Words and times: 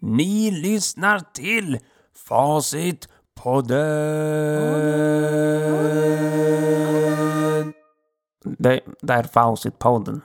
Ni 0.00 0.50
lyssnar 0.50 1.18
till 1.18 1.78
Facitpodden. 2.28 3.78
Det, 8.58 8.80
det 9.00 9.12
är 9.12 9.22
Facitpodden. 9.22 10.20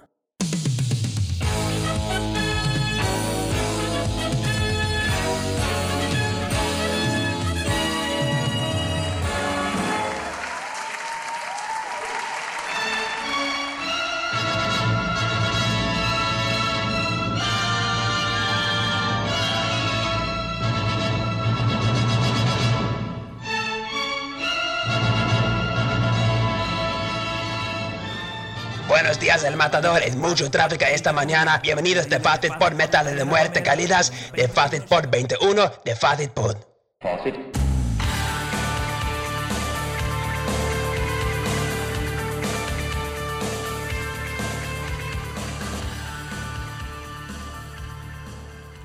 El 29.54 29.58
matador. 29.58 30.02
Es 30.02 30.16
mucho 30.16 30.50
tráfico 30.50 30.86
esta 30.86 31.14
mañana. 31.14 31.60
Bienvenidos 31.64 32.10
de 32.10 32.20
Facit 32.20 32.58
Pod 32.58 32.74
Metal 32.74 33.06
de 33.16 33.24
Muerte 33.24 33.62
Cálidas, 33.62 34.12
de 34.34 34.48
Facit 34.48 34.84
Pod 34.84 35.06
21, 35.12 35.72
de 35.86 35.96
Facit 35.96 36.32
Pod. 36.32 36.58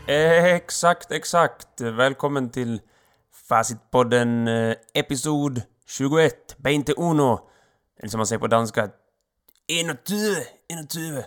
Exakt, 0.06 1.12
exakt. 1.12 1.80
Välkommen 1.80 2.50
till 2.50 2.80
Facitpodden 3.48 4.48
eh, 4.48 4.76
episod 4.94 5.62
21, 5.86 6.56
21. 6.58 7.38
Eller 8.00 8.10
som 8.10 8.18
man 8.18 8.26
säger 8.26 8.40
på 8.40 8.46
danska, 8.46 8.90
21, 9.70 10.48
21. 10.92 11.24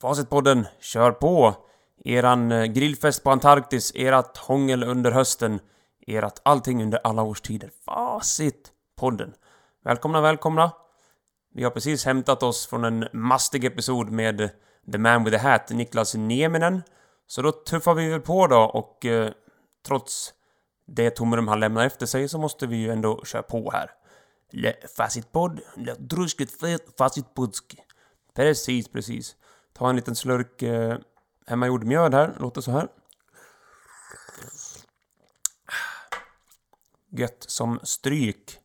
Facitpodden, 0.00 0.66
kör 0.80 1.12
på! 1.12 1.54
Eran 2.04 2.52
eh, 2.52 2.64
grillfest 2.64 3.24
på 3.24 3.30
Antarktis, 3.30 3.94
erat 3.94 4.36
hångel 4.36 4.82
under 4.82 5.10
hösten, 5.10 5.60
erat 6.06 6.40
allting 6.44 6.82
under 6.82 7.00
alla 7.04 7.22
årstider. 7.22 7.70
Facitpodden. 7.84 9.34
Välkomna, 9.84 10.20
välkomna! 10.20 10.72
Vi 11.54 11.64
har 11.64 11.70
precis 11.70 12.04
hämtat 12.04 12.42
oss 12.42 12.66
från 12.66 12.84
en 12.84 13.08
mastig 13.12 13.64
episod 13.64 14.10
med 14.10 14.50
The 14.92 14.98
Man 14.98 15.24
with 15.24 15.36
the 15.36 15.48
Hat, 15.48 15.70
Niklas 15.70 16.14
Nieminen. 16.14 16.82
Så 17.26 17.42
då 17.42 17.52
tuffar 17.52 17.94
vi 17.94 18.08
väl 18.08 18.20
på 18.20 18.46
då 18.46 18.60
och 18.60 19.06
eh, 19.06 19.30
trots 19.86 20.34
det 20.86 21.10
tomrum 21.10 21.48
han 21.48 21.60
lämnar 21.60 21.86
efter 21.86 22.06
sig 22.06 22.28
så 22.28 22.38
måste 22.38 22.66
vi 22.66 22.76
ju 22.76 22.90
ändå 22.90 23.24
köra 23.24 23.42
på 23.42 23.70
här. 23.70 23.90
Le 24.52 24.74
facitpodd, 24.96 25.60
le 25.76 25.94
druskigt 25.98 26.60
fet. 26.60 26.96
Precis, 28.34 28.88
precis. 28.88 29.36
Ta 29.72 29.90
en 29.90 29.96
liten 29.96 30.16
slurk 30.16 30.62
eh, 30.62 30.98
hemmagjord 31.46 31.84
mjöd 31.84 32.14
här, 32.14 32.34
låter 32.38 32.60
så 32.60 32.70
här. 32.70 32.88
Gött 37.10 37.44
som 37.48 37.80
stryk. 37.82 38.58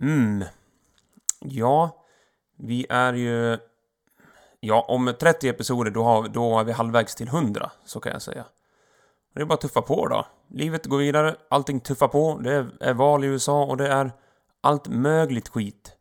Mm. 0.00 0.44
Ja, 1.40 2.04
vi 2.56 2.86
är 2.88 3.12
ju... 3.12 3.58
Ja, 4.60 4.84
om 4.88 5.14
30 5.20 5.48
episoder 5.48 5.90
då, 5.90 6.04
har, 6.04 6.28
då 6.28 6.58
är 6.58 6.64
vi 6.64 6.72
halvvägs 6.72 7.14
till 7.14 7.28
100, 7.28 7.70
så 7.84 8.00
kan 8.00 8.12
jag 8.12 8.22
säga. 8.22 8.44
Det 9.34 9.40
är 9.40 9.44
bara 9.44 9.54
att 9.54 9.60
tuffa 9.60 9.82
på 9.82 10.08
då. 10.08 10.26
Livet 10.48 10.86
går 10.86 10.98
vidare, 10.98 11.36
allting 11.48 11.80
tuffar 11.80 12.08
på. 12.08 12.38
Det 12.38 12.52
är, 12.52 12.72
är 12.80 12.94
val 12.94 13.24
i 13.24 13.26
USA 13.26 13.64
och 13.64 13.76
det 13.76 13.88
är 13.88 14.12
allt 14.62 14.88
mögligt 14.88 15.48
skit. 15.48 15.96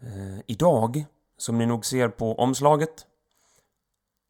Eh, 0.00 0.40
idag, 0.46 1.04
som 1.38 1.58
ni 1.58 1.66
nog 1.66 1.86
ser 1.86 2.08
på 2.08 2.34
omslaget, 2.34 3.06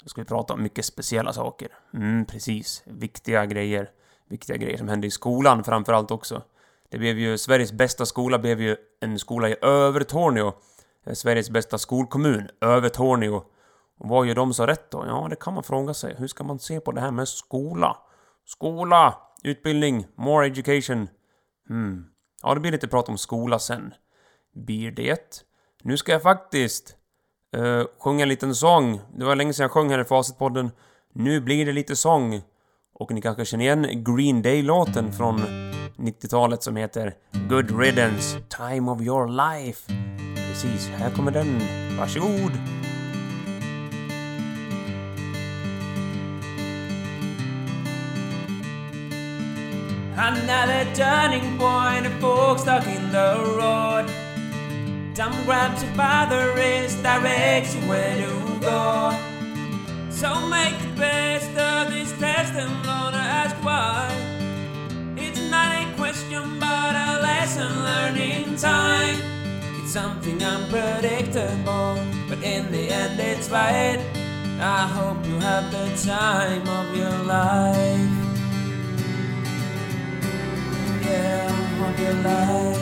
då 0.02 0.08
ska 0.08 0.20
vi 0.20 0.24
prata 0.24 0.54
om 0.54 0.62
mycket 0.62 0.84
speciella 0.84 1.32
saker. 1.32 1.68
Mm, 1.94 2.24
precis. 2.24 2.82
Viktiga 2.86 3.46
grejer. 3.46 3.90
Viktiga 4.28 4.56
grejer 4.56 4.76
som 4.76 4.88
hände 4.88 5.06
i 5.06 5.10
skolan 5.10 5.64
framförallt 5.64 6.10
också. 6.10 6.42
Det 6.88 6.98
blev 6.98 7.18
ju, 7.18 7.38
Sveriges 7.38 7.72
bästa 7.72 8.06
skola 8.06 8.38
blev 8.38 8.60
ju 8.60 8.76
en 9.00 9.18
skola 9.18 9.48
i 9.48 9.56
Övertorneå. 9.62 10.52
Eh, 11.06 11.12
Sveriges 11.14 11.50
bästa 11.50 11.78
skolkommun, 11.78 12.48
Övertorneå. 12.60 13.42
Och 13.98 14.08
vad 14.08 14.26
gör 14.26 14.34
de 14.34 14.54
så 14.54 14.66
rätt 14.66 14.90
då? 14.90 15.04
Ja, 15.06 15.26
det 15.30 15.36
kan 15.36 15.54
man 15.54 15.62
fråga 15.62 15.94
sig. 15.94 16.14
Hur 16.18 16.26
ska 16.26 16.44
man 16.44 16.58
se 16.58 16.80
på 16.80 16.92
det 16.92 17.00
här 17.00 17.10
med 17.10 17.28
skola? 17.28 17.96
Skola! 18.44 19.14
Utbildning, 19.42 20.06
more 20.14 20.46
education. 20.46 21.08
Hmm. 21.68 22.06
Ja, 22.42 22.54
det 22.54 22.60
blir 22.60 22.72
lite 22.72 22.88
prat 22.88 23.08
om 23.08 23.18
skola 23.18 23.58
sen. 23.58 23.94
Blir 24.54 24.90
det? 24.90 25.44
Nu 25.82 25.96
ska 25.96 26.12
jag 26.12 26.22
faktiskt 26.22 26.96
uh, 27.56 27.84
sjunga 27.98 28.22
en 28.22 28.28
liten 28.28 28.54
sång. 28.54 29.00
Det 29.16 29.24
var 29.24 29.36
länge 29.36 29.52
sedan 29.52 29.64
jag 29.64 29.70
sjöng 29.70 29.90
här 29.90 30.00
i 30.00 30.04
Facitpodden. 30.04 30.70
Nu 31.12 31.40
blir 31.40 31.66
det 31.66 31.72
lite 31.72 31.96
sång. 31.96 32.42
Och 32.94 33.10
ni 33.10 33.22
kanske 33.22 33.44
känner 33.44 33.64
igen 33.64 34.04
Green 34.04 34.42
Day-låten 34.42 35.12
från 35.12 35.40
90-talet 35.96 36.62
som 36.62 36.76
heter 36.76 37.14
Good 37.48 37.80
Riddance, 37.80 38.40
Time 38.40 38.90
of 38.90 39.00
Your 39.00 39.28
Life. 39.28 39.92
Precis, 40.36 40.88
här 40.88 41.10
kommer 41.10 41.30
den. 41.30 41.60
Varsågod! 41.98 42.52
Another 50.20 50.84
turning 50.94 51.56
point, 51.58 52.04
a 52.04 52.10
fork 52.18 52.58
stuck 52.58 52.84
in 52.88 53.12
the 53.12 53.54
road. 53.56 54.10
Tom 55.14 55.32
grabs 55.44 55.84
you 55.84 55.90
by 55.96 56.26
the 56.28 56.54
wrist, 56.56 57.00
directs 57.04 57.76
you 57.76 57.82
where 57.82 58.16
to 58.16 58.60
go. 58.60 59.16
So 60.10 60.28
make 60.48 60.76
the 60.80 60.98
best 60.98 61.56
of 61.56 61.92
this 61.92 62.10
test 62.18 62.52
and 62.54 62.68
learn 62.84 63.12
to 63.12 63.18
ask 63.18 63.54
why. 63.64 64.10
It's 65.16 65.40
not 65.52 65.84
a 65.84 65.94
question, 65.94 66.58
but 66.58 66.96
a 66.96 67.22
lesson 67.22 67.70
learned 67.84 68.18
in 68.18 68.56
time. 68.56 69.20
It's 69.78 69.92
something 69.92 70.42
unpredictable, 70.42 71.96
but 72.28 72.42
in 72.42 72.72
the 72.72 72.90
end 72.90 73.20
it's 73.20 73.48
right. 73.50 74.00
I 74.60 74.88
hope 74.88 75.24
you 75.24 75.38
have 75.38 75.70
the 75.70 75.86
time 76.04 76.66
of 76.66 76.96
your 76.96 77.16
life. 77.22 78.17
Of 81.10 81.98
your 82.00 82.12
life. 82.14 82.76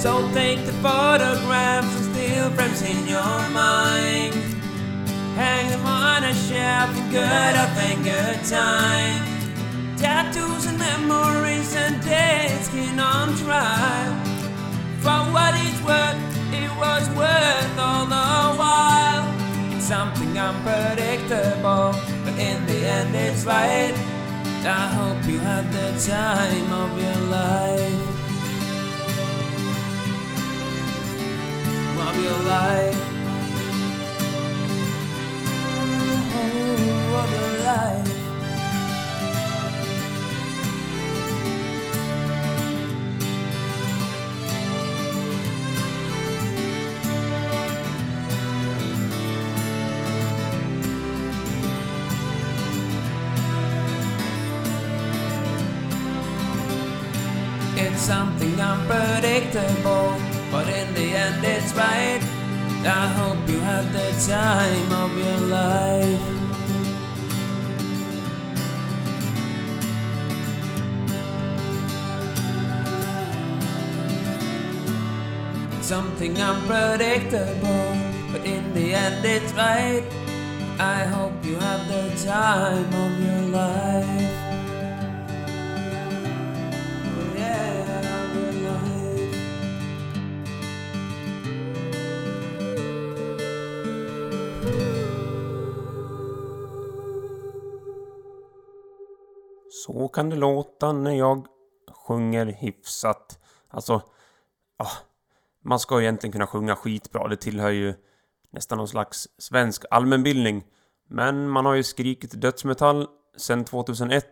So 0.00 0.30
take 0.32 0.64
the 0.66 0.72
photographs 0.84 1.96
and 1.96 2.04
still 2.14 2.50
frames 2.50 2.82
in 2.82 3.08
your 3.08 3.48
mind. 3.50 4.34
Hang 5.34 5.70
them 5.70 5.84
on 5.84 6.22
a 6.24 6.34
shelf 6.34 6.94
for 6.94 7.10
good 7.10 7.54
up 7.62 7.76
and 7.88 8.04
good 8.04 8.44
time. 8.44 9.24
Tattoos 9.96 10.66
and 10.66 10.78
memories 10.78 11.74
and 11.74 12.00
days 12.04 12.66
skin 12.66 13.00
on 13.00 13.34
trial. 13.38 14.14
For 15.00 15.20
what 15.34 15.54
it's 15.56 15.80
worth, 15.82 16.20
it 16.52 16.70
was 16.76 17.08
worth 17.16 17.78
all 17.78 18.06
the 18.06 18.58
while. 18.60 19.26
It's 19.74 19.86
something 19.86 20.38
unpredictable, 20.38 21.94
but 22.24 22.38
in 22.38 22.66
the 22.66 22.86
end 22.86 23.14
it's 23.14 23.44
right. 23.44 23.94
I 24.66 24.88
hope 24.96 25.26
you 25.26 25.38
had 25.38 25.70
the 25.70 25.92
time 26.00 26.72
of 26.72 26.90
your 26.98 27.20
life. 27.28 28.10
Of 32.06 32.14
your 32.24 32.40
life. 32.48 33.00
Oh, 36.36 37.20
of 37.20 37.30
your 37.36 37.52
life. 37.64 38.13
Something 58.04 58.60
unpredictable, 58.60 60.14
but 60.50 60.68
in 60.68 60.92
the 60.92 61.16
end 61.16 61.42
it's 61.42 61.72
right. 61.72 62.20
I 62.84 63.06
hope 63.16 63.38
you 63.48 63.58
had 63.60 63.90
the 63.94 64.10
time 64.28 64.92
of 64.92 65.10
your 65.16 65.40
life. 65.48 66.20
Something 75.80 76.38
unpredictable, 76.38 77.96
but 78.32 78.44
in 78.44 78.74
the 78.74 78.92
end 78.92 79.24
it's 79.24 79.54
right. 79.54 80.04
I 80.78 81.04
hope 81.04 81.42
you 81.42 81.56
have 81.56 81.88
the 81.88 82.04
time 82.22 82.92
of 83.04 83.12
your 83.18 83.42
life. 83.48 84.43
Så 99.94 100.08
kan 100.08 100.30
det 100.30 100.36
låta 100.36 100.92
när 100.92 101.10
jag 101.10 101.46
sjunger 102.06 102.46
hyfsat. 102.46 103.38
Alltså, 103.68 104.02
ah, 104.76 104.92
man 105.64 105.78
ska 105.78 105.98
ju 105.98 106.04
egentligen 106.04 106.32
kunna 106.32 106.46
sjunga 106.46 106.76
skitbra. 106.76 107.28
Det 107.28 107.36
tillhör 107.36 107.70
ju 107.70 107.94
nästan 108.50 108.78
någon 108.78 108.88
slags 108.88 109.28
svensk 109.38 109.84
allmänbildning. 109.90 110.64
Men 111.08 111.48
man 111.48 111.66
har 111.66 111.74
ju 111.74 111.82
skrikit 111.82 112.40
dödsmetall 112.40 113.06
sedan 113.36 113.64
2001 113.64 114.24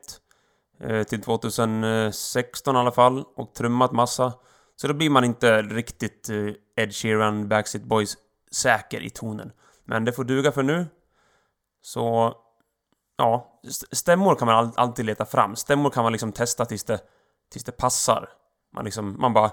eh, 0.81 1.03
till 1.03 1.23
2016 1.23 2.77
i 2.77 2.79
alla 2.79 2.93
fall 2.93 3.25
och 3.37 3.55
trummat 3.55 3.93
massa. 3.93 4.33
Så 4.77 4.89
då 4.89 4.95
blir 4.95 5.11
man 5.11 5.25
inte 5.25 5.63
riktigt 5.63 6.29
eh, 6.29 6.85
Ed 6.85 6.95
Sheeran, 6.95 7.49
Backstreet 7.49 7.85
Boys 7.87 8.17
säker 8.51 9.01
i 9.01 9.11
tonen. 9.11 9.53
Men 9.85 10.05
det 10.05 10.13
får 10.13 10.25
duga 10.25 10.53
för 10.53 10.63
nu. 10.63 10.87
Så 11.83 12.37
ja, 13.17 13.61
stämmor 13.93 14.35
kan 14.35 14.47
man 14.47 14.73
alltid 14.77 15.05
leta 15.05 15.27
fram. 15.27 15.57
Stämmor 15.57 15.91
kan 15.91 16.03
man 16.03 16.13
liksom 16.13 16.33
testa 16.33 16.65
tills 16.65 16.85
det, 16.85 17.01
tills 17.51 17.65
det 17.65 17.73
passar. 17.73 18.29
Man 18.75 18.85
liksom, 18.85 19.17
man 19.19 19.33
bara 19.33 19.53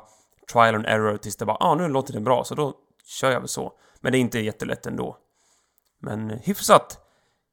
trial 0.53 0.75
and 0.75 0.85
error 0.85 1.17
tills 1.17 1.35
det 1.35 1.45
bara, 1.45 1.57
ah 1.59 1.75
nu 1.75 1.87
låter 1.87 2.13
det 2.13 2.19
bra, 2.19 2.43
så 2.43 2.55
då 2.55 2.73
kör 3.05 3.31
jag 3.31 3.39
väl 3.39 3.49
så. 3.49 3.73
Men 4.01 4.11
det 4.11 4.17
är 4.17 4.19
inte 4.19 4.39
jättelätt 4.39 4.85
ändå. 4.85 5.17
Men 5.99 6.29
hyfsat, 6.29 6.99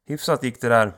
hyfsat 0.06 0.43
gick 0.43 0.61
det 0.61 0.69
där. 0.69 0.93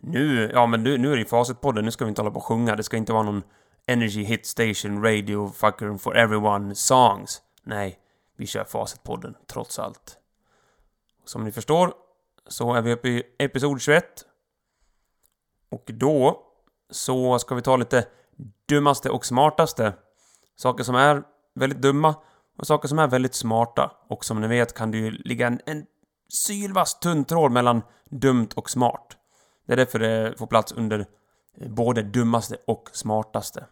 Nu, 0.00 0.50
ja 0.54 0.66
men 0.66 0.82
nu, 0.82 0.98
nu 0.98 1.08
är 1.08 1.12
det 1.12 1.18
ju 1.18 1.24
Facitpodden, 1.24 1.84
nu 1.84 1.90
ska 1.90 2.04
vi 2.04 2.08
inte 2.08 2.20
hålla 2.20 2.30
på 2.30 2.38
och 2.38 2.44
sjunga. 2.44 2.76
Det 2.76 2.82
ska 2.82 2.96
inte 2.96 3.12
vara 3.12 3.22
någon 3.22 3.42
Energy 3.86 4.24
Hit 4.24 4.46
Station 4.46 5.02
Radio 5.02 5.52
Fucker 5.52 5.98
for 5.98 6.16
Everyone 6.16 6.74
Songs. 6.74 7.42
Nej, 7.62 7.98
vi 8.36 8.46
kör 8.46 8.64
Facit-podden, 8.64 9.34
trots 9.46 9.78
allt. 9.78 10.18
Som 11.24 11.44
ni 11.44 11.52
förstår 11.52 11.94
så 12.48 12.74
är 12.74 12.82
vi 12.82 12.92
uppe 12.92 13.08
i 13.08 13.22
episod 13.38 13.80
21. 13.80 14.04
Och 15.70 15.84
då 15.86 16.42
så 16.90 17.38
ska 17.38 17.54
vi 17.54 17.62
ta 17.62 17.76
lite 17.76 18.06
dummaste 18.68 19.10
och 19.10 19.26
smartaste. 19.26 19.92
Saker 20.56 20.84
som 20.84 20.94
är 20.94 21.22
väldigt 21.54 21.82
dumma 21.82 22.14
och 22.58 22.66
saker 22.66 22.88
som 22.88 22.98
är 22.98 23.06
väldigt 23.06 23.34
smarta. 23.34 23.92
Och 24.08 24.24
som 24.24 24.40
ni 24.40 24.48
vet 24.48 24.74
kan 24.74 24.90
det 24.90 24.98
ju 24.98 25.10
ligga 25.10 25.46
en, 25.46 25.60
en 25.66 25.86
sylvass 26.28 26.98
tunn 27.00 27.24
tråd 27.24 27.52
mellan 27.52 27.82
dumt 28.10 28.48
och 28.56 28.70
smart. 28.70 29.16
Det 29.66 29.72
är 29.72 29.76
därför 29.76 29.98
det 29.98 30.38
får 30.38 30.46
plats 30.46 30.72
under 30.72 31.06
både 31.66 32.02
dummaste 32.02 32.56
och 32.66 32.90
smartaste. 32.92 33.66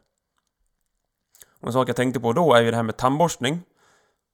Och 1.61 1.67
en 1.67 1.73
sak 1.73 1.88
jag 1.88 1.97
tänkte 1.97 2.20
på 2.20 2.32
då 2.32 2.55
är 2.55 2.62
ju 2.62 2.70
det 2.70 2.77
här 2.77 2.82
med 2.82 2.97
tandborstning. 2.97 3.62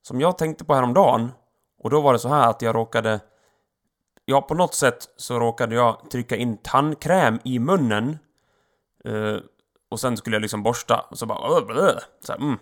Som 0.03 0.21
jag 0.21 0.39
tänkte 0.39 0.65
på 0.65 0.75
häromdagen. 0.75 1.33
Och 1.79 1.91
då 1.91 2.01
var 2.01 2.13
det 2.13 2.19
så 2.19 2.29
här 2.29 2.51
att 2.51 2.63
jag 2.63 2.75
råkade 2.75 3.21
Ja, 4.31 4.43
på 4.43 4.55
något 4.55 4.75
sätt 4.75 5.09
så 5.17 5.41
råkade 5.41 5.75
jag 5.75 6.11
trycka 6.11 6.37
in 6.37 6.57
tandkräm 6.57 7.39
i 7.45 7.59
munnen. 7.59 8.19
Eh, 9.05 9.37
och 9.91 10.01
sen 10.01 10.17
skulle 10.17 10.37
jag 10.37 10.41
liksom 10.41 10.63
borsta 10.63 11.07
och 11.11 11.19
så 11.19 11.27
bara... 11.27 11.61
Blö, 11.61 11.99
så 12.21 12.33
här, 12.33 12.39
mm. 12.39 12.59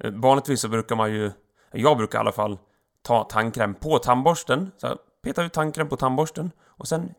Eh, 0.00 0.10
Vanligtvis 0.10 0.60
så 0.60 0.68
brukar 0.68 0.96
man 0.96 1.12
ju... 1.12 1.32
Jag 1.72 1.96
brukar 1.96 2.18
i 2.18 2.20
alla 2.20 2.32
fall 2.32 2.58
ta 3.02 3.24
tandkräm 3.24 3.74
på 3.74 3.98
tandborsten. 3.98 4.70
Så 4.76 4.86
här, 4.86 4.96
peta 5.22 5.42
ut 5.42 5.52
tandkräm 5.52 5.88
på 5.88 5.96
tandborsten 5.96 6.50
och 6.66 6.88
sen 6.88 7.14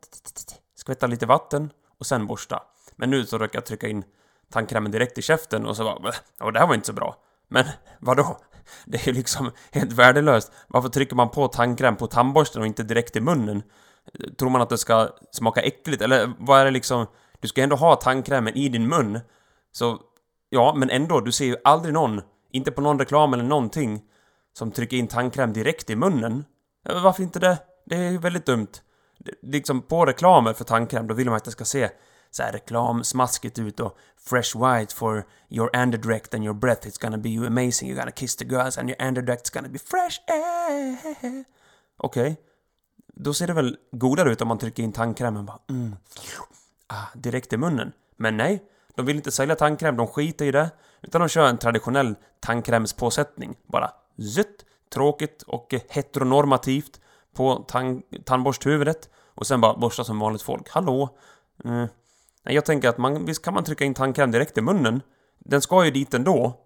skvätta 0.76 1.08
lite 1.08 1.26
vatten 1.26 1.70
och 2.00 2.06
sen 2.06 2.28
borsta. 2.28 2.64
Men 2.96 3.10
nu 3.10 3.26
så 3.26 3.38
råkade 3.38 3.58
jag 3.58 3.66
trycka 3.66 3.88
in 3.88 4.04
tandkrämen 4.50 4.92
direkt 4.92 5.18
i 5.18 5.22
käften 5.22 5.66
och 5.66 5.78
så 5.78 5.84
bara... 5.84 6.14
Och 6.40 6.54
det 6.54 6.60
här 6.60 6.68
var 6.68 6.76
inte 6.76 6.88
så 6.88 6.94
bra. 6.94 7.16
Men 7.48 7.66
vadå? 8.00 8.38
Det 8.86 8.98
är 8.98 9.08
ju 9.08 9.14
liksom 9.14 9.52
helt 9.72 9.92
värdelöst. 9.94 10.52
Varför 10.68 10.90
trycker 10.90 11.16
man 11.16 11.30
på 11.30 11.48
tandkräm 11.48 11.96
på 11.96 12.08
tandborsten 12.08 12.62
och 12.62 12.68
inte 12.68 12.84
direkt 12.84 13.16
i 13.16 13.22
munnen? 13.22 13.64
Tror 14.40 14.50
man 14.50 14.62
att 14.62 14.70
det 14.70 14.78
ska 14.78 15.10
smaka 15.32 15.62
äckligt? 15.62 16.02
Eller 16.02 16.34
vad 16.40 16.60
är 16.62 16.66
det 16.66 16.72
liksom? 16.72 17.06
Du 17.40 17.48
ska 17.48 17.64
ändå 17.64 17.76
ha 17.76 17.96
tandkrämen 17.96 18.54
i 18.58 18.70
din 18.70 18.88
mun. 18.88 19.20
Så, 19.72 20.00
ja, 20.50 20.74
men 20.78 20.90
ändå, 20.90 21.20
du 21.20 21.32
ser 21.32 21.46
ju 21.46 21.56
aldrig 21.64 21.94
någon, 21.94 22.22
inte 22.52 22.72
på 22.72 22.82
någon 22.82 23.00
reklam 23.00 23.34
eller 23.34 23.44
någonting, 23.44 24.02
som 24.58 24.72
trycker 24.72 24.98
in 24.98 25.08
tandkräm 25.08 25.54
direkt 25.54 25.90
i 25.90 25.96
munnen. 25.96 26.46
Varför 27.04 27.24
inte 27.24 27.40
det? 27.40 27.58
Det 27.86 27.96
är 27.96 28.12
ju 28.12 28.18
väldigt 28.18 28.46
dumt. 28.46 28.68
Det- 29.20 29.36
Liksom 29.52 29.82
på 29.82 30.06
reklamer 30.06 30.54
för 30.54 30.64
tandkräm, 30.64 31.08
då 31.08 31.14
vill 31.14 31.28
man 31.28 31.36
att 31.36 31.46
det 31.46 31.52
ska 31.52 31.66
se 31.66 31.90
så 32.32 32.44
här 32.44 32.52
reklamsmaskigt 32.52 33.60
ut 33.60 33.80
och 33.80 33.98
fresh 34.18 34.58
white 34.58 34.96
for 34.96 35.26
your 35.50 35.78
underdirect 35.78 36.34
and 36.34 36.44
your 36.44 36.56
breath 36.56 36.88
it's 36.88 37.02
gonna 37.02 37.18
be 37.18 37.48
amazing 37.48 37.90
you're 37.90 38.00
gonna 38.00 38.12
kiss 38.12 38.36
the 38.36 38.46
girls 38.46 38.78
and 38.78 38.90
your 38.90 39.08
underdirect 39.08 39.50
gonna 39.50 39.70
be 39.70 39.80
fresh 39.80 40.20
eh. 40.28 41.42
Okej. 42.04 42.42
Då 43.14 43.34
ser 43.34 43.48
det 43.48 43.54
väl 43.54 43.78
godare 43.92 44.32
ut 44.32 44.42
om 44.42 44.48
man 44.48 44.58
trycker 44.58 44.84
in 44.84 44.92
tandkrämen 44.92 45.46
bara 45.46 45.60
mm. 45.70 45.96
ah, 46.88 47.08
direkt 47.14 47.54
i 47.54 47.58
munnen. 47.58 47.92
Men 48.18 48.38
nej, 48.38 48.64
de 48.96 49.06
vill 49.06 49.16
inte 49.16 49.32
sälja 49.32 49.56
tandkräm, 49.56 49.98
de 49.98 50.08
skiter 50.08 50.46
i 50.46 50.52
det. 50.52 50.70
Utan 51.02 51.22
de 51.22 51.30
kör 51.30 51.50
en 51.50 51.58
traditionell 51.58 52.16
tandkrämspåsättning. 52.40 53.56
Bara 53.68 53.92
zutt, 54.36 54.66
tråkigt 54.94 55.42
och 55.42 55.76
heteronormativt 55.90 57.02
på 57.34 57.56
tand, 57.56 58.04
tandborsthuvudet. 58.26 59.10
Och 59.36 59.48
sen 59.48 59.62
bara 59.62 59.78
borsta 59.78 60.04
som 60.04 60.20
vanligt 60.20 60.42
folk. 60.42 60.70
Hallå? 60.70 61.18
Mm. 61.64 61.88
Nej, 62.46 62.56
jag 62.56 62.66
tänker 62.66 62.90
att 62.90 62.98
man, 62.98 63.26
visst 63.26 63.46
kan 63.46 63.54
man 63.54 63.64
trycka 63.64 63.86
in 63.86 63.94
tandkräm 63.94 64.32
direkt 64.32 64.58
i 64.58 64.62
munnen. 64.62 65.02
Den 65.40 65.62
ska 65.62 65.86
ju 65.86 65.92
dit 65.92 66.14
ändå. 66.14 66.60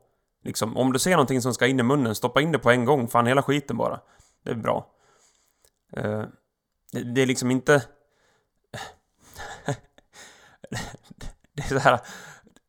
Liksom, 0.44 0.78
om 0.78 0.94
du 0.94 1.00
ser 1.00 1.12
någonting 1.12 1.42
som 1.42 1.54
ska 1.54 1.68
in 1.68 1.80
i 1.80 1.84
munnen, 1.84 2.16
stoppa 2.16 2.42
in 2.42 2.52
det 2.52 2.60
på 2.60 2.72
en 2.72 2.86
gång. 2.86 3.08
Fan, 3.08 3.28
hela 3.28 3.44
skiten 3.44 3.78
bara. 3.78 4.00
Det 4.44 4.52
är 4.52 4.56
bra. 4.56 4.88
Uh, 5.98 6.24
det, 6.92 7.14
det 7.16 7.22
är 7.22 7.26
liksom 7.26 7.52
inte... 7.52 7.74
det 11.54 11.64
är 11.64 11.68
så 11.68 11.80
här... 11.80 12.00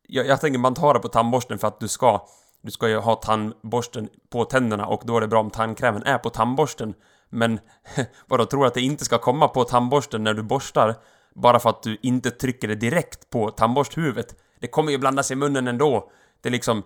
Jag, 0.07 0.27
jag 0.27 0.41
tänker 0.41 0.59
man 0.59 0.73
tar 0.73 0.93
det 0.93 0.99
på 0.99 1.07
tandborsten 1.07 1.59
för 1.59 1.67
att 1.67 1.79
du 1.79 1.87
ska... 1.87 2.27
Du 2.61 2.71
ska 2.71 2.89
ju 2.89 2.97
ha 2.97 3.15
tandborsten 3.15 4.09
på 4.29 4.45
tänderna 4.45 4.85
och 4.85 5.01
då 5.05 5.17
är 5.17 5.21
det 5.21 5.27
bra 5.27 5.39
om 5.39 5.49
tandkrämen 5.49 6.03
är 6.03 6.17
på 6.17 6.29
tandborsten. 6.29 6.93
Men 7.29 7.59
vadå, 8.27 8.45
tror 8.45 8.61
du 8.61 8.67
att 8.67 8.73
det 8.73 8.81
inte 8.81 9.05
ska 9.05 9.17
komma 9.17 9.47
på 9.47 9.63
tandborsten 9.63 10.23
när 10.23 10.33
du 10.33 10.43
borstar? 10.43 10.95
Bara 11.41 11.59
för 11.59 11.69
att 11.69 11.83
du 11.83 11.97
inte 12.01 12.31
trycker 12.31 12.67
det 12.67 12.75
direkt 12.75 13.29
på 13.29 13.51
tandborsthuvudet. 13.51 14.35
Det 14.59 14.67
kommer 14.67 14.91
ju 14.91 14.97
blandas 14.97 15.31
i 15.31 15.35
munnen 15.35 15.67
ändå. 15.67 16.11
Det 16.41 16.49
är 16.49 16.51
liksom... 16.51 16.83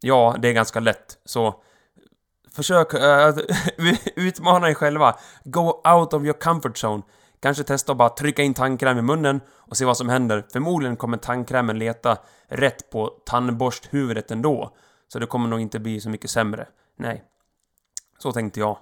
Ja, 0.00 0.36
det 0.38 0.48
är 0.48 0.52
ganska 0.52 0.80
lätt. 0.80 1.18
Så... 1.24 1.62
Försök 2.52 2.94
äh, 2.94 3.34
utmana 4.16 4.70
er 4.70 4.74
själva. 4.74 5.16
Go 5.44 5.82
out 5.84 6.12
of 6.14 6.22
your 6.22 6.40
comfort 6.40 6.84
zone. 6.84 7.02
Kanske 7.40 7.64
testa 7.64 7.92
att 7.92 7.98
bara 7.98 8.08
trycka 8.08 8.42
in 8.42 8.54
tandkräm 8.54 8.98
i 8.98 9.02
munnen 9.02 9.40
och 9.56 9.76
se 9.76 9.84
vad 9.84 9.96
som 9.96 10.08
händer. 10.08 10.46
Förmodligen 10.52 10.96
kommer 10.96 11.16
tandkrämen 11.16 11.78
leta 11.78 12.18
rätt 12.48 12.90
på 12.90 13.12
tandborsthuvudet 13.26 14.30
ändå. 14.30 14.76
Så 15.08 15.18
det 15.18 15.26
kommer 15.26 15.48
nog 15.48 15.60
inte 15.60 15.78
bli 15.78 16.00
så 16.00 16.10
mycket 16.10 16.30
sämre. 16.30 16.66
Nej. 16.96 17.24
Så 18.18 18.32
tänkte 18.32 18.60
jag. 18.60 18.78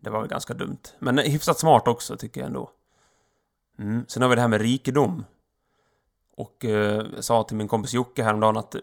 Det 0.00 0.10
var 0.10 0.20
väl 0.20 0.28
ganska 0.28 0.54
dumt. 0.54 0.82
Men 0.98 1.18
hyfsat 1.18 1.58
smart 1.58 1.88
också, 1.88 2.16
tycker 2.16 2.40
jag 2.40 2.46
ändå. 2.46 2.70
Mm. 3.78 4.04
Sen 4.08 4.22
har 4.22 4.28
vi 4.28 4.34
det 4.34 4.40
här 4.40 4.48
med 4.48 4.60
rikedom. 4.60 5.24
Och 6.36 6.64
eh, 6.64 7.06
sa 7.20 7.42
till 7.42 7.56
min 7.56 7.68
kompis 7.68 7.94
Jocke 7.94 8.22
häromdagen 8.22 8.56
att... 8.56 8.76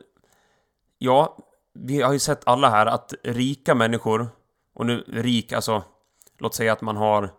Ja, 0.98 1.38
vi 1.74 2.02
har 2.02 2.14
ju 2.14 2.20
sett 2.20 2.48
alla 2.48 2.70
här 2.70 2.86
att 2.86 3.14
rika 3.24 3.76
människor... 3.76 4.30
Och 4.76 4.86
nu 4.86 5.04
rik, 5.08 5.54
alltså... 5.54 5.84
Låt 6.38 6.56
säga 6.56 6.74
att 6.74 6.82
man 6.82 6.98
har... 6.98 7.30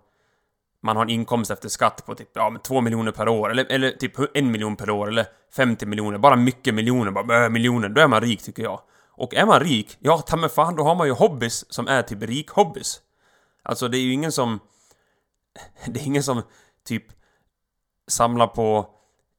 Man 0.82 0.96
har 0.96 1.02
en 1.02 1.10
inkomst 1.10 1.50
efter 1.50 1.68
skatt 1.68 2.06
på 2.06 2.14
typ, 2.14 2.30
ja 2.32 2.50
men 2.50 2.62
två 2.62 2.80
miljoner 2.80 3.12
per 3.12 3.28
år. 3.28 3.50
Eller, 3.50 3.72
eller 3.72 3.90
typ 3.90 4.36
en 4.36 4.50
miljon 4.50 4.76
per 4.76 4.90
år. 4.90 5.08
Eller 5.08 5.26
50 5.56 5.86
miljoner. 5.86 6.18
Bara 6.18 6.36
mycket 6.36 6.74
miljoner. 6.74 7.10
Bara 7.10 7.44
äh, 7.44 7.50
miljoner. 7.50 7.88
Då 7.88 8.00
är 8.00 8.08
man 8.08 8.20
rik, 8.20 8.42
tycker 8.42 8.62
jag. 8.62 8.80
Och 9.16 9.34
är 9.34 9.46
man 9.46 9.60
rik, 9.60 9.96
ja 10.00 10.18
ta 10.18 10.36
mig 10.36 10.50
fan, 10.50 10.76
då 10.76 10.82
har 10.82 10.94
man 10.94 11.06
ju 11.06 11.12
hobbys 11.12 11.72
som 11.72 11.88
är 11.88 12.02
typ 12.02 12.22
rik-hobbys. 12.22 13.00
Alltså 13.62 13.88
det 13.88 13.98
är 13.98 14.00
ju 14.00 14.12
ingen 14.12 14.32
som... 14.32 14.60
Det 15.86 16.00
är 16.00 16.06
ingen 16.06 16.22
som 16.22 16.42
typ 16.84 17.04
samla 18.08 18.46
på 18.46 18.86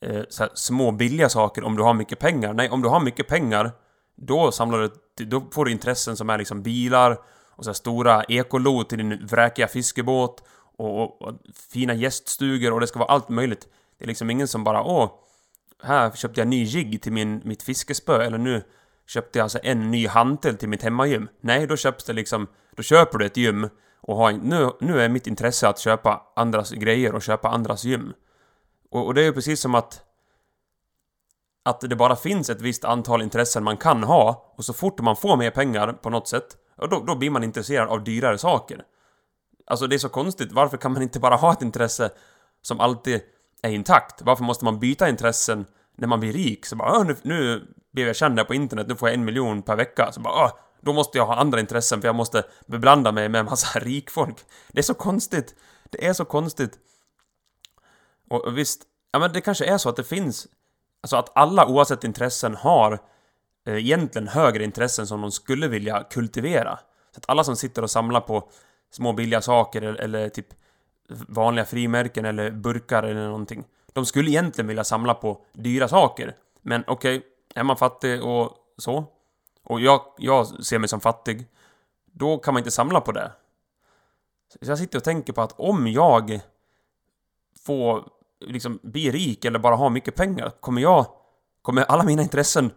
eh, 0.06 0.24
så 0.30 0.44
här, 0.44 0.52
små 0.54 0.92
billiga 0.92 1.30
saker 1.30 1.64
om 1.64 1.76
du 1.76 1.84
har 1.84 1.94
mycket 1.94 2.20
pengar. 2.20 2.54
Nej, 2.54 2.70
om 2.70 2.82
du 2.82 2.90
har 2.90 3.00
mycket 3.00 3.28
pengar 3.28 3.72
då 4.16 4.52
samlar 4.52 4.80
du... 4.80 4.90
Då 5.26 5.44
får 5.52 5.66
du 5.66 5.72
intressen 5.72 6.18
som 6.18 6.30
är 6.30 6.38
liksom 6.38 6.64
bilar 6.64 7.18
och 7.56 7.64
så 7.64 7.70
här 7.70 7.74
stora 7.74 8.24
ekolod 8.24 8.90
till 8.90 8.98
din 8.98 9.28
vräkiga 9.28 9.68
fiskebåt 9.68 10.44
och, 10.78 11.02
och, 11.02 11.22
och 11.22 11.34
fina 11.72 11.94
gäststugor 11.94 12.74
och 12.74 12.80
det 12.80 12.88
ska 12.88 13.00
vara 13.00 13.10
allt 13.10 13.30
möjligt. 13.30 13.68
Det 13.98 14.06
är 14.06 14.08
liksom 14.08 14.30
ingen 14.30 14.48
som 14.48 14.64
bara 14.64 14.84
åh, 14.84 15.12
här 15.84 16.12
köpte 16.12 16.40
jag 16.40 16.46
en 16.46 16.50
ny 16.50 16.64
jigg 16.64 17.02
till 17.02 17.12
min, 17.12 17.42
mitt 17.44 17.64
fiskespö 17.64 18.24
eller 18.24 18.38
nu 18.38 18.64
köpte 19.08 19.40
jag 19.40 19.44
alltså 19.44 19.60
en 19.64 19.92
ny 19.92 20.08
hantel 20.08 20.58
till 20.58 20.70
mitt 20.70 20.84
hemmagym. 20.84 21.30
Nej, 21.42 21.68
då 21.68 21.78
köps 21.78 22.04
det 22.04 22.14
liksom... 22.14 22.48
Då 22.76 22.84
köper 22.84 23.18
du 23.18 23.26
ett 23.26 23.38
gym 23.38 23.70
och 24.02 24.18
har 24.18 24.32
nu, 24.32 24.70
nu 24.80 25.02
är 25.02 25.10
mitt 25.10 25.28
intresse 25.28 25.68
att 25.68 25.80
köpa 25.80 26.22
andras 26.36 26.72
grejer 26.72 27.16
och 27.16 27.22
köpa 27.22 27.50
andras 27.50 27.84
gym. 27.84 28.14
Och, 28.96 29.06
och 29.06 29.14
det 29.14 29.22
är 29.22 29.26
ju 29.26 29.34
precis 29.34 29.62
som 29.62 29.76
att 29.76 30.02
att 31.66 31.82
det 31.82 31.96
bara 31.96 32.16
finns 32.16 32.50
ett 32.50 32.62
visst 32.62 32.86
antal 32.86 33.22
intressen 33.22 33.64
man 33.64 33.78
kan 33.78 34.04
ha 34.04 34.54
och 34.58 34.66
så 34.66 34.74
fort 34.74 35.00
man 35.00 35.16
får 35.16 35.38
mer 35.38 35.52
pengar 35.52 35.94
på 35.94 36.10
något 36.10 36.28
sätt, 36.28 36.58
då, 36.78 37.04
då 37.08 37.16
blir 37.16 37.30
man 37.30 37.44
intresserad 37.44 37.90
av 37.90 38.04
dyrare 38.04 38.38
saker. 38.38 38.84
Alltså 39.68 39.88
det 39.88 39.96
är 39.96 40.00
så 40.00 40.10
konstigt, 40.10 40.52
varför 40.52 40.78
kan 40.78 40.94
man 40.94 41.02
inte 41.02 41.20
bara 41.20 41.36
ha 41.36 41.54
ett 41.54 41.62
intresse 41.62 42.10
som 42.62 42.80
alltid 42.80 43.22
är 43.62 43.70
intakt? 43.70 44.22
Varför 44.22 44.44
måste 44.44 44.66
man 44.66 44.80
byta 44.80 45.10
intressen 45.10 45.66
när 45.98 46.08
man 46.08 46.20
blir 46.20 46.34
rik? 46.34 46.66
Så 46.66 46.76
bara, 46.76 46.92
ah, 46.92 47.04
nu, 47.04 47.16
nu 47.22 47.68
blev 47.94 48.08
jag 48.08 48.16
känd 48.16 48.40
här 48.40 48.46
på 48.46 48.54
internet, 48.54 48.88
nu 48.88 48.96
får 48.96 49.10
jag 49.10 49.14
en 49.14 49.26
miljon 49.26 49.62
per 49.62 49.76
vecka. 49.76 50.12
Så 50.12 50.20
bara, 50.20 50.34
ah, 50.34 50.60
då 50.82 50.94
måste 50.94 51.18
jag 51.18 51.26
ha 51.26 51.36
andra 51.36 51.60
intressen 51.60 52.02
för 52.02 52.08
jag 52.08 52.16
måste 52.16 52.44
beblanda 52.68 53.12
mig 53.12 53.30
med 53.30 53.40
en 53.40 53.46
massa 53.46 53.80
rikfolk. 53.86 54.38
Det 54.72 54.80
är 54.80 54.84
så 54.84 54.94
konstigt. 54.94 55.56
Det 55.90 56.06
är 56.06 56.14
så 56.14 56.26
konstigt. 56.26 56.80
Och 58.28 58.58
visst, 58.58 58.84
ja 59.12 59.20
men 59.20 59.34
det 59.34 59.42
kanske 59.42 59.66
är 59.66 59.78
så 59.78 59.90
att 59.90 59.96
det 59.96 60.04
finns 60.04 60.48
Alltså 61.06 61.16
att 61.16 61.32
alla 61.38 61.68
oavsett 61.68 62.04
intressen 62.04 62.56
har 62.56 63.00
eh, 63.66 63.76
egentligen 63.76 64.28
högre 64.28 64.64
intressen 64.64 65.08
som 65.08 65.22
de 65.22 65.32
skulle 65.32 65.68
vilja 65.68 66.04
kultivera. 66.04 66.80
Så 67.12 67.18
att 67.18 67.30
alla 67.30 67.44
som 67.44 67.56
sitter 67.56 67.82
och 67.82 67.92
samlar 67.92 68.22
på 68.22 68.50
små 68.92 69.14
billiga 69.14 69.42
saker 69.42 69.82
eller, 69.82 70.00
eller 70.00 70.30
typ 70.30 70.48
vanliga 71.10 71.66
frimärken 71.66 72.26
eller 72.26 72.52
burkar 72.52 73.04
eller 73.04 73.26
någonting. 73.26 73.66
De 73.94 74.06
skulle 74.06 74.30
egentligen 74.30 74.68
vilja 74.68 74.84
samla 74.84 75.14
på 75.14 75.46
dyra 75.54 75.88
saker. 75.88 76.36
Men 76.62 76.84
okej, 76.88 77.18
okay, 77.18 77.30
är 77.56 77.64
man 77.64 77.78
fattig 77.78 78.24
och 78.24 78.58
så, 78.78 79.06
och 79.64 79.82
jag, 79.82 80.02
jag 80.18 80.66
ser 80.66 80.80
mig 80.80 80.90
som 80.90 81.00
fattig, 81.02 81.48
då 82.06 82.38
kan 82.38 82.54
man 82.54 82.62
inte 82.62 82.72
samla 82.72 83.02
på 83.02 83.12
det. 83.12 83.32
Så 84.50 84.58
jag 84.72 84.78
sitter 84.78 84.98
och 84.98 85.04
tänker 85.04 85.34
på 85.34 85.42
att 85.42 85.60
om 85.60 85.88
jag 85.88 86.40
får 87.66 88.15
liksom 88.46 88.80
bli 88.84 89.12
rik 89.12 89.46
eller 89.46 89.60
bara 89.60 89.76
ha 89.76 89.90
mycket 89.90 90.16
pengar, 90.16 90.52
kommer 90.60 90.82
jag... 90.82 91.06
Kommer 91.62 91.84
alla 91.84 92.04
mina 92.04 92.22
intressen 92.22 92.72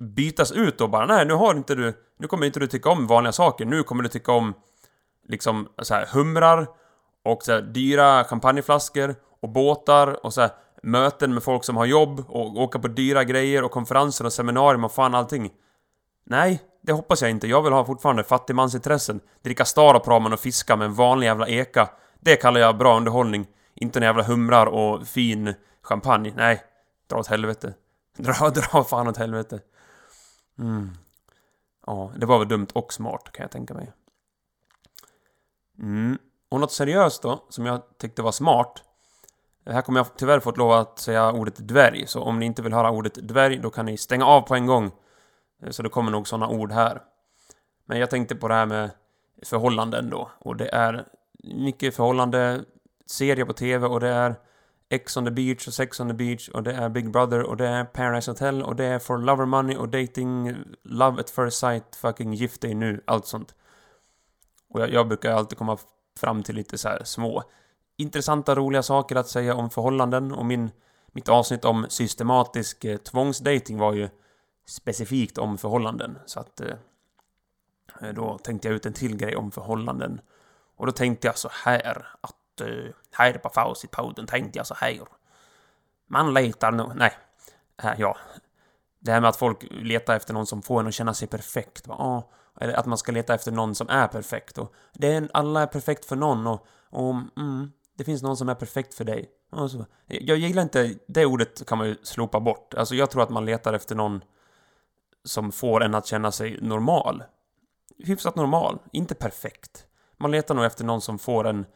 bytas 0.00 0.52
ut 0.52 0.80
och 0.80 0.90
bara 0.90 1.06
nej, 1.06 1.26
nu 1.26 1.34
har 1.34 1.54
inte 1.54 1.74
du... 1.74 1.94
Nu 2.18 2.26
kommer 2.26 2.46
inte 2.46 2.60
du 2.60 2.66
tycka 2.66 2.90
om 2.90 3.06
vanliga 3.06 3.32
saker, 3.32 3.64
nu 3.64 3.82
kommer 3.82 4.02
du 4.02 4.08
tycka 4.08 4.32
om 4.32 4.54
liksom 5.28 5.68
så 5.82 5.94
här 5.94 6.06
humrar 6.06 6.66
och 7.24 7.42
så 7.42 7.52
här, 7.52 7.62
dyra 7.62 8.24
champagneflaskor 8.24 9.14
och 9.40 9.48
båtar 9.48 10.26
och 10.26 10.34
så 10.34 10.40
här, 10.40 10.50
möten 10.82 11.34
med 11.34 11.42
folk 11.42 11.64
som 11.64 11.76
har 11.76 11.86
jobb 11.86 12.24
och 12.28 12.56
åka 12.56 12.78
på 12.78 12.88
dyra 12.88 13.24
grejer 13.24 13.64
och 13.64 13.70
konferenser 13.70 14.24
och 14.24 14.32
seminarier 14.32 14.84
och 14.84 14.92
fan 14.92 15.14
allting. 15.14 15.50
Nej, 16.26 16.62
det 16.82 16.92
hoppas 16.92 17.22
jag 17.22 17.30
inte. 17.30 17.46
Jag 17.46 17.62
vill 17.62 17.72
ha 17.72 17.84
fortfarande 17.84 18.24
fattigmansintressen. 18.24 19.20
Dricka 19.44 19.64
Staropramen 19.64 20.32
och 20.32 20.40
fiska 20.40 20.76
med 20.76 20.84
en 20.84 20.94
vanlig 20.94 21.26
jävla 21.26 21.48
eka. 21.48 21.88
Det 22.20 22.36
kallar 22.36 22.60
jag 22.60 22.78
bra 22.78 22.96
underhållning. 22.96 23.46
Inte 23.80 24.00
några 24.00 24.08
jävla 24.08 24.22
humrar 24.22 24.66
och 24.66 25.06
fin 25.06 25.54
champagne. 25.82 26.32
Nej, 26.36 26.62
dra 27.06 27.18
åt 27.18 27.26
helvete. 27.26 27.74
Dra, 28.16 28.50
dra 28.50 28.84
fan 28.84 29.08
åt 29.08 29.16
helvete. 29.16 29.60
Mm. 30.58 30.90
Ja, 31.86 32.12
det 32.16 32.26
var 32.26 32.38
väl 32.38 32.48
dumt 32.48 32.66
och 32.72 32.92
smart 32.92 33.32
kan 33.32 33.42
jag 33.42 33.50
tänka 33.50 33.74
mig. 33.74 33.92
Mm. 35.78 36.18
Och 36.48 36.60
något 36.60 36.72
seriöst 36.72 37.22
då, 37.22 37.44
som 37.48 37.66
jag 37.66 37.82
tyckte 37.98 38.22
var 38.22 38.32
smart. 38.32 38.82
Här 39.66 39.82
kommer 39.82 40.00
jag 40.00 40.16
tyvärr 40.16 40.40
fått 40.40 40.56
lov 40.56 40.72
att 40.72 40.98
säga 40.98 41.32
ordet 41.32 41.68
dvärg, 41.68 42.06
så 42.06 42.22
om 42.22 42.38
ni 42.38 42.46
inte 42.46 42.62
vill 42.62 42.72
höra 42.72 42.90
ordet 42.90 43.14
dvärg, 43.14 43.56
då 43.56 43.70
kan 43.70 43.86
ni 43.86 43.96
stänga 43.96 44.26
av 44.26 44.40
på 44.40 44.54
en 44.54 44.66
gång. 44.66 44.90
Eh, 45.62 45.70
så 45.70 45.82
det 45.82 45.88
kommer 45.88 46.10
nog 46.10 46.28
sådana 46.28 46.48
ord 46.48 46.72
här. 46.72 47.02
Men 47.84 47.98
jag 47.98 48.10
tänkte 48.10 48.36
på 48.36 48.48
det 48.48 48.54
här 48.54 48.66
med 48.66 48.90
förhållanden 49.42 50.10
då, 50.10 50.30
och 50.38 50.56
det 50.56 50.68
är 50.68 51.04
mycket 51.44 51.96
förhållande 51.96 52.64
serie 53.10 53.44
på 53.44 53.52
TV 53.52 53.86
och 53.86 54.00
det 54.00 54.08
är 54.08 54.34
X 54.90 55.16
on 55.16 55.24
the 55.24 55.30
beach 55.30 55.66
och 55.68 55.74
Sex 55.74 56.00
on 56.00 56.08
the 56.08 56.14
beach 56.14 56.48
och 56.48 56.62
det 56.62 56.72
är 56.72 56.88
Big 56.88 57.10
Brother 57.10 57.42
och 57.42 57.56
det 57.56 57.68
är 57.68 57.84
Paradise 57.84 58.30
Hotel 58.30 58.62
och 58.62 58.76
det 58.76 58.84
är 58.84 58.98
For 58.98 59.18
Lover 59.18 59.44
Money 59.44 59.76
och 59.76 59.88
Dating, 59.88 60.54
Love 60.82 61.20
at 61.20 61.30
First 61.30 61.58
Sight, 61.58 61.96
fucking 61.96 62.34
Gift 62.34 62.60
dig 62.60 62.74
nu, 62.74 63.02
allt 63.04 63.26
sånt. 63.26 63.54
Och 64.68 64.80
jag, 64.80 64.92
jag 64.92 65.08
brukar 65.08 65.32
alltid 65.32 65.58
komma 65.58 65.78
fram 66.20 66.42
till 66.42 66.54
lite 66.54 66.78
så 66.78 66.98
små 67.04 67.42
intressanta, 67.96 68.54
roliga 68.54 68.82
saker 68.82 69.16
att 69.16 69.28
säga 69.28 69.54
om 69.54 69.70
förhållanden 69.70 70.32
och 70.32 70.46
min, 70.46 70.70
mitt 71.06 71.28
avsnitt 71.28 71.64
om 71.64 71.86
systematisk 71.88 72.84
eh, 72.84 72.96
tvångsdating 72.96 73.78
var 73.78 73.92
ju 73.92 74.08
specifikt 74.66 75.38
om 75.38 75.58
förhållanden. 75.58 76.18
Så 76.26 76.40
att 76.40 76.60
eh, 76.60 76.76
eh 78.02 78.14
då 78.14 78.38
tänkte 78.38 78.68
jag 78.68 78.74
ut 78.74 78.86
en 78.86 78.92
till 78.92 79.16
grej 79.16 79.36
om 79.36 79.50
förhållanden. 79.50 80.20
Och 80.76 80.86
då 80.86 80.92
tänkte 80.92 81.26
jag 81.26 81.38
så 81.38 81.48
här 81.52 82.06
att 82.20 82.37
Eh, 82.60 82.90
här 83.12 83.32
på 83.32 83.48
Facitpodden 83.48 84.26
tänkte 84.26 84.58
jag 84.58 84.66
så 84.66 84.74
här. 84.74 85.00
Man 86.06 86.34
letar 86.34 86.72
nog... 86.72 86.96
Nej. 86.96 87.12
Äh, 87.82 87.92
ja. 87.98 88.16
Det 88.98 89.12
här 89.12 89.20
med 89.20 89.28
att 89.28 89.36
folk 89.36 89.64
letar 89.70 90.16
efter 90.16 90.34
någon 90.34 90.46
som 90.46 90.62
får 90.62 90.80
en 90.80 90.86
att 90.86 90.94
känna 90.94 91.14
sig 91.14 91.28
perfekt. 91.28 91.86
Va? 91.86 92.24
eller 92.60 92.74
att 92.74 92.86
man 92.86 92.98
ska 92.98 93.12
leta 93.12 93.34
efter 93.34 93.52
någon 93.52 93.74
som 93.74 93.88
är 93.88 94.06
perfekt. 94.06 94.58
Och 94.58 94.74
det 94.92 95.12
är, 95.12 95.28
alla 95.32 95.62
är 95.62 95.66
perfekt 95.66 96.04
för 96.04 96.16
någon 96.16 96.46
och, 96.46 96.66
och 96.90 97.10
mm, 97.36 97.72
det 97.96 98.04
finns 98.04 98.22
någon 98.22 98.36
som 98.36 98.48
är 98.48 98.54
perfekt 98.54 98.94
för 98.94 99.04
dig. 99.04 99.30
Så, 99.50 99.86
jag 100.06 100.38
gillar 100.38 100.62
inte... 100.62 100.94
Det 101.06 101.26
ordet 101.26 101.66
kan 101.66 101.78
man 101.78 101.86
ju 101.86 101.96
slopa 102.02 102.40
bort. 102.40 102.74
Alltså 102.74 102.94
jag 102.94 103.10
tror 103.10 103.22
att 103.22 103.30
man 103.30 103.44
letar 103.44 103.72
efter 103.72 103.94
någon 103.94 104.20
som 105.24 105.52
får 105.52 105.82
en 105.82 105.94
att 105.94 106.06
känna 106.06 106.32
sig 106.32 106.58
normal. 106.62 107.22
Hyfsat 107.98 108.36
normal, 108.36 108.78
inte 108.92 109.14
perfekt. 109.14 109.86
Man 110.16 110.30
letar 110.30 110.54
nog 110.54 110.64
efter 110.64 110.84
någon 110.84 111.00
som 111.00 111.18
får 111.18 111.46
en 111.46 111.66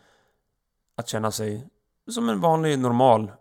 att 0.96 1.08
känna 1.08 1.30
sig 1.30 1.68
som 2.10 2.28
en 2.28 2.40
vanlig 2.40 2.78
normal 2.78 3.32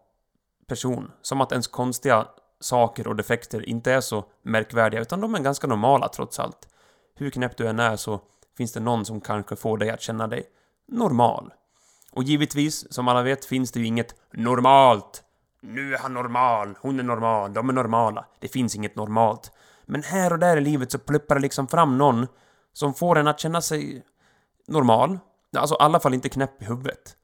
person. 0.68 1.12
Som 1.22 1.42
att 1.42 1.52
ens 1.52 1.68
konstiga 1.68 2.28
saker 2.60 3.08
och 3.08 3.16
defekter 3.16 3.70
inte 3.70 3.92
är 3.92 4.02
så 4.02 4.26
märkvärdiga 4.42 5.02
utan 5.02 5.22
de 5.22 5.36
är 5.36 5.40
ganska 5.40 5.68
normala 5.68 6.08
trots 6.08 6.40
allt. 6.40 6.68
Hur 7.16 7.30
knäpp 7.30 7.58
du 7.58 7.68
än 7.68 7.80
är 7.80 7.96
så 7.96 8.22
finns 8.58 8.74
det 8.74 8.80
någon 8.80 9.06
som 9.06 9.22
kanske 9.22 9.56
får 9.56 9.78
dig 9.78 9.90
att 9.90 10.02
känna 10.02 10.28
dig 10.28 10.44
normal. 10.88 11.54
Och 12.12 12.24
givetvis, 12.24 12.94
som 12.94 13.08
alla 13.08 13.22
vet, 13.22 13.46
finns 13.46 13.72
det 13.72 13.80
ju 13.80 13.86
inget 13.86 14.16
normalt. 14.34 15.24
Nu 15.62 15.94
är 15.94 15.98
han 15.98 16.14
normal, 16.14 16.78
hon 16.82 17.00
är 17.00 17.04
normal, 17.04 17.54
de 17.54 17.70
är 17.70 17.74
normala. 17.74 18.26
Det 18.40 18.48
finns 18.48 18.76
inget 18.76 18.96
normalt. 18.96 19.52
Men 19.86 20.04
här 20.04 20.34
och 20.34 20.40
där 20.40 20.58
i 20.58 20.62
livet 20.62 20.92
så 20.92 21.00
pluppar 21.00 21.36
det 21.36 21.42
liksom 21.42 21.68
fram 21.68 21.98
någon 21.98 22.28
som 22.74 22.94
får 22.94 23.18
en 23.18 23.28
att 23.28 23.40
känna 23.40 23.62
sig 23.62 24.04
normal. 24.68 25.20
Alltså 25.58 25.76
i 25.76 25.78
alla 25.80 26.00
fall 26.00 26.14
inte 26.14 26.30
knäpp 26.30 26.62
i 26.62 26.66
huvudet. 26.66 27.18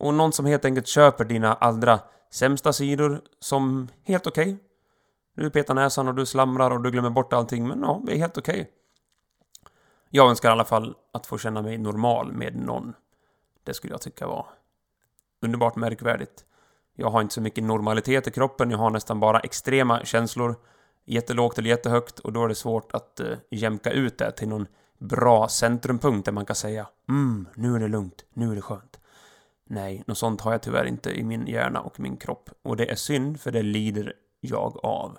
Och 0.00 0.14
någon 0.14 0.32
som 0.32 0.46
helt 0.46 0.64
enkelt 0.64 0.86
köper 0.86 1.24
dina 1.24 1.54
allra 1.54 2.00
sämsta 2.30 2.72
sidor 2.72 3.20
som 3.40 3.88
helt 4.04 4.26
okej. 4.26 4.52
Okay. 4.52 4.56
Du 5.34 5.50
petar 5.50 5.74
näsan 5.74 6.08
och 6.08 6.14
du 6.14 6.26
slamrar 6.26 6.70
och 6.70 6.82
du 6.82 6.90
glömmer 6.90 7.10
bort 7.10 7.32
allting, 7.32 7.68
men 7.68 7.80
ja, 7.80 8.00
det 8.06 8.12
är 8.12 8.16
helt 8.16 8.38
okej. 8.38 8.60
Okay. 8.60 8.66
Jag 10.10 10.30
önskar 10.30 10.48
i 10.48 10.52
alla 10.52 10.64
fall 10.64 10.94
att 11.12 11.26
få 11.26 11.38
känna 11.38 11.62
mig 11.62 11.78
normal 11.78 12.32
med 12.32 12.56
någon. 12.56 12.94
Det 13.64 13.74
skulle 13.74 13.92
jag 13.92 14.00
tycka 14.00 14.26
var 14.26 14.46
underbart 15.42 15.76
märkvärdigt. 15.76 16.44
Jag 16.96 17.10
har 17.10 17.20
inte 17.20 17.34
så 17.34 17.40
mycket 17.40 17.64
normalitet 17.64 18.26
i 18.26 18.30
kroppen, 18.30 18.70
jag 18.70 18.78
har 18.78 18.90
nästan 18.90 19.20
bara 19.20 19.40
extrema 19.40 20.04
känslor. 20.04 20.56
Jättelågt 21.04 21.58
eller 21.58 21.70
jättehögt 21.70 22.18
och 22.18 22.32
då 22.32 22.44
är 22.44 22.48
det 22.48 22.54
svårt 22.54 22.92
att 22.92 23.20
uh, 23.24 23.36
jämka 23.50 23.90
ut 23.90 24.18
det 24.18 24.32
till 24.32 24.48
någon 24.48 24.66
bra 24.98 25.48
centrumpunkt 25.48 26.24
där 26.24 26.32
man 26.32 26.46
kan 26.46 26.56
säga 26.56 26.86
Mm, 27.08 27.48
nu 27.54 27.74
är 27.74 27.78
det 27.78 27.88
lugnt, 27.88 28.24
nu 28.34 28.50
är 28.50 28.54
det 28.54 28.62
skönt. 28.62 28.99
Nej, 29.72 30.02
något 30.06 30.18
sånt 30.18 30.40
har 30.40 30.52
jag 30.52 30.62
tyvärr 30.62 30.84
inte 30.84 31.10
i 31.10 31.22
min 31.22 31.46
hjärna 31.46 31.80
och 31.80 32.00
min 32.00 32.16
kropp. 32.16 32.50
Och 32.62 32.76
det 32.76 32.90
är 32.90 32.94
synd, 32.94 33.40
för 33.40 33.50
det 33.50 33.62
lider 33.62 34.12
jag 34.40 34.84
av. 34.84 35.18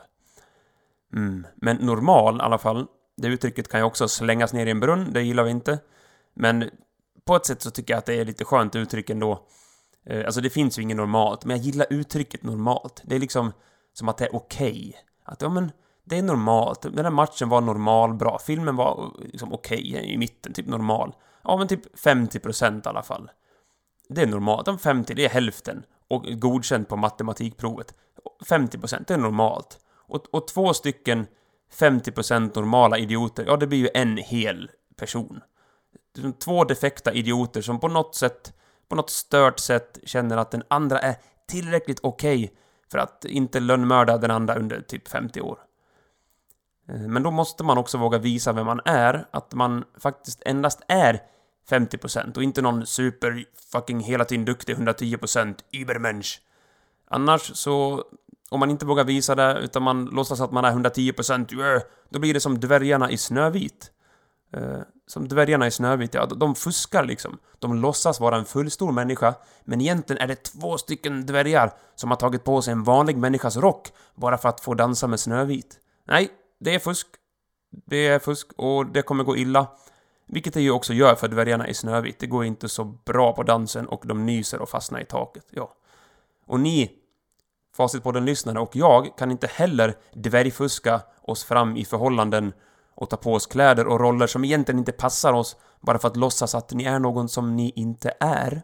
Mm. 1.13 1.47
Men 1.55 1.77
normal 1.77 2.37
i 2.37 2.41
alla 2.41 2.57
fall, 2.57 2.87
det 3.17 3.27
uttrycket 3.27 3.67
kan 3.67 3.79
ju 3.79 3.83
också 3.83 4.07
slängas 4.07 4.53
ner 4.53 4.65
i 4.65 4.69
en 4.69 4.79
brunn, 4.79 5.13
det 5.13 5.21
gillar 5.21 5.43
vi 5.43 5.51
inte. 5.51 5.79
Men 6.33 6.69
på 7.25 7.35
ett 7.35 7.45
sätt 7.45 7.61
så 7.61 7.71
tycker 7.71 7.93
jag 7.93 7.97
att 7.97 8.05
det 8.05 8.13
är 8.13 8.25
lite 8.25 8.45
skönt 8.45 8.75
uttryck 8.75 9.09
ändå. 9.09 9.45
Eh, 10.05 10.25
alltså 10.25 10.41
det 10.41 10.49
finns 10.49 10.79
ju 10.79 10.81
inget 10.81 10.97
normalt, 10.97 11.45
men 11.45 11.57
jag 11.57 11.65
gillar 11.65 11.87
uttrycket 11.89 12.43
normalt. 12.43 13.01
Det 13.05 13.15
är 13.15 13.19
liksom 13.19 13.51
som 13.93 14.09
att 14.09 14.17
det 14.17 14.25
är 14.25 14.35
okej. 14.35 14.69
Okay. 14.69 14.93
Att 15.23 15.41
ja 15.41 15.49
men, 15.49 15.71
det 16.03 16.17
är 16.17 16.23
normalt. 16.23 16.81
Den 16.81 17.05
här 17.05 17.11
matchen 17.11 17.49
var 17.49 17.61
normal 17.61 18.13
bra. 18.13 18.39
Filmen 18.39 18.75
var 18.75 19.11
liksom 19.19 19.53
okej 19.53 19.89
okay, 19.89 20.13
i 20.13 20.17
mitten, 20.17 20.53
typ 20.53 20.67
normal. 20.67 21.15
Ja 21.43 21.57
men 21.57 21.67
typ 21.67 21.95
50% 21.95 22.85
i 22.85 22.89
alla 22.89 23.03
fall. 23.03 23.31
Det 24.13 24.21
är 24.21 24.27
normalt. 24.27 24.65
De 24.65 24.79
50, 24.79 25.13
det 25.13 25.25
är 25.25 25.29
hälften. 25.29 25.83
Och 26.07 26.23
godkänt 26.23 26.89
på 26.89 26.95
matematikprovet. 26.95 27.93
50% 28.49 29.03
det 29.07 29.13
är 29.13 29.17
normalt. 29.17 29.79
Och, 29.93 30.25
och 30.31 30.47
två 30.47 30.73
stycken 30.73 31.27
50% 31.79 32.51
normala 32.55 32.97
idioter, 32.97 33.45
ja 33.47 33.57
det 33.57 33.67
blir 33.67 33.79
ju 33.79 33.89
en 33.93 34.17
hel 34.17 34.71
person. 34.95 35.41
Två 36.43 36.63
defekta 36.63 37.13
idioter 37.13 37.61
som 37.61 37.79
på 37.79 37.87
något 37.87 38.15
sätt, 38.15 38.53
på 38.87 38.95
något 38.95 39.09
stört 39.09 39.59
sätt 39.59 39.99
känner 40.03 40.37
att 40.37 40.51
den 40.51 40.63
andra 40.67 40.99
är 40.99 41.15
tillräckligt 41.47 41.99
okej 42.03 42.43
okay 42.45 42.57
för 42.91 42.97
att 42.97 43.25
inte 43.25 43.59
lönnmörda 43.59 44.17
den 44.17 44.31
andra 44.31 44.55
under 44.55 44.81
typ 44.81 45.07
50 45.07 45.41
år. 45.41 45.59
Eh, 46.89 46.95
men 46.95 47.23
då 47.23 47.31
måste 47.31 47.63
man 47.63 47.77
också 47.77 47.97
våga 47.97 48.17
visa 48.17 48.53
vem 48.53 48.65
man 48.65 48.81
är, 48.85 49.27
att 49.31 49.53
man 49.53 49.83
faktiskt 49.97 50.41
endast 50.45 50.81
är 50.87 51.21
50% 51.71 52.37
och 52.37 52.43
inte 52.43 52.61
någon 52.61 52.85
super 52.85 53.45
fucking 53.71 53.99
hela 53.99 54.25
tiden 54.25 54.45
duktig 54.45 54.75
110% 54.75 55.55
übermensch. 55.71 56.41
Annars 57.07 57.51
så, 57.55 58.03
om 58.49 58.59
man 58.59 58.69
inte 58.69 58.85
vågar 58.85 59.03
visa 59.03 59.35
det 59.35 59.59
utan 59.59 59.83
man 59.83 60.05
låtsas 60.05 60.41
att 60.41 60.51
man 60.51 60.65
är 60.65 60.71
110% 60.71 61.75
eh, 61.75 61.81
då 62.09 62.19
blir 62.19 62.33
det 62.33 62.39
som 62.39 62.59
dvärgarna 62.59 63.11
i 63.11 63.17
Snövit. 63.17 63.91
Eh, 64.53 64.79
som 65.07 65.27
dvärgarna 65.27 65.67
i 65.67 65.71
Snövit, 65.71 66.13
ja, 66.13 66.25
de 66.25 66.55
fuskar 66.55 67.05
liksom. 67.05 67.37
De 67.59 67.75
låtsas 67.75 68.19
vara 68.19 68.37
en 68.37 68.45
fullstor 68.45 68.91
människa, 68.91 69.33
men 69.63 69.81
egentligen 69.81 70.21
är 70.21 70.27
det 70.27 70.43
två 70.43 70.77
stycken 70.77 71.25
dvärgar 71.25 71.73
som 71.95 72.09
har 72.09 72.17
tagit 72.17 72.43
på 72.43 72.61
sig 72.61 72.71
en 72.71 72.83
vanlig 72.83 73.17
människas 73.17 73.57
rock 73.57 73.91
bara 74.15 74.37
för 74.37 74.49
att 74.49 74.61
få 74.61 74.73
dansa 74.73 75.07
med 75.07 75.19
Snövit. 75.19 75.79
Nej, 76.07 76.29
det 76.59 76.75
är 76.75 76.79
fusk. 76.79 77.07
Det 77.85 78.07
är 78.07 78.19
fusk 78.19 78.47
och 78.57 78.85
det 78.85 79.01
kommer 79.01 79.23
gå 79.23 79.37
illa. 79.37 79.67
Vilket 80.31 80.53
det 80.53 80.61
ju 80.61 80.71
också 80.71 80.93
gör 80.93 81.15
för 81.15 81.27
dvärgarna 81.27 81.67
i 81.67 81.73
Snövit. 81.73 82.19
Det 82.19 82.27
går 82.27 82.45
inte 82.45 82.69
så 82.69 82.83
bra 82.83 83.33
på 83.33 83.43
dansen 83.43 83.87
och 83.87 84.03
de 84.05 84.25
nyser 84.25 84.61
och 84.61 84.69
fastnar 84.69 84.99
i 84.99 85.05
taket. 85.05 85.45
Ja. 85.49 85.73
Och 86.45 86.59
ni, 86.59 86.91
Facitpodden-lyssnare 87.77 88.59
och 88.59 88.75
jag, 88.75 89.17
kan 89.17 89.31
inte 89.31 89.47
heller 89.47 89.95
dvärgfuska 90.13 91.01
oss 91.21 91.43
fram 91.43 91.77
i 91.77 91.85
förhållanden 91.85 92.53
och 92.95 93.09
ta 93.09 93.17
på 93.17 93.33
oss 93.33 93.45
kläder 93.45 93.87
och 93.87 93.99
roller 93.99 94.27
som 94.27 94.45
egentligen 94.45 94.79
inte 94.79 94.91
passar 94.91 95.33
oss 95.33 95.55
bara 95.81 95.99
för 95.99 96.07
att 96.07 96.17
låtsas 96.17 96.55
att 96.55 96.71
ni 96.71 96.83
är 96.83 96.99
någon 96.99 97.29
som 97.29 97.55
ni 97.55 97.73
inte 97.75 98.13
är. 98.19 98.61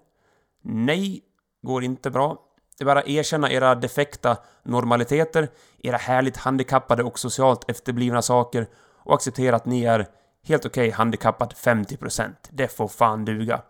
Nej, 0.62 1.21
går 1.62 1.83
inte 1.83 2.09
bra. 2.09 2.38
Det 2.77 2.83
är 2.83 2.86
bara 2.86 3.00
att 3.00 3.07
erkänna 3.07 3.51
era 3.51 3.75
defekta 3.75 4.38
normaliteter, 4.63 5.50
era 5.83 5.97
härligt 5.97 6.38
handikappade 6.38 7.03
och 7.03 7.19
socialt 7.19 7.69
efterblivna 7.69 8.21
saker 8.21 8.67
och 9.03 9.15
acceptera 9.15 9.55
att 9.55 9.65
ni 9.65 9.83
är 9.83 10.07
helt 10.47 10.65
okej 10.65 10.87
okay, 10.87 10.91
handikappad 10.91 11.53
50%. 11.53 12.33
Det 12.49 12.67
får 12.67 12.87
fan 12.87 13.25
duga. 13.25 13.61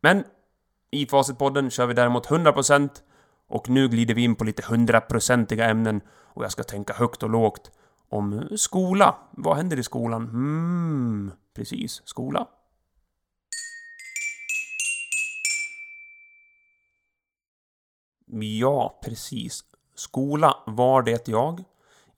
Men 0.00 0.24
i 0.90 1.06
Facitpodden 1.06 1.70
kör 1.70 1.86
vi 1.86 1.94
däremot 1.94 2.26
100% 2.26 2.90
och 3.48 3.68
nu 3.68 3.88
glider 3.88 4.14
vi 4.14 4.24
in 4.24 4.34
på 4.34 4.44
lite 4.44 4.62
100%-iga 4.62 5.68
ämnen 5.68 6.00
och 6.08 6.44
jag 6.44 6.52
ska 6.52 6.62
tänka 6.62 6.92
högt 6.92 7.22
och 7.22 7.30
lågt 7.30 7.70
om 8.08 8.48
skola. 8.56 9.16
Vad 9.30 9.56
händer 9.56 9.78
i 9.78 9.82
skolan? 9.82 10.28
Hmm, 10.28 11.32
precis. 11.54 12.02
Skola. 12.04 12.46
Ja, 18.26 19.00
precis. 19.04 19.64
Skola 19.94 20.56
var 20.66 21.02
det 21.02 21.28
jag. 21.28 21.64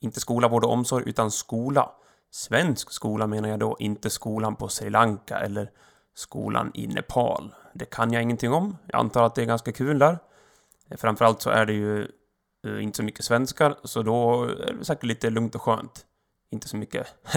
Inte 0.00 0.20
skola, 0.20 0.48
vård 0.48 0.64
och 0.64 0.72
omsorg, 0.72 1.08
utan 1.08 1.30
skola. 1.30 1.92
Svensk 2.34 2.90
skola 2.90 3.26
menar 3.26 3.48
jag 3.48 3.58
då, 3.58 3.76
inte 3.78 4.10
skolan 4.10 4.56
på 4.56 4.68
Sri 4.68 4.90
Lanka 4.90 5.38
eller 5.38 5.70
skolan 6.14 6.70
i 6.74 6.86
Nepal. 6.86 7.54
Det 7.74 7.84
kan 7.84 8.12
jag 8.12 8.22
ingenting 8.22 8.52
om. 8.52 8.76
Jag 8.86 9.00
antar 9.00 9.22
att 9.22 9.34
det 9.34 9.42
är 9.42 9.46
ganska 9.46 9.72
kul 9.72 9.98
där. 9.98 10.18
Eh, 10.88 10.96
framförallt 10.96 11.42
så 11.42 11.50
är 11.50 11.66
det 11.66 11.72
ju 11.72 12.08
eh, 12.66 12.82
inte 12.82 12.96
så 12.96 13.02
mycket 13.02 13.24
svenskar, 13.24 13.76
så 13.84 14.02
då 14.02 14.44
är 14.44 14.72
det 14.78 14.84
säkert 14.84 15.04
lite 15.04 15.30
lugnt 15.30 15.54
och 15.54 15.62
skönt. 15.62 16.06
Inte 16.50 16.68
så 16.68 16.76
mycket, 16.76 17.06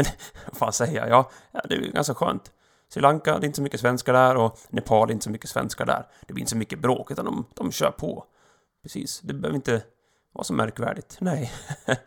vad 0.47 0.57
fan 0.57 0.73
säger 0.73 0.99
jag? 0.99 1.09
Ja, 1.09 1.31
ja, 1.51 1.61
det 1.69 1.75
är 1.75 1.91
ganska 1.91 2.13
skönt. 2.13 2.51
Sri 2.89 3.01
Lanka, 3.01 3.39
det 3.39 3.45
är 3.45 3.47
inte 3.47 3.55
så 3.55 3.61
mycket 3.61 3.79
svenskar 3.79 4.13
där 4.13 4.35
och 4.35 4.59
Nepal, 4.69 5.07
det 5.07 5.11
är 5.11 5.13
inte 5.13 5.23
så 5.23 5.31
mycket 5.31 5.49
svenskar 5.49 5.85
där. 5.85 6.07
Det 6.27 6.33
blir 6.33 6.41
inte 6.41 6.51
så 6.51 6.57
mycket 6.57 6.79
bråk, 6.79 7.11
utan 7.11 7.25
de, 7.25 7.45
de 7.53 7.71
kör 7.71 7.91
på. 7.91 8.25
Precis, 8.83 9.19
det 9.19 9.33
behöver 9.33 9.55
inte 9.55 9.83
vara 10.33 10.43
så 10.43 10.53
märkvärdigt. 10.53 11.17
Nej. 11.19 11.51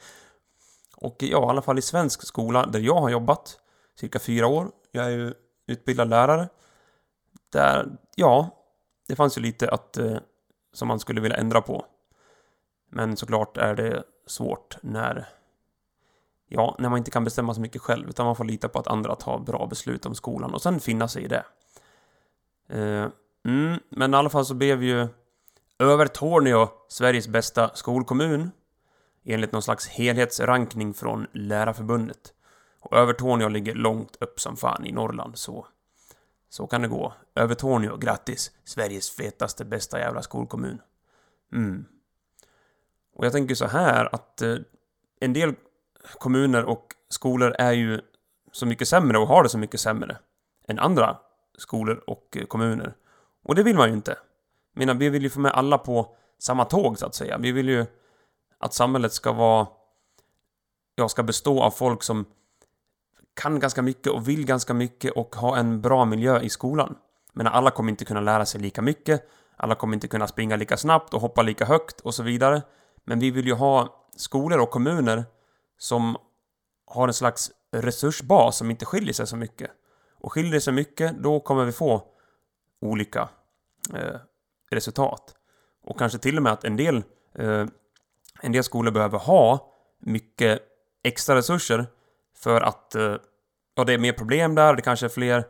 och 1.00 1.16
ja, 1.18 1.46
i 1.46 1.50
alla 1.50 1.62
fall 1.62 1.78
i 1.78 1.82
svensk 1.82 2.26
skola, 2.26 2.66
där 2.66 2.80
jag 2.80 3.00
har 3.00 3.10
jobbat 3.10 3.58
cirka 4.00 4.18
fyra 4.18 4.46
år. 4.46 4.70
Jag 4.92 5.04
är 5.04 5.10
ju 5.10 5.34
utbildad 5.66 6.08
lärare. 6.08 6.48
Där, 7.52 7.86
ja, 8.14 8.50
det 9.08 9.16
fanns 9.16 9.38
ju 9.38 9.42
lite 9.42 9.70
att, 9.70 9.96
eh, 9.96 10.16
som 10.72 10.88
man 10.88 11.00
skulle 11.00 11.20
vilja 11.20 11.36
ändra 11.36 11.60
på. 11.60 11.84
Men 12.90 13.16
såklart 13.16 13.56
är 13.56 13.74
det 13.74 14.02
svårt 14.26 14.76
när 14.82 15.28
Ja, 16.52 16.76
när 16.78 16.88
man 16.88 16.98
inte 16.98 17.10
kan 17.10 17.24
bestämma 17.24 17.54
så 17.54 17.60
mycket 17.60 17.82
själv, 17.82 18.08
utan 18.08 18.26
man 18.26 18.36
får 18.36 18.44
lita 18.44 18.68
på 18.68 18.78
att 18.78 18.86
andra 18.86 19.14
tar 19.14 19.38
bra 19.38 19.66
beslut 19.66 20.06
om 20.06 20.14
skolan 20.14 20.54
och 20.54 20.62
sen 20.62 20.80
finna 20.80 21.08
sig 21.08 21.24
i 21.24 21.28
det. 21.28 21.44
Eh, 22.68 23.06
mm, 23.44 23.80
men 23.88 24.14
i 24.14 24.16
alla 24.16 24.30
fall 24.30 24.44
så 24.44 24.54
blev 24.54 24.82
ju 24.82 25.08
Övertorneå 25.78 26.68
Sveriges 26.88 27.28
bästa 27.28 27.70
skolkommun 27.74 28.50
enligt 29.24 29.52
någon 29.52 29.62
slags 29.62 29.88
helhetsrankning 29.88 30.94
från 30.94 31.26
Lärarförbundet. 31.32 32.34
Och 32.80 32.96
Övertorneå 32.96 33.48
ligger 33.48 33.74
långt 33.74 34.16
upp 34.20 34.40
som 34.40 34.56
fan 34.56 34.86
i 34.86 34.92
Norrland, 34.92 35.38
så 35.38 35.66
så 36.50 36.66
kan 36.66 36.82
det 36.82 36.88
gå. 36.88 37.12
Övertorneå, 37.34 37.96
grattis! 37.96 38.50
Sveriges 38.64 39.10
fetaste, 39.10 39.64
bästa 39.64 39.98
jävla 39.98 40.22
skolkommun. 40.22 40.80
Mm. 41.52 41.84
Och 43.14 43.26
jag 43.26 43.32
tänker 43.32 43.54
så 43.54 43.66
här 43.66 44.14
att 44.14 44.42
eh, 44.42 44.56
en 45.20 45.32
del 45.32 45.54
kommuner 46.18 46.64
och 46.64 46.94
skolor 47.08 47.54
är 47.58 47.72
ju 47.72 48.00
så 48.52 48.66
mycket 48.66 48.88
sämre 48.88 49.18
och 49.18 49.28
har 49.28 49.42
det 49.42 49.48
så 49.48 49.58
mycket 49.58 49.80
sämre 49.80 50.18
än 50.68 50.78
andra 50.78 51.16
skolor 51.58 52.04
och 52.06 52.36
eh, 52.40 52.46
kommuner. 52.46 52.94
Och 53.42 53.54
det 53.54 53.62
vill 53.62 53.76
man 53.76 53.88
ju 53.88 53.94
inte. 53.94 54.16
Jag 54.74 54.78
menar, 54.78 54.94
vi 54.94 55.08
vill 55.08 55.22
ju 55.22 55.30
få 55.30 55.40
med 55.40 55.52
alla 55.52 55.78
på 55.78 56.16
samma 56.38 56.64
tåg 56.64 56.98
så 56.98 57.06
att 57.06 57.14
säga. 57.14 57.38
Vi 57.38 57.52
vill 57.52 57.68
ju 57.68 57.86
att 58.60 58.74
samhället 58.74 59.12
ska 59.12 59.32
vara... 59.32 59.66
Ja, 60.94 61.08
ska 61.08 61.22
bestå 61.22 61.62
av 61.62 61.70
folk 61.70 62.02
som 62.02 62.24
kan 63.34 63.60
ganska 63.60 63.82
mycket 63.82 64.12
och 64.12 64.28
vill 64.28 64.46
ganska 64.46 64.74
mycket 64.74 65.12
och 65.12 65.36
ha 65.36 65.56
en 65.56 65.80
bra 65.80 66.04
miljö 66.04 66.40
i 66.40 66.50
skolan. 66.50 66.96
Men 67.32 67.46
alla 67.46 67.70
kommer 67.70 67.90
inte 67.90 68.04
kunna 68.04 68.20
lära 68.20 68.46
sig 68.46 68.60
lika 68.60 68.82
mycket. 68.82 69.28
Alla 69.56 69.74
kommer 69.74 69.94
inte 69.94 70.08
kunna 70.08 70.26
springa 70.26 70.56
lika 70.56 70.76
snabbt 70.76 71.14
och 71.14 71.20
hoppa 71.20 71.42
lika 71.42 71.64
högt 71.64 72.00
och 72.00 72.14
så 72.14 72.22
vidare. 72.22 72.62
Men 73.04 73.18
vi 73.18 73.30
vill 73.30 73.46
ju 73.46 73.54
ha 73.54 74.06
skolor 74.16 74.58
och 74.58 74.70
kommuner 74.70 75.24
som 75.78 76.16
har 76.86 77.08
en 77.08 77.14
slags 77.14 77.50
resursbas 77.72 78.56
som 78.56 78.70
inte 78.70 78.84
skiljer 78.84 79.12
sig 79.12 79.26
så 79.26 79.36
mycket. 79.36 79.70
Och 80.20 80.32
skiljer 80.32 80.52
det 80.52 80.60
sig 80.60 80.72
mycket, 80.72 81.18
då 81.18 81.40
kommer 81.40 81.64
vi 81.64 81.72
få 81.72 82.02
olika 82.80 83.28
eh, 83.94 84.20
resultat. 84.70 85.34
Och 85.82 85.98
kanske 85.98 86.18
till 86.18 86.36
och 86.36 86.42
med 86.42 86.52
att 86.52 86.64
en 86.64 86.76
del, 86.76 87.02
eh, 87.34 87.66
en 88.42 88.52
del 88.52 88.64
skolor 88.64 88.92
behöver 88.92 89.18
ha 89.18 89.72
mycket 90.00 90.60
extra 91.04 91.36
resurser 91.36 91.86
för 92.36 92.60
att 92.60 92.94
eh, 92.94 93.16
ja, 93.74 93.84
det 93.84 93.94
är 93.94 93.98
mer 93.98 94.12
problem 94.12 94.54
där, 94.54 94.74
det 94.74 94.82
kanske 94.82 95.06
är 95.06 95.10
fler 95.10 95.44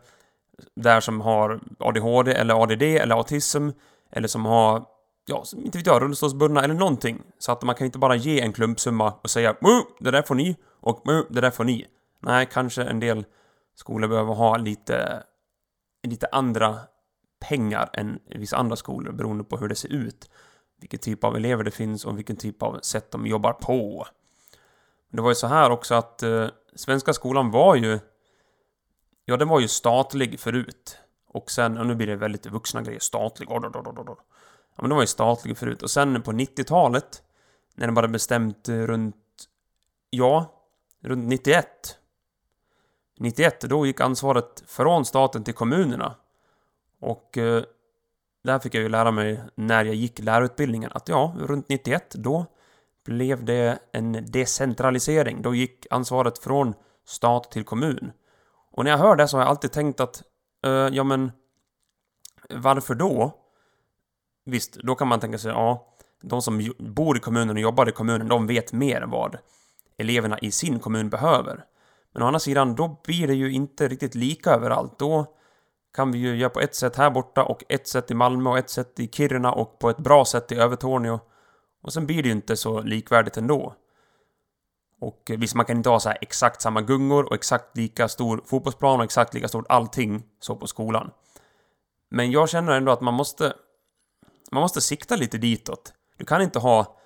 där 0.75 1.01
som 1.01 1.21
har 1.21 1.61
ADHD 1.79 2.33
eller 2.33 2.63
ADD 2.63 2.83
eller 2.83 3.15
autism 3.15 3.69
eller 4.13 4.29
som 4.29 4.45
har 4.45 4.85
ja, 5.27 5.45
inte 5.57 5.79
vet 5.79 5.87
jag, 5.87 6.03
rullstolsbundna 6.03 6.65
eller 6.65 6.75
någonting. 6.75 7.23
Så 7.39 7.53
att 7.53 7.63
man 7.63 7.75
kan 7.75 7.85
inte 7.85 7.99
bara 7.99 8.17
ge 8.17 8.41
en 8.41 8.53
klumpsumma 8.53 9.15
och 9.23 9.31
säga 9.31 9.57
det 10.01 10.11
där 10.11 10.23
får 10.23 10.35
ni 10.35 10.57
och 10.81 11.03
det 11.31 11.41
där 11.41 11.51
får 11.51 11.65
ni. 11.65 11.87
Nej, 12.21 12.49
kanske 12.53 12.83
en 12.83 13.01
del 13.01 13.25
skolor 13.75 14.09
behöver 14.09 14.35
ha 14.35 14.57
lite, 14.57 15.23
lite 16.07 16.27
andra 16.33 16.79
pengar 17.49 17.91
än 17.93 18.19
vissa 18.27 18.57
andra 18.57 18.77
skolor 18.77 19.13
beroende 19.13 19.45
på 19.45 19.57
hur 19.57 19.69
det 19.69 19.75
ser 19.75 19.93
ut. 19.93 20.31
Vilken 20.81 21.01
typ 21.01 21.25
av 21.25 21.37
elever 21.37 21.65
det 21.65 21.71
finns 21.71 22.05
och 22.05 22.19
vilken 22.19 22.37
typ 22.37 22.63
av 22.63 22.81
sätt 22.83 23.11
de 23.11 23.27
jobbar 23.27 23.53
på. 23.53 24.07
Det 25.11 25.23
var 25.23 25.31
ju 25.31 25.35
så 25.35 25.47
här 25.47 25.71
också 25.71 25.95
att 25.95 26.23
eh, 26.23 26.49
svenska 26.75 27.13
skolan 27.13 27.51
var 27.51 27.75
ju... 27.75 27.99
Ja, 29.25 29.37
den 29.37 29.49
var 29.49 29.61
ju 29.61 29.69
statlig 29.69 30.41
förut. 30.41 30.99
Och 31.27 31.51
sen, 31.51 31.79
och 31.79 31.87
nu 31.87 31.95
blir 31.95 32.07
det 32.07 32.17
väldigt 32.17 32.47
vuxna 32.47 32.83
grejer, 32.83 33.01
statlig. 33.01 33.51
Oh, 33.51 33.57
oh, 33.57 33.89
oh, 33.89 34.17
Ja, 34.77 34.83
men 34.83 34.89
den 34.89 34.97
var 34.97 35.03
ju 35.03 35.07
statlig 35.07 35.59
förut. 35.59 35.83
Och 35.83 35.91
sen 35.91 36.23
på 36.23 36.33
90-talet, 36.33 37.23
när 37.75 37.87
de 37.87 37.95
bara 37.95 38.09
bestämt 38.09 38.69
eh, 38.69 38.75
runt... 38.75 39.17
Ja, 40.11 40.53
runt 41.01 41.29
91. 41.29 41.67
91, 43.19 43.61
då 43.61 43.87
gick 43.87 44.01
ansvaret 44.01 44.63
från 44.67 45.05
staten 45.05 45.45
till 45.45 45.55
kommunerna. 45.55 46.15
Och 47.01 47.39
eh, 47.39 47.65
där 48.43 48.59
fick 48.59 48.75
jag 48.75 48.83
ju 48.83 48.89
lära 48.89 49.11
mig 49.11 49.41
när 49.55 49.85
jag 49.85 49.95
gick 49.95 50.19
lärarutbildningen 50.19 50.91
att 50.95 51.09
ja, 51.09 51.35
runt 51.39 51.69
91 51.69 52.15
då 52.15 52.47
blev 53.05 53.45
det 53.45 53.79
en 53.93 54.27
decentralisering. 54.31 55.43
Då 55.43 55.55
gick 55.55 55.87
ansvaret 55.91 56.39
från 56.39 56.75
stat 57.07 57.51
till 57.51 57.65
kommun. 57.65 58.13
Och 58.73 58.85
när 58.85 58.91
jag 58.91 58.99
hör 58.99 59.17
det 59.17 59.29
så 59.29 59.37
har 59.37 59.43
jag 59.43 59.51
alltid 59.51 59.73
tänkt 59.73 60.01
att 60.01 60.23
uh, 60.67 60.73
ja 60.73 61.05
men 61.05 61.33
varför 62.51 62.95
då? 62.95 63.37
Visst, 64.45 64.75
då 64.75 64.95
kan 64.95 65.09
man 65.09 65.21
tänka 65.21 65.39
sig, 65.39 65.51
ja, 65.51 65.97
de 66.23 66.43
som 66.43 66.73
bor 66.79 67.17
i 67.17 67.21
kommunen 67.21 67.57
och 67.57 67.63
jobbar 67.63 67.89
i 67.89 67.93
kommunen, 67.93 68.29
de 68.29 68.47
vet 68.47 68.73
mer 68.73 69.03
vad 69.03 69.39
eleverna 69.97 70.39
i 70.39 70.51
sin 70.51 70.79
kommun 70.79 71.11
behöver. 71.11 71.65
Men 72.13 72.23
å 72.23 72.27
andra 72.27 72.41
sidan, 72.41 72.75
då 72.75 73.01
blir 73.05 73.27
det 73.27 73.35
ju 73.35 73.53
inte 73.53 73.89
riktigt 73.89 74.15
lika 74.15 74.51
överallt. 74.51 74.99
Då 74.99 75.37
kan 75.95 76.13
vi 76.13 76.19
ju 76.19 76.37
göra 76.37 76.51
på 76.51 76.61
ett 76.61 76.75
sätt 76.75 76.97
här 76.97 77.11
borta 77.11 77.45
och 77.45 77.65
ett 77.69 77.89
sätt 77.89 78.11
i 78.11 78.15
Malmö 78.15 78.51
och 78.51 78.59
ett 78.59 78.71
sätt 78.71 79.01
i 79.01 79.09
Kiruna 79.09 79.53
och 79.53 79.79
på 79.79 79.91
ett 79.91 79.99
bra 79.99 80.25
sätt 80.25 80.53
i 80.53 80.55
Övertorneå. 80.55 81.21
Och 81.83 81.93
sen 81.93 82.07
blir 82.07 82.23
det 82.23 82.29
ju 82.29 82.35
inte 82.35 82.57
så 82.57 82.81
likvärdigt 82.81 83.37
ändå. 83.37 83.75
Och 85.01 85.31
visst, 85.39 85.55
man 85.55 85.67
kan 85.67 85.77
inte 85.77 85.91
ha 85.91 86.01
så 86.01 86.09
här 86.09 86.19
exakt 86.21 86.63
samma 86.63 86.81
gungor 86.81 87.25
och 87.25 87.35
exakt 87.35 87.77
lika 87.77 88.09
stor 88.09 88.43
fotbollsplan 88.47 88.99
och 88.99 89.05
exakt 89.05 89.35
lika 89.35 89.49
stort 89.49 89.67
allting 89.69 90.23
så 90.41 90.57
på 90.57 90.67
skolan. 90.67 91.11
Men 92.11 92.31
jag 92.31 92.49
känner 92.49 92.73
ändå 92.73 92.93
att 92.93 93.01
man 93.01 93.15
måste... 93.15 93.55
Man 94.53 94.61
måste 94.61 94.81
sikta 94.81 95.17
lite 95.17 95.39
ditåt. 95.39 95.93
Du 96.17 96.25
kan 96.25 96.43
inte 96.43 96.59
ha 96.59 96.97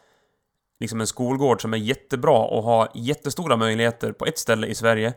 liksom 0.80 1.00
en 1.00 1.06
skolgård 1.06 1.62
som 1.62 1.74
är 1.74 1.78
jättebra 1.78 2.38
och 2.38 2.62
har 2.62 2.88
jättestora 2.94 3.56
möjligheter 3.56 4.12
på 4.12 4.24
ett 4.24 4.38
ställe 4.38 4.66
i 4.66 4.74
Sverige 4.74 5.14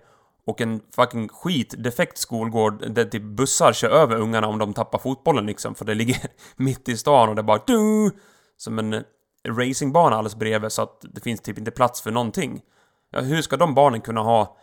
och 0.47 0.61
en 0.61 0.81
fucking 0.95 1.29
skitdefekt 1.29 2.17
skolgård 2.17 2.93
där 2.93 3.05
typ 3.05 3.23
bussar 3.23 3.73
kör 3.73 3.89
över 3.89 4.15
ungarna 4.15 4.47
om 4.47 4.59
de 4.59 4.73
tappar 4.73 4.99
fotbollen 4.99 5.45
liksom 5.45 5.75
för 5.75 5.85
det 5.85 5.93
ligger 5.93 6.17
mitt 6.55 6.89
i 6.89 6.97
stan 6.97 7.29
och 7.29 7.35
det 7.35 7.43
bara 7.43 7.61
du 7.67 8.11
som 8.57 8.79
en 8.79 9.03
racingbana 9.47 10.15
alldeles 10.15 10.35
bredvid 10.35 10.71
så 10.71 10.81
att 10.81 11.05
det 11.13 11.21
finns 11.21 11.41
typ 11.41 11.57
inte 11.57 11.71
plats 11.71 12.01
för 12.01 12.11
någonting. 12.11 12.61
Ja, 13.11 13.19
hur 13.19 13.41
ska 13.41 13.57
de 13.57 13.73
barnen 13.73 14.01
kunna 14.01 14.21
ha 14.21 14.57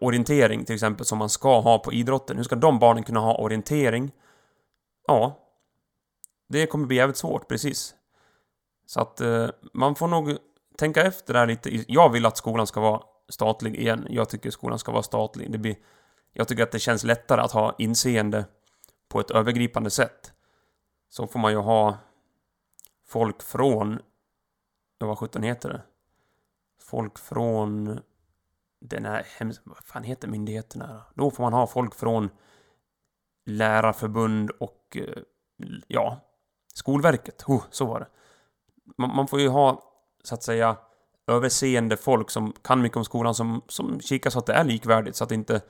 orientering 0.00 0.64
till 0.64 0.74
exempel 0.74 1.06
som 1.06 1.18
man 1.18 1.28
ska 1.28 1.60
ha 1.60 1.78
på 1.78 1.92
idrotten? 1.92 2.36
Hur 2.36 2.44
ska 2.44 2.56
de 2.56 2.78
barnen 2.78 3.02
kunna 3.02 3.20
ha 3.20 3.34
orientering? 3.34 4.12
Ja, 5.06 5.38
det 6.48 6.66
kommer 6.66 6.86
bli 6.86 6.96
jävligt 6.96 7.16
svårt, 7.16 7.48
precis. 7.48 7.94
Så 8.86 9.00
att 9.00 9.20
eh, 9.20 9.48
man 9.72 9.94
får 9.94 10.08
nog 10.08 10.36
tänka 10.78 11.02
efter 11.02 11.34
där 11.34 11.46
lite. 11.46 11.84
Jag 11.92 12.12
vill 12.12 12.26
att 12.26 12.36
skolan 12.36 12.66
ska 12.66 12.80
vara 12.80 13.02
statlig 13.32 13.76
igen. 13.76 14.06
Jag 14.10 14.28
tycker 14.28 14.50
skolan 14.50 14.78
ska 14.78 14.92
vara 14.92 15.02
statlig. 15.02 15.52
Det 15.52 15.58
blir, 15.58 15.76
jag 16.32 16.48
tycker 16.48 16.62
att 16.62 16.72
det 16.72 16.78
känns 16.78 17.04
lättare 17.04 17.40
att 17.40 17.52
ha 17.52 17.74
inseende 17.78 18.44
på 19.08 19.20
ett 19.20 19.30
övergripande 19.30 19.90
sätt. 19.90 20.32
Så 21.08 21.26
får 21.26 21.38
man 21.38 21.52
ju 21.52 21.58
ha 21.58 21.98
folk 23.06 23.42
från... 23.42 24.00
Ja, 24.98 25.06
vad 25.06 25.18
sjutton 25.18 25.42
heter 25.42 25.68
det? 25.68 25.82
Folk 26.82 27.18
från... 27.18 28.00
Den 28.80 29.04
här 29.04 29.26
hems... 29.38 29.60
Vad 29.64 29.84
fan 29.84 30.02
heter 30.02 30.28
myndigheterna? 30.28 31.02
Då 31.14 31.30
får 31.30 31.42
man 31.42 31.52
ha 31.52 31.66
folk 31.66 31.94
från 31.94 32.30
lärarförbund 33.44 34.50
och... 34.50 34.96
Eh, 34.96 35.22
ja, 35.86 36.20
Skolverket. 36.74 37.44
Oh, 37.46 37.64
så 37.70 37.86
var 37.86 38.00
det. 38.00 38.08
Man, 38.96 39.16
man 39.16 39.28
får 39.28 39.40
ju 39.40 39.48
ha, 39.48 39.82
så 40.24 40.34
att 40.34 40.42
säga, 40.42 40.76
överseende 41.26 41.96
folk 41.96 42.30
som 42.30 42.52
kan 42.62 42.82
mycket 42.82 42.96
om 42.96 43.04
skolan 43.04 43.34
som, 43.34 43.62
som 43.68 44.00
kikar 44.00 44.30
så 44.30 44.38
att 44.38 44.46
det 44.46 44.52
är 44.52 44.64
likvärdigt 44.64 45.16
så 45.16 45.24
att 45.24 45.32
inte 45.32 45.60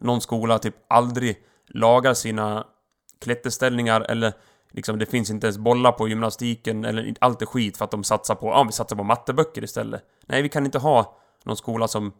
någon 0.00 0.20
skola 0.20 0.58
typ 0.58 0.74
aldrig 0.88 1.36
lagar 1.66 2.14
sina 2.14 2.66
klätterställningar 3.20 4.00
eller 4.00 4.32
liksom 4.70 4.98
det 4.98 5.06
finns 5.06 5.30
inte 5.30 5.46
ens 5.46 5.58
bollar 5.58 5.92
på 5.92 6.08
gymnastiken 6.08 6.84
eller 6.84 7.14
allt 7.20 7.42
är 7.42 7.46
skit 7.46 7.76
för 7.76 7.84
att 7.84 7.90
de 7.90 8.04
satsar 8.04 8.34
på, 8.34 8.46
ja 8.46 8.64
vi 8.64 8.72
satsar 8.72 8.96
på 8.96 9.04
matteböcker 9.04 9.64
istället. 9.64 10.02
Nej, 10.26 10.42
vi 10.42 10.48
kan 10.48 10.64
inte 10.64 10.78
ha 10.78 11.16
någon 11.44 11.56
skola 11.56 11.88
som 11.88 12.12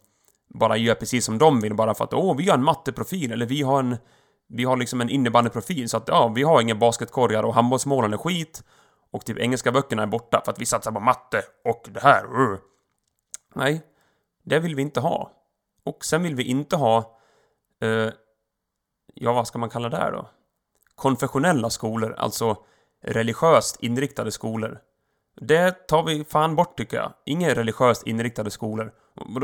bara 0.55 0.77
gör 0.77 0.95
precis 0.95 1.25
som 1.25 1.39
de 1.39 1.61
vill 1.61 1.75
bara 1.75 1.95
för 1.95 2.05
att 2.05 2.15
åh, 2.15 2.37
vi 2.37 2.49
har 2.49 2.59
en 2.59 2.65
matteprofil 2.65 3.33
eller 3.33 3.47
vi 3.47 3.63
har 3.63 3.81
en 3.81 3.97
vi 4.49 4.65
har 4.65 4.77
liksom 4.77 5.01
en 5.01 5.11
innebandyprofil 5.11 5.89
så 5.89 5.97
att 5.97 6.09
ja, 6.09 6.29
vi 6.29 6.43
har 6.43 6.61
inga 6.61 6.75
basketkorgar 6.75 7.43
och 7.43 7.55
handbollsmålen 7.55 8.13
är 8.13 8.17
skit 8.17 8.65
och 9.13 9.25
typ 9.25 9.39
engelska 9.39 9.73
böckerna 9.73 10.03
är 10.03 10.07
borta 10.07 10.43
för 10.45 10.53
att 10.53 10.59
vi 10.59 10.67
satsar 10.67 10.93
på 10.93 11.01
matte 11.01 11.43
och 11.65 11.89
det 11.89 12.01
här. 12.01 12.25
uh. 12.25 12.59
Nej, 13.55 13.83
det 14.43 14.59
vill 14.59 14.75
vi 14.75 14.83
inte 14.83 15.01
ha. 15.01 15.33
Och 15.85 16.05
sen 16.05 16.23
vill 16.23 16.35
vi 16.35 16.45
inte 16.45 16.77
ha... 16.77 17.19
Eh, 17.81 18.11
ja, 19.15 19.33
vad 19.33 19.47
ska 19.47 19.59
man 19.59 19.71
kalla 19.71 19.89
det 19.89 19.97
här 19.97 20.13
då? 20.13 20.29
Konfessionella 20.95 21.71
skolor, 21.71 22.15
alltså 22.19 22.57
religiöst 23.03 23.77
inriktade 23.81 24.31
skolor. 24.31 24.81
Det 25.37 25.89
tar 25.89 26.03
vi 26.03 26.25
fan 26.25 26.57
bort 26.57 26.77
tycker 26.77 26.97
jag. 26.97 27.13
Inga 27.25 27.55
religiöst 27.55 28.07
inriktade 28.07 28.51
skolor. 28.51 28.93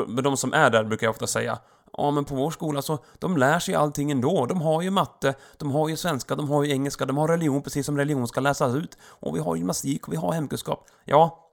Men 0.08 0.24
de 0.24 0.36
som 0.36 0.52
är 0.52 0.70
där 0.70 0.84
brukar 0.84 1.06
jag 1.06 1.10
ofta 1.10 1.26
säga 1.26 1.58
Ja, 1.96 2.10
men 2.10 2.24
på 2.24 2.34
vår 2.34 2.50
skola 2.50 2.82
så, 2.82 2.98
de 3.18 3.36
lär 3.36 3.58
sig 3.58 3.74
allting 3.74 4.10
ändå. 4.10 4.46
De 4.46 4.60
har 4.60 4.82
ju 4.82 4.90
matte, 4.90 5.34
de 5.56 5.70
har 5.70 5.88
ju 5.88 5.96
svenska, 5.96 6.34
de 6.34 6.48
har 6.50 6.64
ju 6.64 6.72
engelska, 6.72 7.04
de 7.04 7.16
har 7.16 7.28
religion 7.28 7.62
precis 7.62 7.86
som 7.86 7.98
religion 7.98 8.28
ska 8.28 8.40
läsas 8.40 8.74
ut. 8.74 8.98
Och 9.02 9.36
vi 9.36 9.40
har 9.40 9.56
gymnastik 9.56 10.06
och 10.06 10.12
vi 10.12 10.16
har 10.16 10.32
hemkunskap. 10.32 10.86
Ja, 11.04 11.46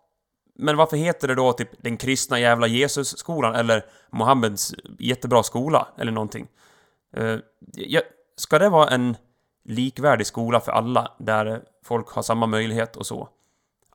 men 0.55 0.77
varför 0.77 0.97
heter 0.97 1.27
det 1.27 1.35
då 1.35 1.53
typ 1.53 1.69
den 1.83 1.97
kristna 1.97 2.39
jävla 2.39 2.67
Jesus-skolan 2.67 3.55
eller 3.55 3.85
Mohammeds 4.11 4.75
jättebra 4.99 5.43
skola 5.43 5.87
eller 5.97 6.11
någonting? 6.11 6.47
Uh, 7.17 7.39
ja, 7.73 8.01
ska 8.37 8.59
det 8.59 8.69
vara 8.69 8.89
en 8.89 9.17
likvärdig 9.65 10.27
skola 10.27 10.59
för 10.59 10.71
alla 10.71 11.11
där 11.19 11.61
folk 11.85 12.09
har 12.09 12.21
samma 12.21 12.45
möjlighet 12.45 12.95
och 12.95 13.05
så? 13.05 13.29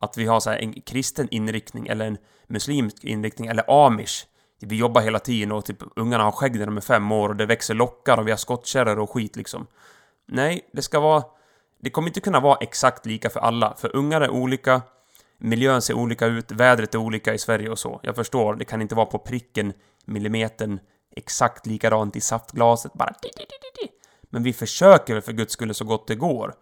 Att 0.00 0.16
vi 0.16 0.26
har 0.26 0.40
så 0.40 0.50
här 0.50 0.58
en 0.58 0.80
kristen 0.80 1.28
inriktning 1.30 1.86
eller 1.86 2.06
en 2.06 2.18
muslimsk 2.46 3.04
inriktning 3.04 3.48
eller 3.48 3.86
amish. 3.86 4.26
Vi 4.60 4.76
jobbar 4.76 5.00
hela 5.00 5.18
tiden 5.18 5.52
och 5.52 5.64
typ 5.64 5.76
ungarna 5.96 6.24
har 6.24 6.32
skägg 6.32 6.58
när 6.58 6.66
de 6.66 6.76
är 6.76 6.80
fem 6.80 7.12
år 7.12 7.28
och 7.28 7.36
det 7.36 7.46
växer 7.46 7.74
lockar 7.74 8.18
och 8.18 8.26
vi 8.26 8.30
har 8.30 8.38
skottkärror 8.38 8.98
och 8.98 9.10
skit 9.10 9.36
liksom. 9.36 9.66
Nej, 10.26 10.68
det 10.72 10.82
ska 10.82 11.00
vara... 11.00 11.24
Det 11.80 11.90
kommer 11.90 12.08
inte 12.08 12.20
kunna 12.20 12.40
vara 12.40 12.58
exakt 12.60 13.06
lika 13.06 13.30
för 13.30 13.40
alla, 13.40 13.74
för 13.78 13.96
ungar 13.96 14.20
är 14.20 14.30
olika, 14.30 14.82
miljön 15.38 15.82
ser 15.82 15.94
olika 15.94 16.26
ut, 16.26 16.52
vädret 16.52 16.94
är 16.94 16.98
olika 16.98 17.34
i 17.34 17.38
Sverige 17.38 17.70
och 17.70 17.78
så. 17.78 18.00
Jag 18.02 18.16
förstår, 18.16 18.54
det 18.54 18.64
kan 18.64 18.82
inte 18.82 18.94
vara 18.94 19.06
på 19.06 19.18
pricken, 19.18 19.72
millimetern, 20.04 20.80
exakt 21.16 21.66
likadant 21.66 22.16
i 22.16 22.20
saftglaset, 22.20 22.92
bara 22.92 23.14
Men 24.30 24.42
vi 24.42 24.52
försöker 24.52 25.14
väl 25.14 25.22
för 25.22 25.32
guds 25.32 25.52
skull 25.52 25.74
så 25.74 25.84
gott 25.84 26.06
det 26.06 26.14
går. 26.14 26.54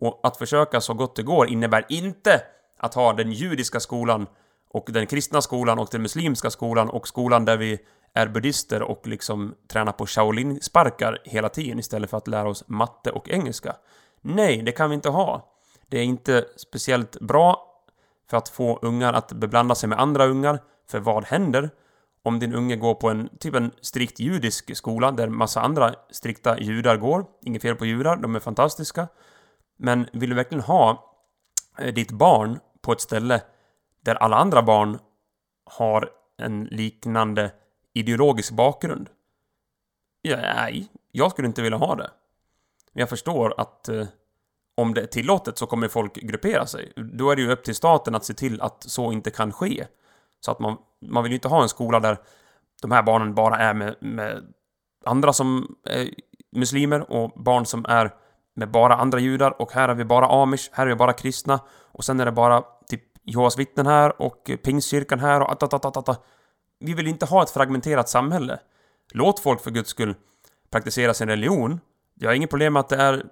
Och 0.00 0.20
att 0.22 0.36
försöka 0.36 0.80
så 0.80 0.94
gott 0.94 1.16
det 1.16 1.22
går 1.22 1.48
innebär 1.48 1.86
inte 1.88 2.42
att 2.78 2.94
ha 2.94 3.12
den 3.12 3.32
judiska 3.32 3.80
skolan 3.80 4.26
och 4.72 4.88
den 4.92 5.06
kristna 5.06 5.42
skolan 5.42 5.78
och 5.78 5.88
den 5.92 6.02
muslimska 6.02 6.50
skolan 6.50 6.90
och 6.90 7.08
skolan 7.08 7.44
där 7.44 7.56
vi 7.56 7.78
är 8.14 8.28
buddister 8.28 8.82
och 8.82 9.06
liksom 9.06 9.54
tränar 9.68 9.92
på 9.92 10.06
Shaolin-sparkar 10.06 11.18
hela 11.24 11.48
tiden 11.48 11.78
istället 11.78 12.10
för 12.10 12.16
att 12.16 12.28
lära 12.28 12.48
oss 12.48 12.64
matte 12.66 13.10
och 13.10 13.28
engelska. 13.28 13.76
Nej, 14.20 14.62
det 14.62 14.72
kan 14.72 14.90
vi 14.90 14.94
inte 14.94 15.08
ha. 15.08 15.54
Det 15.88 15.98
är 15.98 16.04
inte 16.04 16.44
speciellt 16.56 17.20
bra 17.20 17.66
för 18.30 18.36
att 18.36 18.48
få 18.48 18.78
ungar 18.82 19.12
att 19.12 19.32
beblanda 19.32 19.74
sig 19.74 19.88
med 19.88 20.00
andra 20.00 20.26
ungar. 20.26 20.58
För 20.90 21.00
vad 21.00 21.24
händer 21.24 21.70
om 22.22 22.38
din 22.38 22.54
unge 22.54 22.76
går 22.76 22.94
på 22.94 23.08
en 23.08 23.28
typ 23.38 23.54
en 23.54 23.70
strikt 23.80 24.20
judisk 24.20 24.76
skola 24.76 25.12
där 25.12 25.28
massa 25.28 25.60
andra 25.60 25.94
strikta 26.10 26.60
judar 26.60 26.96
går? 26.96 27.24
Inget 27.42 27.62
fel 27.62 27.76
på 27.76 27.86
judar, 27.86 28.16
de 28.16 28.34
är 28.36 28.40
fantastiska. 28.40 29.08
Men 29.78 30.06
vill 30.12 30.30
du 30.30 30.36
verkligen 30.36 30.64
ha 30.64 31.14
eh, 31.78 31.94
ditt 31.94 32.10
barn 32.10 32.58
på 32.82 32.92
ett 32.92 33.00
ställe 33.00 33.40
där 34.00 34.14
alla 34.14 34.36
andra 34.36 34.62
barn 34.62 34.98
har 35.64 36.10
en 36.38 36.64
liknande 36.64 37.50
ideologisk 37.94 38.52
bakgrund? 38.52 39.08
Ja, 40.22 40.36
nej, 40.36 40.88
jag 41.12 41.30
skulle 41.30 41.48
inte 41.48 41.62
vilja 41.62 41.78
ha 41.78 41.94
det. 41.94 42.10
Men 42.92 43.00
jag 43.00 43.08
förstår 43.08 43.54
att 43.56 43.88
eh, 43.88 44.06
om 44.74 44.94
det 44.94 45.00
är 45.02 45.06
tillåtet 45.06 45.58
så 45.58 45.66
kommer 45.66 45.88
folk 45.88 46.14
gruppera 46.14 46.66
sig. 46.66 46.92
Då 46.96 47.30
är 47.30 47.36
det 47.36 47.42
ju 47.42 47.52
upp 47.52 47.64
till 47.64 47.74
staten 47.74 48.14
att 48.14 48.24
se 48.24 48.34
till 48.34 48.60
att 48.60 48.82
så 48.82 49.12
inte 49.12 49.30
kan 49.30 49.52
ske. 49.52 49.86
Så 50.40 50.50
att 50.50 50.58
man, 50.58 50.76
man 51.00 51.22
vill 51.22 51.32
ju 51.32 51.36
inte 51.36 51.48
ha 51.48 51.62
en 51.62 51.68
skola 51.68 52.00
där 52.00 52.18
de 52.82 52.90
här 52.90 53.02
barnen 53.02 53.34
bara 53.34 53.56
är 53.56 53.74
med, 53.74 53.96
med 54.00 54.52
andra 55.04 55.32
som 55.32 55.76
är 55.84 56.10
muslimer 56.52 57.12
och 57.12 57.42
barn 57.42 57.66
som 57.66 57.84
är 57.88 58.14
med 58.54 58.70
bara 58.70 58.94
andra 58.94 59.18
judar 59.18 59.62
och 59.62 59.72
här 59.72 59.88
är 59.88 59.94
vi 59.94 60.04
bara 60.04 60.26
amish, 60.26 60.70
här 60.72 60.86
är 60.86 60.90
vi 60.90 60.96
bara 60.96 61.12
kristna 61.12 61.60
och 61.70 62.04
sen 62.04 62.20
är 62.20 62.24
det 62.24 62.32
bara 62.32 62.64
Jehovas 63.30 63.58
vittnen 63.58 63.86
här 63.86 64.22
och 64.22 64.50
pingstkyrkan 64.64 65.20
här 65.20 65.40
och 65.40 65.52
atatatata. 65.52 66.16
Vi 66.80 66.94
vill 66.94 67.06
inte 67.06 67.26
ha 67.26 67.42
ett 67.42 67.50
fragmenterat 67.50 68.08
samhälle. 68.08 68.58
Låt 69.12 69.40
folk 69.40 69.60
för 69.62 69.70
guds 69.70 69.90
skull 69.90 70.14
praktisera 70.70 71.14
sin 71.14 71.28
religion. 71.28 71.80
Jag 72.14 72.28
har 72.28 72.34
inget 72.34 72.50
problem 72.50 72.72
med 72.72 72.80
att 72.80 72.88
det 72.88 72.96
är 72.96 73.24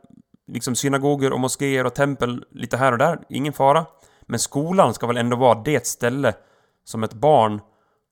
liksom 0.47 0.75
synagoger 0.75 1.33
och 1.33 1.41
moskéer 1.41 1.85
och 1.85 1.95
tempel 1.95 2.45
lite 2.51 2.77
här 2.77 2.93
och 2.93 2.99
där. 2.99 3.19
Ingen 3.29 3.53
fara. 3.53 3.87
Men 4.23 4.39
skolan 4.39 4.95
ska 4.95 5.07
väl 5.07 5.17
ändå 5.17 5.37
vara 5.37 5.63
det 5.63 5.87
ställe 5.87 6.35
som 6.85 7.05
ett 7.05 7.15
barn 7.15 7.61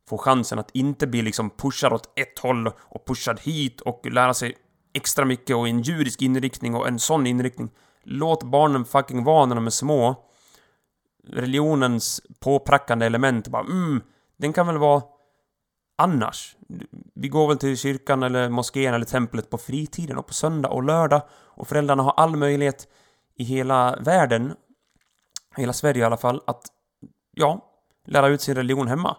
får 0.08 0.18
chansen 0.18 0.58
att 0.58 0.70
inte 0.72 1.06
bli 1.06 1.22
liksom 1.22 1.50
pushad 1.50 1.92
åt 1.92 2.18
ett 2.18 2.38
håll 2.38 2.66
och 2.78 3.06
pushad 3.06 3.40
hit 3.40 3.80
och 3.80 4.06
lära 4.06 4.34
sig 4.34 4.54
extra 4.94 5.24
mycket 5.24 5.56
och 5.56 5.68
en 5.68 5.82
judisk 5.82 6.22
inriktning 6.22 6.74
och 6.74 6.88
en 6.88 6.98
sån 6.98 7.26
inriktning. 7.26 7.70
Låt 8.02 8.42
barnen 8.42 8.84
fucking 8.84 9.24
vara 9.24 9.46
när 9.46 9.54
de 9.54 9.66
är 9.66 9.70
små. 9.70 10.26
Religionens 11.26 12.20
påprackande 12.40 13.06
element 13.06 13.48
bara 13.48 13.62
mm, 13.62 14.02
den 14.36 14.52
kan 14.52 14.66
väl 14.66 14.78
vara 14.78 15.02
annars. 15.98 16.56
Vi 17.14 17.28
går 17.28 17.48
väl 17.48 17.58
till 17.58 17.76
kyrkan 17.76 18.22
eller 18.22 18.48
moskén 18.48 18.94
eller 18.94 19.06
templet 19.06 19.50
på 19.50 19.58
fritiden 19.58 20.18
och 20.18 20.26
på 20.26 20.34
söndag 20.34 20.68
och 20.68 20.82
lördag 20.82 21.22
och 21.30 21.68
föräldrarna 21.68 22.02
har 22.02 22.12
all 22.12 22.36
möjlighet 22.36 22.88
i 23.34 23.44
hela 23.44 23.96
världen, 24.00 24.54
hela 25.56 25.72
Sverige 25.72 26.02
i 26.02 26.04
alla 26.04 26.16
fall, 26.16 26.42
att 26.46 26.66
ja, 27.32 27.72
lära 28.06 28.28
ut 28.28 28.40
sin 28.40 28.54
religion 28.54 28.88
hemma. 28.88 29.16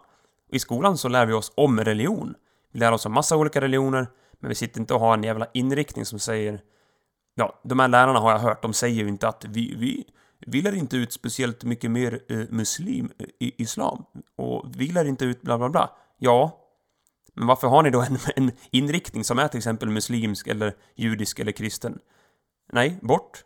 Och 0.50 0.56
I 0.56 0.60
skolan 0.60 0.98
så 0.98 1.10
lär 1.10 1.26
vi 1.26 1.34
oss 1.34 1.52
om 1.56 1.80
religion. 1.80 2.36
Vi 2.72 2.80
lär 2.80 2.91
oss 2.91 3.06
om 3.06 3.13
massa 3.13 3.38
olika 3.38 3.62
religioner, 3.62 4.08
men 4.39 4.50
vi 4.50 4.56
sitter 4.56 4.80
inte 4.80 4.93
och 4.93 5.00
har 5.00 5.13
en 5.13 5.24
jävla 5.24 5.48
inriktning 5.54 6.06
som 6.06 6.20
säger 6.20 6.62
Ja, 7.39 7.60
de 7.63 7.80
här 7.80 7.88
lärarna 7.88 8.20
har 8.20 8.32
jag 8.32 8.39
hört, 8.39 8.62
de 8.62 8.74
säger 8.74 9.04
ju 9.04 9.10
inte 9.10 9.28
att 9.28 9.46
vi, 9.46 9.76
vi, 9.78 10.06
vi 10.39 10.62
lär 10.62 10.76
inte 10.76 10.97
ut 10.97 11.13
speciellt 11.13 11.63
mycket 11.63 11.91
mer 11.91 12.19
eh, 12.30 12.38
muslim 12.50 13.12
eh, 13.19 13.28
i 13.39 13.62
islam. 13.62 14.06
Och 14.36 14.65
vi 14.76 14.88
lär 14.88 15.06
inte 15.06 15.26
ut 15.26 15.41
bla 15.41 15.58
bla 15.58 15.69
bla. 15.69 15.89
Ja, 16.17 16.63
men 17.34 17.47
varför 17.47 17.67
har 17.67 17.84
ni 17.84 17.89
då 17.89 18.02
en, 18.02 18.17
en 18.36 18.52
inriktning 18.71 19.23
som 19.23 19.39
är 19.39 19.47
till 19.47 19.58
exempel 19.58 19.89
muslimsk 19.89 20.47
eller 20.47 20.76
judisk 20.95 21.39
eller 21.39 21.52
kristen? 21.52 22.00
Nej, 22.73 23.00
bort. 23.02 23.43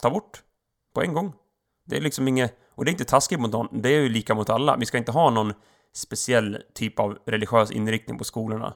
Ta 0.00 0.10
bort. 0.10 0.42
På 0.94 1.02
en 1.02 1.14
gång. 1.14 1.32
Det 1.84 1.96
är 1.96 2.00
liksom 2.00 2.28
inget... 2.28 2.58
Och 2.74 2.84
det 2.84 2.88
är 2.88 2.92
inte 2.92 3.04
taskigt 3.04 3.40
mot 3.40 3.52
någon, 3.52 3.82
det 3.82 3.88
är 3.88 4.00
ju 4.00 4.08
lika 4.08 4.34
mot 4.34 4.50
alla. 4.50 4.76
Vi 4.76 4.86
ska 4.86 4.98
inte 4.98 5.12
ha 5.12 5.30
någon 5.30 5.52
speciell 5.92 6.62
typ 6.74 6.98
av 6.98 7.18
religiös 7.26 7.70
inriktning 7.70 8.18
på 8.18 8.24
skolorna. 8.24 8.74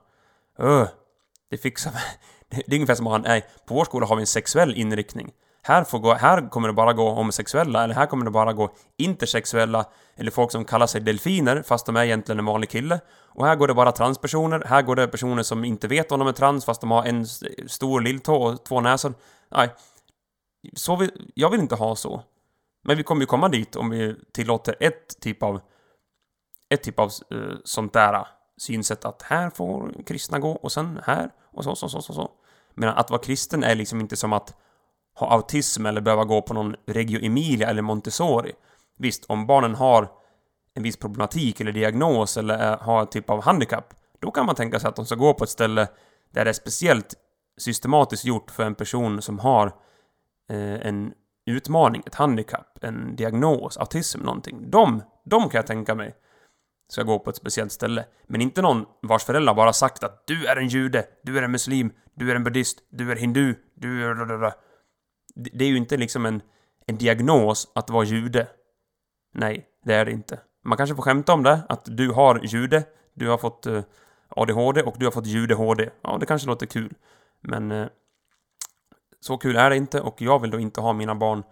Öh, 0.58 0.88
det 1.50 1.58
fixar 1.58 1.90
vi. 1.90 1.98
Det 2.66 2.72
är 2.72 2.74
ungefär 2.74 2.94
som 2.94 3.06
att 3.06 3.12
ha, 3.12 3.18
nej, 3.18 3.46
på 3.66 3.74
vår 3.74 3.84
skola 3.84 4.06
har 4.06 4.16
vi 4.16 4.22
en 4.22 4.26
sexuell 4.26 4.74
inriktning. 4.74 5.32
Här, 5.66 5.84
får 5.84 5.98
gå, 5.98 6.14
här 6.14 6.48
kommer 6.48 6.68
det 6.68 6.74
bara 6.74 6.92
gå 6.92 7.10
homosexuella, 7.10 7.84
eller 7.84 7.94
här 7.94 8.06
kommer 8.06 8.24
det 8.24 8.30
bara 8.30 8.52
gå 8.52 8.70
intersexuella, 8.96 9.84
eller 10.16 10.30
folk 10.30 10.52
som 10.52 10.64
kallar 10.64 10.86
sig 10.86 11.00
delfiner, 11.00 11.62
fast 11.62 11.86
de 11.86 11.96
är 11.96 12.04
egentligen 12.04 12.38
en 12.38 12.44
vanlig 12.44 12.70
kille. 12.70 13.00
Och 13.22 13.46
här 13.46 13.56
går 13.56 13.68
det 13.68 13.74
bara 13.74 13.92
transpersoner, 13.92 14.62
här 14.66 14.82
går 14.82 14.96
det 14.96 15.08
personer 15.08 15.42
som 15.42 15.64
inte 15.64 15.88
vet 15.88 16.12
om 16.12 16.18
de 16.18 16.28
är 16.28 16.32
trans, 16.32 16.64
fast 16.64 16.80
de 16.80 16.90
har 16.90 17.04
en 17.04 17.26
stor 17.66 18.00
lilltå 18.00 18.34
och 18.34 18.64
två 18.64 18.80
näsor. 18.80 19.14
Nej. 19.50 19.74
Så 20.74 20.96
vill, 20.96 21.30
jag 21.34 21.50
vill 21.50 21.60
inte 21.60 21.74
ha 21.74 21.96
så. 21.96 22.22
Men 22.84 22.96
vi 22.96 23.02
kommer 23.02 23.22
ju 23.22 23.26
komma 23.26 23.48
dit 23.48 23.76
om 23.76 23.90
vi 23.90 24.16
tillåter 24.32 24.76
ett 24.80 25.20
typ 25.20 25.42
av 25.42 25.60
ett 26.68 26.82
typ 26.82 26.98
av 26.98 27.10
uh, 27.34 27.54
sånt 27.64 27.92
där 27.92 28.14
eh, 28.14 28.26
synsätt 28.56 29.04
att 29.04 29.22
här 29.22 29.50
får 29.50 29.94
kristna 30.06 30.38
gå 30.38 30.50
och 30.50 30.72
sen 30.72 31.00
här 31.04 31.30
och 31.52 31.64
så, 31.64 31.76
så, 31.76 31.88
så, 31.88 32.02
så, 32.02 32.12
så. 32.12 32.30
Men 32.74 32.88
att 32.88 33.10
vara 33.10 33.20
kristen 33.20 33.64
är 33.64 33.74
liksom 33.74 34.00
inte 34.00 34.16
som 34.16 34.32
att 34.32 34.54
ha 35.16 35.30
autism 35.30 35.86
eller 35.86 36.00
behöva 36.00 36.24
gå 36.24 36.42
på 36.42 36.54
någon 36.54 36.76
Reggio 36.86 37.24
Emilia 37.24 37.68
eller 37.68 37.82
Montessori. 37.82 38.52
Visst, 38.98 39.24
om 39.28 39.46
barnen 39.46 39.74
har 39.74 40.08
en 40.74 40.82
viss 40.82 40.96
problematik 40.96 41.60
eller 41.60 41.72
diagnos 41.72 42.36
eller 42.36 42.72
eh, 42.72 42.80
har 42.80 43.00
en 43.00 43.06
typ 43.06 43.30
av 43.30 43.42
handikapp, 43.42 43.94
då 44.20 44.30
kan 44.30 44.46
man 44.46 44.54
tänka 44.54 44.80
sig 44.80 44.88
att 44.88 44.96
de 44.96 45.06
ska 45.06 45.14
gå 45.14 45.34
på 45.34 45.44
ett 45.44 45.50
ställe 45.50 45.88
där 46.30 46.44
det 46.44 46.50
är 46.50 46.52
speciellt 46.52 47.14
systematiskt 47.58 48.24
gjort 48.24 48.50
för 48.50 48.62
en 48.62 48.74
person 48.74 49.22
som 49.22 49.38
har 49.38 49.66
eh, 50.50 50.86
en 50.86 51.12
utmaning, 51.46 52.02
ett 52.06 52.14
handikapp, 52.14 52.78
en 52.84 53.16
diagnos, 53.16 53.76
autism, 53.76 54.20
någonting. 54.20 54.70
De, 54.70 55.02
de 55.24 55.42
kan 55.42 55.58
jag 55.58 55.66
tänka 55.66 55.94
mig 55.94 56.14
ska 56.88 57.02
gå 57.02 57.18
på 57.18 57.30
ett 57.30 57.36
speciellt 57.36 57.72
ställe. 57.72 58.04
Men 58.26 58.40
inte 58.40 58.62
någon 58.62 58.84
vars 59.02 59.24
föräldrar 59.24 59.54
bara 59.54 59.72
sagt 59.72 60.04
att 60.04 60.26
du 60.26 60.46
är 60.46 60.56
en 60.56 60.68
jude, 60.68 61.04
du 61.22 61.38
är 61.38 61.42
en 61.42 61.50
muslim, 61.50 61.92
du 62.14 62.30
är 62.30 62.34
en 62.34 62.44
buddhist, 62.44 62.78
du 62.90 63.12
är 63.12 63.16
hindu, 63.16 63.54
du 63.74 64.04
är... 64.04 64.65
Det 65.36 65.64
är 65.64 65.68
ju 65.68 65.76
inte 65.76 65.96
liksom 65.96 66.26
en, 66.26 66.42
en 66.86 66.98
diagnos 66.98 67.72
att 67.74 67.90
vara 67.90 68.04
jude. 68.04 68.46
Nej, 69.34 69.66
det 69.84 69.94
är 69.94 70.04
det 70.04 70.12
inte. 70.12 70.40
Man 70.64 70.76
kanske 70.76 70.96
får 70.96 71.02
skämta 71.02 71.32
om 71.32 71.42
det, 71.42 71.60
att 71.68 71.96
du 71.96 72.10
har 72.10 72.40
jude, 72.42 72.84
du 73.14 73.28
har 73.28 73.38
fått 73.38 73.66
eh, 73.66 73.82
ADHD 74.28 74.82
och 74.82 74.96
du 74.98 75.06
har 75.06 75.12
fått 75.12 75.26
jude-HD. 75.26 75.90
Ja, 76.02 76.18
det 76.20 76.26
kanske 76.26 76.48
låter 76.48 76.66
kul. 76.66 76.94
Men 77.40 77.72
eh, 77.72 77.86
så 79.20 79.38
kul 79.38 79.56
är 79.56 79.70
det 79.70 79.76
inte 79.76 80.00
och 80.00 80.22
jag 80.22 80.42
vill 80.42 80.50
då 80.50 80.58
inte 80.58 80.80
ha 80.80 80.92
mina 80.92 81.14
barn 81.14 81.42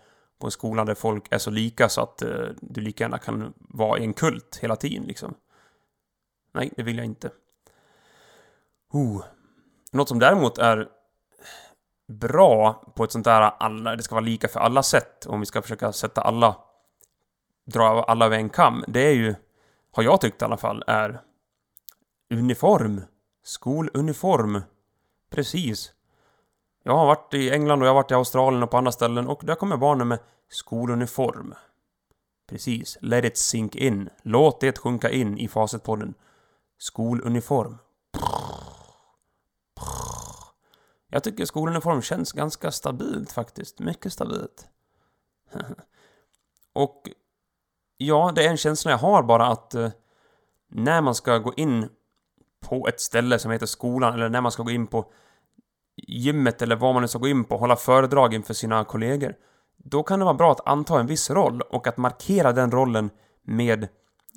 på 0.40 0.47
en 0.47 0.51
skola 0.51 0.85
där 0.85 0.94
folk 0.94 1.27
är 1.31 1.38
så 1.38 1.51
lika 1.51 1.88
så 1.88 2.01
att 2.01 2.23
eh, 2.23 2.49
du 2.61 2.81
lika 2.81 3.05
gärna 3.05 3.18
kan 3.18 3.53
vara 3.57 3.99
i 3.99 4.05
en 4.05 4.12
kult 4.14 4.59
hela 4.62 4.77
tiden 4.77 5.05
liksom. 5.05 5.35
Nej, 6.55 6.73
det 6.77 6.83
vill 6.83 6.97
jag 6.97 7.07
inte. 7.07 7.31
Oh. 8.92 9.25
Något 9.92 10.09
som 10.09 10.18
däremot 10.18 10.59
är 10.59 10.88
bra 12.09 12.85
på 12.95 13.05
ett 13.05 13.12
sånt 13.12 13.25
där 13.25 13.40
alla, 13.40 13.97
det 13.97 14.03
ska 14.03 14.14
vara 14.14 14.25
lika 14.25 14.49
för 14.49 14.61
alla 14.61 14.83
sätt, 14.83 15.27
om 15.27 15.40
vi 15.40 15.47
ska 15.47 15.62
försöka 15.62 15.93
sätta 15.93 16.21
alla, 16.21 16.57
dra 17.67 18.03
alla 18.03 18.27
över 18.27 18.37
en 18.37 18.49
kam, 18.49 18.85
det 18.88 19.01
är 19.01 19.14
ju, 19.14 19.35
har 19.93 20.03
jag 20.03 20.21
tyckt 20.21 20.43
i 20.43 20.45
alla 20.45 20.57
fall, 20.57 20.85
är 20.87 21.21
uniform. 22.31 23.01
Skoluniform. 23.45 24.61
Precis. 25.31 25.93
Jag 26.83 26.97
har 26.97 27.07
varit 27.07 27.35
i 27.35 27.51
England 27.51 27.83
och 27.83 27.87
jag 27.87 27.90
har 27.90 28.03
varit 28.03 28.11
i 28.11 28.14
Australien 28.14 28.62
och 28.62 28.71
på 28.71 28.77
andra 28.77 28.93
ställen 28.93 29.29
och 29.29 29.40
där 29.45 29.55
kommer 29.55 29.77
barnen 29.77 30.09
med 30.09 30.19
skoluniform. 30.49 31.55
Precis. 32.49 32.99
Let 33.01 33.25
it 33.25 33.37
sink 33.37 33.77
in. 33.77 34.11
Låt 34.23 34.61
det 34.61 34.79
sjunka 34.79 35.11
in 35.11 35.38
i 35.38 35.49
Facetpodden. 35.49 36.14
Skoluniform. 36.79 37.79
Jag 41.14 41.22
tycker 41.24 41.44
skoluniform 41.44 42.03
känns 42.03 42.33
ganska 42.33 42.70
stabilt 42.70 43.33
faktiskt. 43.33 43.79
Mycket 43.79 44.12
stabilt. 44.12 44.68
och 46.72 47.11
ja, 47.96 48.33
det 48.35 48.44
är 48.44 48.50
en 48.50 48.57
känsla 48.57 48.90
jag 48.90 48.98
har 48.98 49.22
bara 49.22 49.46
att 49.46 49.74
eh, 49.74 49.90
när 50.68 51.00
man 51.00 51.14
ska 51.14 51.38
gå 51.38 51.55
in 51.57 51.88
på 52.61 52.88
ett 52.88 53.00
ställe 53.00 53.38
som 53.38 53.50
heter 53.50 53.66
skolan 53.66 54.14
eller 54.14 54.29
när 54.29 54.40
man 54.40 54.53
ska 54.53 54.62
gå 54.62 54.70
in 54.70 54.87
på 54.87 55.12
gymmet 55.96 56.62
eller 56.62 56.77
vad 56.77 56.94
man 56.94 57.03
nu 57.03 57.09
ska 57.09 57.18
gå 57.18 57.29
in 57.29 57.44
på, 57.44 57.57
hålla 57.57 57.77
föredrag 57.77 58.35
inför 58.35 58.55
sina 58.55 58.85
kollegor. 58.85 59.37
Då 59.77 60.03
kan 60.03 60.18
det 60.18 60.24
vara 60.24 60.35
bra 60.35 60.53
att 60.53 60.66
anta 60.66 61.00
en 61.00 61.07
viss 61.07 61.31
roll 61.31 61.61
och 61.61 61.87
att 61.87 61.96
markera 61.96 62.53
den 62.53 62.70
rollen 62.70 63.11
med 63.42 63.88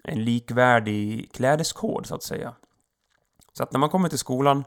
en 0.04 0.26
likvärdig 0.26 1.32
klädeskod, 1.34 2.06
så 2.06 2.16
att 2.16 2.24
säga. 2.24 2.56
Så 3.54 3.64
att 3.64 3.72
när 3.72 3.80
man 3.80 3.90
kommer 3.90 4.10
till 4.10 4.20
skolan, 4.20 4.64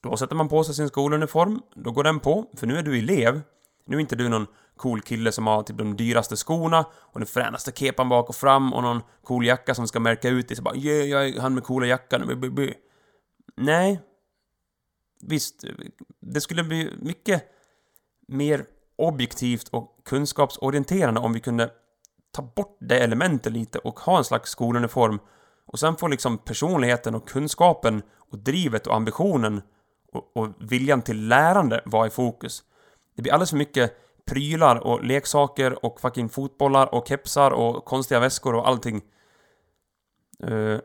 då 0.00 0.16
sätter 0.16 0.36
man 0.36 0.48
på 0.48 0.64
sig 0.64 0.74
sin 0.74 0.88
skoluniform, 0.88 1.62
då 1.74 1.90
går 1.90 2.04
den 2.04 2.20
på, 2.20 2.50
för 2.56 2.66
nu 2.66 2.78
är 2.78 2.82
du 2.82 2.98
elev. 2.98 3.40
Nu 3.86 3.96
är 3.96 4.00
inte 4.00 4.16
du 4.16 4.28
någon 4.28 4.46
cool 4.76 5.00
kille 5.00 5.32
som 5.32 5.46
har 5.46 5.62
typ 5.62 5.78
de 5.78 5.96
dyraste 5.96 6.36
skorna 6.36 6.84
och 6.94 7.20
den 7.20 7.26
fränaste 7.26 7.72
kepan 7.72 8.08
bak 8.08 8.28
och 8.28 8.34
fram 8.36 8.72
och 8.72 8.82
någon 8.82 9.02
cool 9.22 9.46
jacka 9.46 9.74
som 9.74 9.88
ska 9.88 10.00
märka 10.00 10.28
ut 10.28 10.48
dig 10.48 10.56
så 10.56 10.62
bara 10.62 10.76
yeah, 10.76 11.08
jag 11.08 11.28
är 11.28 11.40
han 11.40 11.54
med 11.54 11.64
coola 11.64 11.86
jackan. 11.86 12.42
Nej, 13.56 14.00
visst, 15.20 15.64
det 16.20 16.40
skulle 16.40 16.64
bli 16.64 16.90
mycket 17.00 17.44
mer 18.28 18.64
objektivt 18.96 19.68
och 19.68 20.00
kunskapsorienterande 20.04 21.20
om 21.20 21.32
vi 21.32 21.40
kunde 21.40 21.70
ta 22.30 22.42
bort 22.42 22.76
det 22.80 22.98
elementet 22.98 23.52
lite 23.52 23.78
och 23.78 24.00
ha 24.00 24.18
en 24.18 24.24
slags 24.24 24.50
skoluniform 24.50 25.18
och 25.66 25.78
sen 25.78 25.96
får 25.96 26.08
liksom 26.08 26.38
personligheten 26.38 27.14
och 27.14 27.28
kunskapen 27.28 28.02
och 28.18 28.38
drivet 28.38 28.86
och 28.86 28.94
ambitionen 28.94 29.62
och, 30.12 30.36
och 30.36 30.48
viljan 30.58 31.02
till 31.02 31.28
lärande 31.28 31.82
vara 31.84 32.06
i 32.06 32.10
fokus. 32.10 32.64
Det 33.16 33.22
blir 33.22 33.32
alldeles 33.32 33.50
för 33.50 33.56
mycket 33.56 33.96
prylar 34.24 34.76
och 34.76 35.04
leksaker 35.04 35.84
och 35.84 36.00
fucking 36.00 36.28
fotbollar 36.28 36.94
och 36.94 37.08
kepsar 37.08 37.50
och 37.50 37.84
konstiga 37.84 38.20
väskor 38.20 38.54
och 38.54 38.68
allting. 38.68 39.02
Uh, 40.44 40.78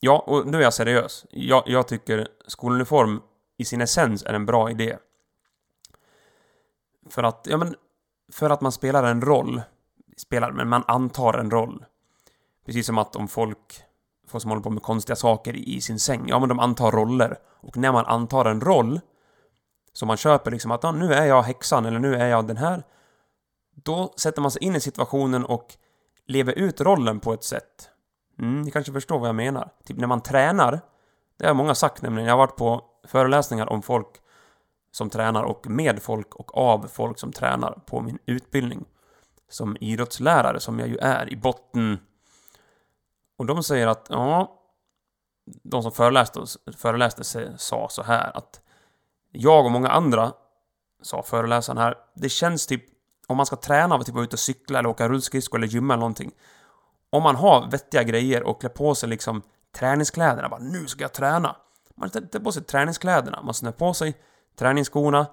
ja, 0.00 0.24
och 0.26 0.46
nu 0.46 0.58
är 0.58 0.62
jag 0.62 0.74
seriös. 0.74 1.26
Jag, 1.30 1.62
jag 1.66 1.88
tycker 1.88 2.28
skoluniform 2.46 3.22
i 3.56 3.64
sin 3.64 3.80
essens 3.80 4.22
är 4.22 4.34
en 4.34 4.46
bra 4.46 4.70
idé. 4.70 4.98
För 7.10 7.22
att, 7.22 7.46
ja 7.50 7.56
men, 7.56 7.74
för 8.32 8.50
att 8.50 8.60
man 8.60 8.72
spelar 8.72 9.04
en 9.04 9.22
roll. 9.22 9.62
Spelar, 10.16 10.52
men 10.52 10.68
man 10.68 10.84
antar 10.86 11.34
en 11.34 11.50
roll. 11.50 11.84
Precis 12.66 12.86
som 12.86 12.98
att 12.98 13.16
om 13.16 13.28
folk, 13.28 13.82
folk 14.26 14.42
som 14.42 14.50
håller 14.50 14.62
på 14.62 14.70
med 14.70 14.82
konstiga 14.82 15.16
saker 15.16 15.56
i 15.56 15.80
sin 15.80 15.98
säng, 15.98 16.24
ja 16.28 16.38
men 16.38 16.48
de 16.48 16.60
antar 16.60 16.90
roller. 16.90 17.38
Och 17.60 17.76
när 17.76 17.92
man 17.92 18.06
antar 18.06 18.44
en 18.44 18.60
roll, 18.60 19.00
som 19.92 20.06
man 20.06 20.16
köper 20.16 20.50
liksom 20.50 20.70
att 20.70 20.84
ah, 20.84 20.92
nu 20.92 21.12
är 21.12 21.26
jag 21.26 21.42
häxan 21.42 21.86
eller 21.86 21.98
nu 21.98 22.14
är 22.14 22.26
jag 22.26 22.46
den 22.46 22.56
här. 22.56 22.82
Då 23.74 24.14
sätter 24.16 24.42
man 24.42 24.50
sig 24.50 24.64
in 24.64 24.76
i 24.76 24.80
situationen 24.80 25.44
och 25.44 25.74
lever 26.26 26.52
ut 26.52 26.80
rollen 26.80 27.20
på 27.20 27.32
ett 27.32 27.44
sätt. 27.44 27.90
Mm, 28.38 28.62
ni 28.62 28.70
kanske 28.70 28.92
förstår 28.92 29.18
vad 29.18 29.28
jag 29.28 29.36
menar. 29.36 29.72
Typ 29.84 29.98
när 29.98 30.06
man 30.06 30.20
tränar, 30.20 30.80
det 31.38 31.46
har 31.46 31.54
många 31.54 31.74
sagt 31.74 32.02
nämligen, 32.02 32.26
jag 32.28 32.32
har 32.32 32.46
varit 32.46 32.56
på 32.56 32.84
föreläsningar 33.04 33.72
om 33.72 33.82
folk 33.82 34.08
som 34.92 35.10
tränar 35.10 35.42
och 35.42 35.66
med 35.66 36.02
folk 36.02 36.34
och 36.34 36.56
av 36.56 36.86
folk 36.92 37.18
som 37.18 37.32
tränar 37.32 37.78
på 37.86 38.00
min 38.00 38.18
utbildning 38.26 38.84
som 39.48 39.76
idrottslärare 39.80 40.60
som 40.60 40.78
jag 40.78 40.88
ju 40.88 40.96
är 40.96 41.32
i 41.32 41.36
botten. 41.36 41.98
Och 43.36 43.46
de 43.46 43.62
säger 43.62 43.86
att, 43.86 44.06
ja, 44.08 44.60
de 45.62 45.82
som 45.82 45.92
föreläste, 45.92 46.44
föreläste 46.76 47.54
sa 47.58 47.88
så 47.88 48.02
här 48.02 48.36
att 48.36 48.60
jag 49.32 49.64
och 49.64 49.70
många 49.70 49.88
andra, 49.88 50.32
sa 51.02 51.22
föreläsaren 51.22 51.78
här, 51.78 51.94
det 52.14 52.28
känns 52.28 52.66
typ 52.66 52.84
om 53.26 53.36
man 53.36 53.46
ska 53.46 53.56
träna, 53.56 53.98
typ 53.98 54.14
vara 54.14 54.24
ute 54.24 54.36
och 54.36 54.40
cykla 54.40 54.78
eller 54.78 54.88
åka 54.88 55.08
rullskridskor 55.08 55.58
eller 55.58 55.68
gymma 55.68 55.94
eller 55.94 56.00
någonting. 56.00 56.32
Om 57.10 57.22
man 57.22 57.36
har 57.36 57.70
vettiga 57.70 58.02
grejer 58.02 58.42
och 58.42 58.60
klär 58.60 58.70
på 58.70 58.94
sig 58.94 59.08
liksom 59.08 59.42
träningskläderna, 59.76 60.48
bara 60.48 60.60
nu 60.60 60.86
ska 60.86 61.04
jag 61.04 61.12
träna. 61.12 61.56
Man 61.94 62.10
tar 62.10 62.40
på 62.40 62.52
sig 62.52 62.64
träningskläderna, 62.64 63.42
man 63.42 63.54
snör 63.54 63.72
på 63.72 63.94
sig 63.94 64.14
träningsskorna. 64.58 65.26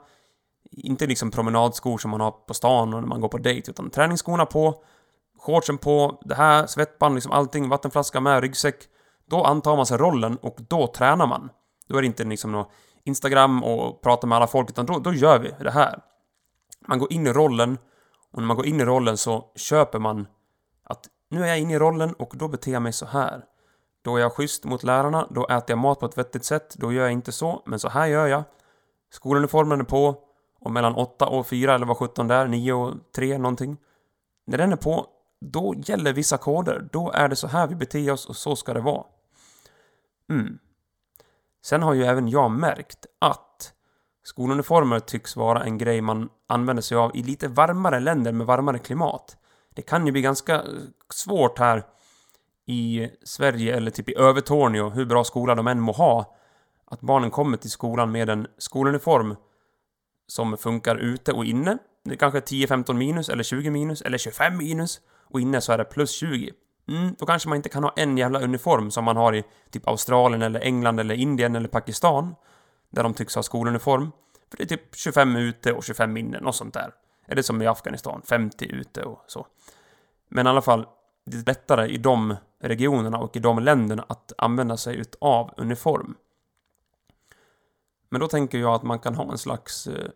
Inte 0.72 1.08
liksom 1.08 1.32
promenadskor 1.32 1.98
som 1.98 2.12
man 2.12 2.22
har 2.22 2.32
på 2.32 2.54
stan 2.54 2.94
och 2.94 3.02
när 3.02 3.08
man 3.08 3.22
går 3.22 3.30
på 3.30 3.38
dejt, 3.38 3.72
utan 3.72 3.90
träningsskorna 3.90 4.46
på, 4.46 4.84
shortsen 5.42 5.78
på, 5.78 6.22
det 6.26 6.36
här, 6.36 6.66
svettband, 6.66 7.16
liksom 7.16 7.32
allting, 7.32 7.70
vattenflaska 7.70 8.20
med, 8.20 8.42
ryggsäck. 8.42 8.76
Då 9.26 9.44
antar 9.44 9.76
man 9.76 9.86
sig 9.86 9.98
rollen 9.98 10.38
och 10.38 10.58
då 10.70 10.88
tränar 10.88 11.28
man. 11.28 11.50
Då 11.88 11.98
är 11.98 12.02
det 12.02 12.08
inte 12.08 12.24
liksom 12.24 12.52
något 12.52 12.72
Instagram 13.04 13.64
och 13.64 14.02
prata 14.02 14.28
med 14.28 14.36
alla 14.36 14.48
folk, 14.48 14.70
utan 14.70 14.86
då, 14.86 15.00
då 15.00 15.14
gör 15.14 15.40
vi 15.40 15.56
det 15.60 15.72
här. 15.72 16.00
Man 16.88 17.00
går 17.00 17.14
in 17.14 17.28
i 17.28 17.34
rollen 17.34 17.78
Och 18.32 18.40
när 18.40 18.48
man 18.48 18.58
går 18.58 18.66
in 18.66 18.82
i 18.82 18.86
rollen 18.86 19.18
så 19.18 19.52
köper 19.56 20.00
man 20.00 20.28
att 20.84 21.08
nu 21.30 21.44
är 21.44 21.48
jag 21.48 21.60
inne 21.60 21.74
i 21.74 21.80
rollen 21.80 22.14
och 22.14 22.34
då 22.36 22.48
beter 22.48 22.72
jag 22.72 22.82
mig 22.82 22.94
så 22.94 23.06
här. 23.06 23.46
Då 24.02 24.18
är 24.18 24.22
jag 24.22 24.34
schysst 24.34 24.66
mot 24.66 24.84
lärarna, 24.84 25.28
då 25.30 25.46
äter 25.46 25.66
jag 25.68 25.78
mat 25.78 26.00
på 26.00 26.06
ett 26.06 26.18
vettigt 26.18 26.46
sätt, 26.46 26.76
då 26.78 26.92
gör 26.92 27.04
jag 27.04 27.12
inte 27.12 27.32
så, 27.32 27.64
men 27.66 27.80
så 27.80 27.90
här 27.90 28.08
gör 28.08 28.28
jag. 28.28 28.44
Skoluniformen 29.12 29.80
är 29.80 29.84
på 29.84 30.16
och 30.60 30.72
mellan 30.72 30.96
8 30.96 31.28
och 31.28 31.48
4 31.48 31.76
eller 31.76 31.86
vad 31.86 31.98
17 31.98 32.28
där, 32.28 32.48
9 32.48 32.74
och 32.74 32.94
3 33.16 33.38
någonting. 33.38 33.78
När 34.46 34.58
den 34.58 34.72
är 34.72 34.76
på, 34.78 35.08
då 35.42 35.76
gäller 35.78 36.14
vissa 36.14 36.38
koder. 36.38 36.90
Då 36.92 37.12
är 37.12 37.28
det 37.28 37.36
så 37.36 37.48
här 37.48 37.68
vi 37.68 37.76
beter 37.76 38.12
oss 38.12 38.26
och 38.26 38.36
så 38.36 38.56
ska 38.56 38.74
det 38.74 38.82
vara. 38.82 39.04
Mm. 40.30 40.60
Sen 41.64 41.84
har 41.84 41.94
ju 41.94 42.04
även 42.04 42.30
jag 42.30 42.52
märkt 42.52 43.06
att 43.20 43.74
skoluniformer 44.24 45.00
tycks 45.00 45.36
vara 45.36 45.64
en 45.64 45.78
grej 45.78 46.02
man 46.02 46.30
använder 46.48 46.84
sig 46.84 46.98
av 46.98 47.16
i 47.16 47.24
lite 47.24 47.48
varmare 47.48 48.00
länder 48.00 48.32
med 48.32 48.48
varmare 48.48 48.80
klimat. 48.80 49.38
Det 49.76 49.82
kan 49.82 50.06
ju 50.06 50.12
bli 50.12 50.22
ganska 50.22 50.56
eh, 50.56 50.62
svårt 51.14 51.60
här 51.60 51.84
i 52.66 53.10
Sverige 53.24 53.78
eller 53.78 53.92
typ 53.92 54.10
i 54.10 54.18
Övertorneå, 54.18 54.90
hur 54.90 55.06
bra 55.06 55.24
skola 55.24 55.56
de 55.56 55.68
än 55.68 55.80
må 55.80 55.92
ha, 55.92 56.36
att 56.86 57.02
barnen 57.02 57.32
kommer 57.32 57.58
till 57.58 57.72
skolan 57.72 58.12
med 58.12 58.30
en 58.30 58.48
skoluniform 58.58 59.36
som 60.28 60.58
funkar 60.58 60.96
ute 60.96 61.34
och 61.34 61.46
inne. 61.46 61.78
Det 62.04 62.12
är 62.12 62.18
kanske 62.18 62.40
10-15 62.40 62.94
minus, 62.94 63.30
eller 63.30 63.44
20 63.44 63.70
minus, 63.70 64.02
eller 64.02 64.18
25 64.18 64.58
minus. 64.58 65.02
Och 65.32 65.42
inne 65.42 65.62
så 65.62 65.72
är 65.72 65.78
det 65.78 65.84
plus 65.84 66.12
20. 66.12 66.52
Mm, 66.88 67.16
då 67.20 67.26
kanske 67.26 67.50
man 67.50 67.56
inte 67.56 67.70
kan 67.70 67.84
ha 67.84 67.94
en 67.96 68.18
jävla 68.18 68.40
uniform 68.40 68.92
som 68.92 69.04
man 69.04 69.18
har 69.18 69.36
i 69.36 69.44
typ 69.70 69.88
Australien, 69.88 70.42
eller 70.42 70.60
England, 70.60 71.00
eller 71.00 71.16
Indien, 71.16 71.56
eller 71.56 71.68
Pakistan. 71.68 72.36
Där 72.90 73.04
de 73.04 73.14
tycks 73.14 73.36
ha 73.36 73.44
skoluniform. 73.44 74.12
För 74.50 74.58
det 74.58 74.64
är 74.64 74.68
typ 74.68 74.96
25 74.96 75.36
ute 75.36 75.74
och 75.74 75.84
25 75.84 76.18
inne, 76.18 76.40
något 76.40 76.56
sånt 76.56 76.74
där. 76.74 76.94
Är 77.28 77.36
det 77.36 77.44
som 77.44 77.62
i 77.62 77.68
Afghanistan, 77.68 78.22
50 78.26 78.66
ute 78.66 79.04
och 79.04 79.24
så. 79.28 79.48
Men 80.30 80.48
i 80.48 80.50
alla 80.50 80.62
fall, 80.62 80.86
det 81.26 81.38
är 81.38 81.46
lättare 81.46 81.88
i 81.88 81.98
de 81.98 82.36
regionerna 82.60 83.18
och 83.18 83.36
i 83.36 83.40
de 83.40 83.60
länderna 83.60 84.06
att 84.10 84.34
använda 84.38 84.78
sig 84.78 84.96
utav 84.96 85.54
uniform. 85.58 86.16
Men 88.10 88.22
då 88.22 88.28
tänker 88.28 88.58
jag 88.58 88.74
att 88.74 88.84
man 88.84 89.00
kan 89.00 89.16
ha 89.16 89.32
en 89.32 89.38
slags... 89.38 89.88
Eh, 89.88 90.10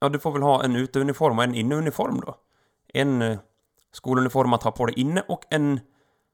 ja, 0.00 0.08
du 0.08 0.18
får 0.18 0.32
väl 0.32 0.42
ha 0.42 0.64
en 0.64 0.76
uteuniform 0.76 1.38
och 1.38 1.44
en 1.44 1.54
inneuniform 1.54 2.20
då. 2.20 2.36
En 2.88 3.22
eh, 3.22 3.38
skoluniform 3.94 4.52
att 4.52 4.62
ha 4.62 4.70
på 4.70 4.86
dig 4.86 5.00
inne 5.00 5.24
och 5.28 5.44
en 5.50 5.80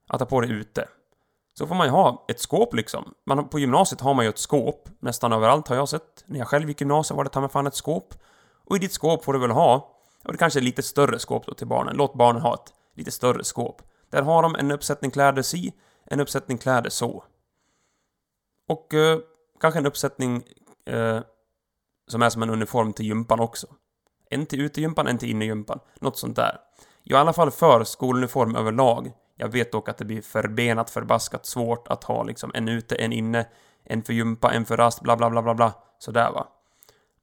att 0.09 0.21
ha 0.21 0.27
på 0.27 0.41
dig 0.41 0.51
ute. 0.51 0.89
Så 1.55 1.67
får 1.67 1.75
man 1.75 1.87
ju 1.87 1.91
ha 1.91 2.25
ett 2.29 2.41
skåp 2.41 2.75
liksom. 2.75 3.15
Man, 3.27 3.49
på 3.49 3.59
gymnasiet 3.59 4.01
har 4.01 4.15
man 4.15 4.25
ju 4.25 4.29
ett 4.29 4.39
skåp. 4.39 4.89
Nästan 4.99 5.33
överallt 5.33 5.69
har 5.69 5.77
jag 5.77 5.89
sett. 5.89 6.25
När 6.27 6.39
jag 6.39 6.49
själv 6.49 6.69
gick 6.69 6.81
gymnasiet 6.81 7.17
var 7.17 7.25
det 7.25 7.31
ta 7.31 7.41
mig 7.41 7.51
fan 7.51 7.67
ett 7.67 7.75
skåp. 7.75 8.15
Och 8.65 8.77
i 8.77 8.79
ditt 8.79 8.93
skåp 8.93 9.25
får 9.25 9.33
du 9.33 9.39
väl 9.39 9.51
ha, 9.51 9.97
och 10.25 10.33
det 10.33 10.39
kanske 10.39 10.59
är 10.59 10.63
lite 10.63 10.83
större 10.83 11.19
skåp 11.19 11.47
då 11.47 11.55
till 11.55 11.67
barnen. 11.67 11.97
Låt 11.97 12.15
barnen 12.15 12.43
ha 12.43 12.55
ett 12.55 12.73
lite 12.95 13.11
större 13.11 13.45
skåp. 13.45 13.83
Där 14.11 14.23
har 14.23 14.43
de 14.43 14.55
en 14.55 14.71
uppsättning 14.71 15.11
kläder 15.11 15.43
si, 15.43 15.73
en 16.05 16.21
uppsättning 16.21 16.59
kläder 16.59 16.91
så. 16.91 17.25
Och 18.69 18.95
eh, 18.95 19.19
kanske 19.61 19.81
en 19.81 19.87
uppsättning 19.87 20.43
eh, 20.87 21.21
som 22.09 22.23
är 22.23 22.31
som 22.31 22.43
en 22.43 22.51
uniform 22.51 22.93
till 22.93 23.07
gympan 23.07 23.41
också. 23.41 23.67
En 24.31 24.47
till 24.47 24.61
utegympan, 24.61 25.07
en 25.07 25.19
till 25.19 25.31
innegympan. 25.31 25.79
Något 26.01 26.19
sånt 26.19 26.37
där. 26.37 26.59
Jag 27.11 27.17
är 27.17 27.21
i 27.21 27.23
alla 27.23 27.33
fall 27.33 27.51
för 27.51 27.85
skoluniform 27.85 28.57
överlag. 28.57 29.13
Jag 29.37 29.49
vet 29.49 29.73
dock 29.73 29.89
att 29.89 29.99
det 29.99 30.05
blir 30.05 30.23
förbenat, 30.23 30.91
förbaskat 30.91 31.47
svårt 31.47 31.89
att 31.89 32.05
ha 32.05 32.23
liksom 32.23 32.51
en 32.55 32.69
ute, 32.69 32.95
en 32.95 33.13
inne, 33.13 33.47
en 33.85 34.03
för 34.03 34.13
gympa, 34.13 34.53
en 34.53 34.65
för 34.65 34.77
rast, 34.77 35.01
bla 35.01 35.17
bla 35.17 35.31
bla 35.31 35.43
bla 35.43 35.55
bla. 35.55 35.73
Sådär 35.99 36.31
va. 36.31 36.49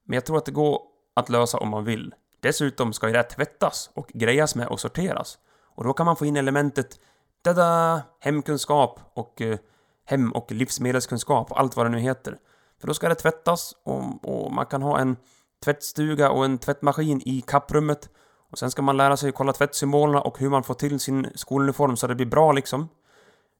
Men 0.03 0.13
jag 0.15 0.25
tror 0.25 0.37
att 0.37 0.45
det 0.45 0.51
går 0.51 0.81
att 1.13 1.29
lösa 1.29 1.57
om 1.57 1.69
man 1.69 1.83
vill. 1.85 2.13
Dessutom 2.39 2.93
ska 2.93 3.07
ju 3.07 3.13
det 3.13 3.19
här 3.19 3.29
tvättas 3.29 3.89
och 3.93 4.07
grejas 4.13 4.55
med 4.55 4.67
och 4.67 4.79
sorteras. 4.79 5.37
Och 5.75 5.83
då 5.83 5.93
kan 5.93 6.05
man 6.05 6.15
få 6.15 6.25
in 6.25 6.37
elementet 6.37 6.99
tada, 7.43 8.01
hemkunskap 8.19 8.99
och 9.13 9.41
eh, 9.41 9.57
hem 10.05 10.31
och 10.31 10.51
livsmedelskunskap 10.51 11.51
och 11.51 11.59
allt 11.59 11.75
vad 11.75 11.85
det 11.85 11.89
nu 11.89 11.99
heter. 11.99 12.37
För 12.79 12.87
då 12.87 12.93
ska 12.93 13.09
det 13.09 13.15
tvättas 13.15 13.73
och, 13.83 14.25
och 14.25 14.51
man 14.51 14.65
kan 14.65 14.81
ha 14.81 14.99
en 14.99 15.17
tvättstuga 15.65 16.29
och 16.29 16.45
en 16.45 16.57
tvättmaskin 16.57 17.21
i 17.25 17.41
kapprummet. 17.41 18.09
Och 18.51 18.59
sen 18.59 18.71
ska 18.71 18.81
man 18.81 18.97
lära 18.97 19.17
sig 19.17 19.31
kolla 19.31 19.53
tvättsymbolerna 19.53 20.21
och 20.21 20.39
hur 20.39 20.49
man 20.49 20.63
får 20.63 20.73
till 20.73 20.99
sin 20.99 21.27
skoluniform 21.35 21.97
så 21.97 22.07
det 22.07 22.15
blir 22.15 22.25
bra 22.25 22.51
liksom. 22.51 22.89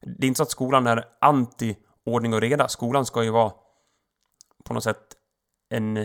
Det 0.00 0.26
är 0.26 0.28
inte 0.28 0.38
så 0.38 0.42
att 0.42 0.50
skolan 0.50 0.86
är 0.86 1.04
anti 1.20 1.76
ordning 2.06 2.34
och 2.34 2.40
reda. 2.40 2.68
Skolan 2.68 3.06
ska 3.06 3.24
ju 3.24 3.30
vara 3.30 3.52
på 4.64 4.74
något 4.74 4.84
sätt 4.84 5.16
en, 5.70 5.96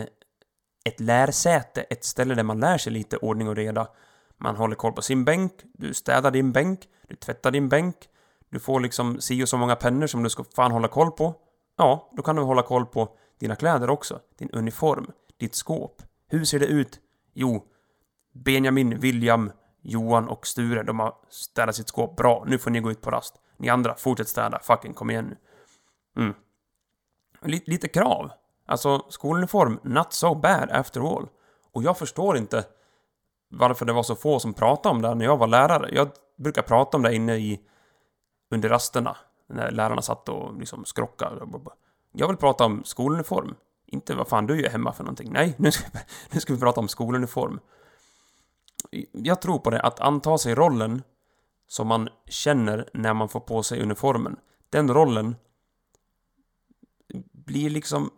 ett 0.84 1.00
lärsäte, 1.00 1.82
ett 1.82 2.04
ställe 2.04 2.34
där 2.34 2.42
man 2.42 2.60
lär 2.60 2.78
sig 2.78 2.92
lite 2.92 3.16
ordning 3.16 3.48
och 3.48 3.56
reda. 3.56 3.88
Man 4.36 4.56
håller 4.56 4.76
koll 4.76 4.92
på 4.92 5.02
sin 5.02 5.24
bänk, 5.24 5.52
du 5.74 5.94
städar 5.94 6.30
din 6.30 6.52
bänk, 6.52 6.80
du 7.08 7.16
tvättar 7.16 7.50
din 7.50 7.68
bänk, 7.68 7.96
du 8.50 8.60
får 8.60 8.80
liksom 8.80 9.20
si 9.20 9.44
och 9.44 9.48
så 9.48 9.56
många 9.56 9.76
pennor 9.76 10.06
som 10.06 10.22
du 10.22 10.30
ska 10.30 10.44
fan 10.44 10.72
hålla 10.72 10.88
koll 10.88 11.10
på. 11.10 11.34
Ja, 11.76 12.10
då 12.16 12.22
kan 12.22 12.36
du 12.36 12.42
hålla 12.42 12.62
koll 12.62 12.86
på 12.86 13.08
dina 13.40 13.56
kläder 13.56 13.90
också, 13.90 14.20
din 14.38 14.50
uniform, 14.50 15.10
ditt 15.36 15.54
skåp. 15.54 16.02
Hur 16.28 16.44
ser 16.44 16.58
det 16.58 16.66
ut? 16.66 17.00
Jo, 17.34 17.64
Benjamin, 18.34 19.00
William, 19.00 19.52
Johan 19.82 20.28
och 20.28 20.46
Sture, 20.46 20.82
de 20.82 21.00
har 21.00 21.14
städat 21.28 21.74
sitt 21.74 21.88
skåp 21.88 22.16
bra. 22.16 22.44
Nu 22.46 22.58
får 22.58 22.70
ni 22.70 22.80
gå 22.80 22.90
ut 22.90 23.00
på 23.00 23.10
rast. 23.10 23.34
Ni 23.56 23.68
andra, 23.68 23.94
fortsätt 23.94 24.28
städa. 24.28 24.58
Fucking 24.62 24.94
kom 24.94 25.10
igen 25.10 25.24
nu. 25.24 25.36
Mm. 26.22 26.34
Lite, 27.42 27.70
lite 27.70 27.88
krav. 27.88 28.30
Alltså, 28.66 29.06
skoluniform, 29.08 29.80
not 29.82 30.12
so 30.12 30.34
bad 30.34 30.70
after 30.70 31.16
all. 31.16 31.28
Och 31.72 31.82
jag 31.82 31.98
förstår 31.98 32.36
inte 32.36 32.64
varför 33.50 33.86
det 33.86 33.92
var 33.92 34.02
så 34.02 34.16
få 34.16 34.40
som 34.40 34.54
pratade 34.54 34.94
om 34.94 35.02
det 35.02 35.08
här 35.08 35.14
när 35.14 35.24
jag 35.24 35.36
var 35.36 35.46
lärare. 35.46 35.88
Jag 35.92 36.08
brukar 36.36 36.62
prata 36.62 36.96
om 36.96 37.02
det 37.02 37.14
inne 37.14 37.36
i 37.36 37.60
under 38.50 38.68
rasterna. 38.68 39.16
När 39.48 39.70
lärarna 39.70 40.02
satt 40.02 40.28
och 40.28 40.58
liksom 40.58 40.84
skrockade. 40.84 41.46
Jag 42.12 42.28
vill 42.28 42.36
prata 42.36 42.64
om 42.64 42.84
skoluniform. 42.84 43.54
Inte 43.86 44.14
vad 44.14 44.28
fan 44.28 44.46
du 44.46 44.60
gör 44.60 44.70
hemma 44.70 44.92
för 44.92 45.04
någonting. 45.04 45.32
Nej, 45.32 45.54
nu 45.56 45.72
ska, 45.72 45.84
nu 46.30 46.40
ska 46.40 46.54
vi 46.54 46.60
prata 46.60 46.80
om 46.80 46.88
skoluniform. 46.88 47.60
Jag 49.12 49.42
tror 49.42 49.58
på 49.58 49.70
det, 49.70 49.80
att 49.80 50.00
anta 50.00 50.38
sig 50.38 50.54
rollen 50.54 51.02
som 51.66 51.86
man 51.86 52.08
känner 52.26 52.90
när 52.92 53.14
man 53.14 53.28
får 53.28 53.40
på 53.40 53.62
sig 53.62 53.82
uniformen. 53.82 54.36
Den 54.70 54.94
rollen 54.94 55.36
blir 57.32 57.70
liksom 57.70 58.10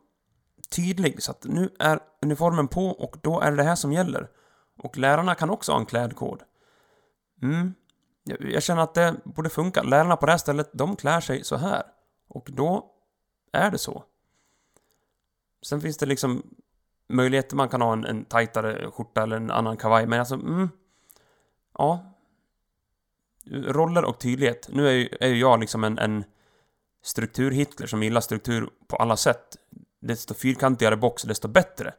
tydlig, 0.71 1.23
så 1.23 1.31
att 1.31 1.45
nu 1.45 1.71
är 1.79 2.01
uniformen 2.23 2.69
på 2.69 2.87
och 2.89 3.17
då 3.23 3.41
är 3.41 3.51
det 3.51 3.57
det 3.57 3.63
här 3.63 3.75
som 3.75 3.93
gäller. 3.93 4.29
Och 4.79 4.99
lärarna 4.99 5.35
kan 5.35 5.51
också 5.51 5.73
ha 5.73 5.79
en 5.79 5.87
klädkod. 5.87 6.43
Mm. 7.43 7.75
Jag, 8.25 8.51
jag 8.51 8.63
känner 8.63 8.83
att 8.83 8.95
det 8.95 9.17
borde 9.25 9.51
funka. 9.51 9.83
Lärarna 9.83 10.17
på 10.17 10.27
det 10.27 10.33
här 10.33 10.39
stället, 10.39 10.71
de 10.73 10.97
klär 10.97 11.21
sig 11.21 11.45
så 11.45 11.57
här. 11.57 11.83
Och 12.29 12.49
då 12.53 12.91
är 13.53 13.71
det 13.71 13.79
så. 13.79 14.05
Sen 15.63 15.81
finns 15.81 15.97
det 15.97 16.07
liksom 16.07 16.43
möjlighet 17.09 17.53
man 17.53 17.69
kan 17.69 17.83
ha 17.83 17.93
en, 17.93 18.05
en 18.05 18.25
tajtare 18.25 18.91
skjorta 18.91 19.23
eller 19.23 19.37
en 19.37 19.51
annan 19.51 19.77
kavaj, 19.77 20.07
men 20.07 20.21
alltså, 20.21 20.35
mm, 20.35 20.69
ja. 21.79 22.13
Roller 23.51 24.05
och 24.05 24.21
tydlighet. 24.21 24.69
Nu 24.73 24.89
är 24.89 24.93
ju, 24.93 25.09
är 25.21 25.29
ju 25.29 25.41
jag 25.41 25.61
liksom 25.61 25.85
en, 25.85 25.99
en 25.99 26.25
struktur-Hitler 27.05 27.87
som 27.87 28.03
gillar 28.03 28.21
struktur 28.21 28.69
på 28.89 28.97
alla 28.97 29.17
sätt. 29.17 29.57
Desto 30.01 30.35
fyrkantigare 30.35 30.97
box, 30.97 31.23
desto 31.23 31.49
bättre. 31.49 31.95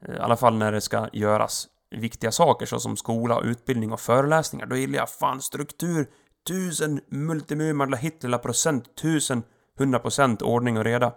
Eh, 0.00 0.14
I 0.14 0.18
alla 0.18 0.36
fall 0.36 0.56
när 0.56 0.72
det 0.72 0.80
ska 0.80 1.08
göras 1.12 1.68
viktiga 1.90 2.32
saker 2.32 2.66
såsom 2.66 2.96
skola, 2.96 3.40
utbildning 3.40 3.92
och 3.92 4.00
föreläsningar. 4.00 4.66
Då 4.66 4.76
gillar 4.76 4.98
jag 4.98 5.10
fan 5.10 5.42
struktur, 5.42 6.06
tusen 6.46 7.00
multimumala 7.08 7.96
Hitler 7.96 8.38
procent, 8.38 8.96
tusen, 8.96 9.42
hundra 9.78 9.98
procent 9.98 10.42
ordning 10.42 10.78
och 10.78 10.84
reda. 10.84 11.12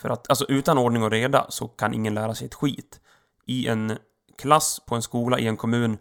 För 0.00 0.10
att, 0.10 0.30
alltså 0.30 0.44
utan 0.48 0.78
ordning 0.78 1.02
och 1.02 1.10
reda 1.10 1.46
så 1.48 1.68
kan 1.68 1.94
ingen 1.94 2.14
lära 2.14 2.34
sig 2.34 2.46
ett 2.46 2.54
skit. 2.54 3.00
I 3.46 3.68
en 3.68 3.98
klass, 4.38 4.80
på 4.86 4.94
en 4.94 5.02
skola, 5.02 5.38
i 5.38 5.46
en 5.46 5.56
kommun 5.56 5.98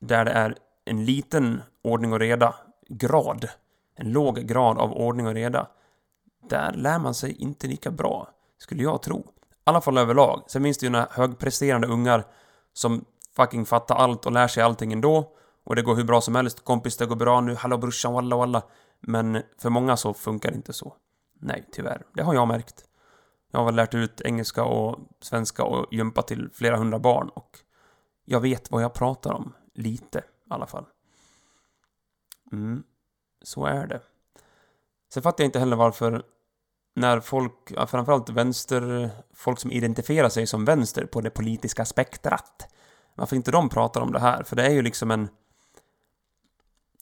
där 0.00 0.24
det 0.24 0.30
är 0.30 0.56
en 0.84 1.04
liten 1.04 1.62
ordning 1.82 2.12
och 2.12 2.20
reda 2.20 2.54
grad, 2.88 3.48
en 3.94 4.12
låg 4.12 4.36
grad 4.38 4.78
av 4.78 4.92
ordning 4.92 5.26
och 5.26 5.34
reda, 5.34 5.68
där 6.48 6.72
lär 6.72 6.98
man 6.98 7.14
sig 7.14 7.32
inte 7.32 7.66
lika 7.66 7.90
bra, 7.90 8.30
skulle 8.58 8.82
jag 8.82 9.02
tro. 9.02 9.18
I 9.18 9.22
alla 9.64 9.80
fall 9.80 9.98
överlag. 9.98 10.44
Sen 10.46 10.62
finns 10.62 10.78
det 10.78 10.86
ju 10.86 10.90
några 10.90 11.08
högpresterande 11.10 11.86
ungar 11.86 12.24
som 12.72 13.04
fucking 13.36 13.66
fattar 13.66 13.94
allt 13.96 14.26
och 14.26 14.32
lär 14.32 14.48
sig 14.48 14.62
allting 14.62 14.92
ändå. 14.92 15.32
Och 15.64 15.76
det 15.76 15.82
går 15.82 15.94
hur 15.94 16.04
bra 16.04 16.20
som 16.20 16.34
helst. 16.34 16.64
Kompis, 16.64 16.96
det 16.96 17.06
går 17.06 17.16
bra 17.16 17.40
nu. 17.40 17.54
Hallå 17.54 17.78
brorsan, 17.78 18.12
walla 18.12 18.36
walla. 18.36 18.62
Men 19.00 19.42
för 19.58 19.70
många 19.70 19.96
så 19.96 20.14
funkar 20.14 20.50
det 20.50 20.56
inte 20.56 20.72
så. 20.72 20.94
Nej, 21.38 21.68
tyvärr. 21.72 22.06
Det 22.14 22.22
har 22.22 22.34
jag 22.34 22.48
märkt. 22.48 22.84
Jag 23.50 23.58
har 23.58 23.66
väl 23.66 23.74
lärt 23.74 23.94
ut 23.94 24.20
engelska 24.20 24.64
och 24.64 24.98
svenska 25.20 25.64
och 25.64 25.94
gympa 25.94 26.22
till 26.22 26.50
flera 26.52 26.76
hundra 26.76 26.98
barn 26.98 27.28
och 27.28 27.58
jag 28.24 28.40
vet 28.40 28.70
vad 28.70 28.82
jag 28.82 28.94
pratar 28.94 29.32
om. 29.32 29.52
Lite, 29.74 30.18
i 30.18 30.22
alla 30.48 30.66
fall. 30.66 30.84
Mm, 32.52 32.82
så 33.42 33.66
är 33.66 33.86
det. 33.86 34.00
Sen 35.12 35.22
fattar 35.22 35.44
jag 35.44 35.48
inte 35.48 35.58
heller 35.58 35.76
varför 35.76 36.22
när 36.94 37.20
folk, 37.20 37.88
framförallt 37.88 38.28
vänster, 38.28 39.10
folk 39.34 39.58
som 39.58 39.72
identifierar 39.72 40.28
sig 40.28 40.46
som 40.46 40.64
vänster 40.64 41.06
på 41.06 41.20
det 41.20 41.30
politiska 41.30 41.84
spektrat, 41.84 42.72
Varför 43.14 43.36
inte 43.36 43.50
de 43.50 43.68
pratar 43.68 44.00
om 44.00 44.12
det 44.12 44.20
här? 44.20 44.42
För 44.42 44.56
det 44.56 44.66
är 44.66 44.70
ju 44.70 44.82
liksom 44.82 45.10
en... 45.10 45.28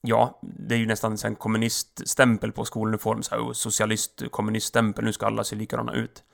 Ja, 0.07 0.39
det 0.43 0.75
är 0.75 0.79
ju 0.79 0.87
nästan 0.87 1.17
en 1.25 1.35
kommuniststämpel 1.35 2.53
på 2.53 2.65
skoluniform, 2.65 3.23
så 3.23 3.35
här, 3.35 3.53
socialist, 3.53 4.23
kommuniststämpel, 4.31 5.05
nu 5.05 5.13
ska 5.13 5.27
alla 5.27 5.45
se 5.45 5.57
likadana 5.57 5.95
ut. 5.95 6.25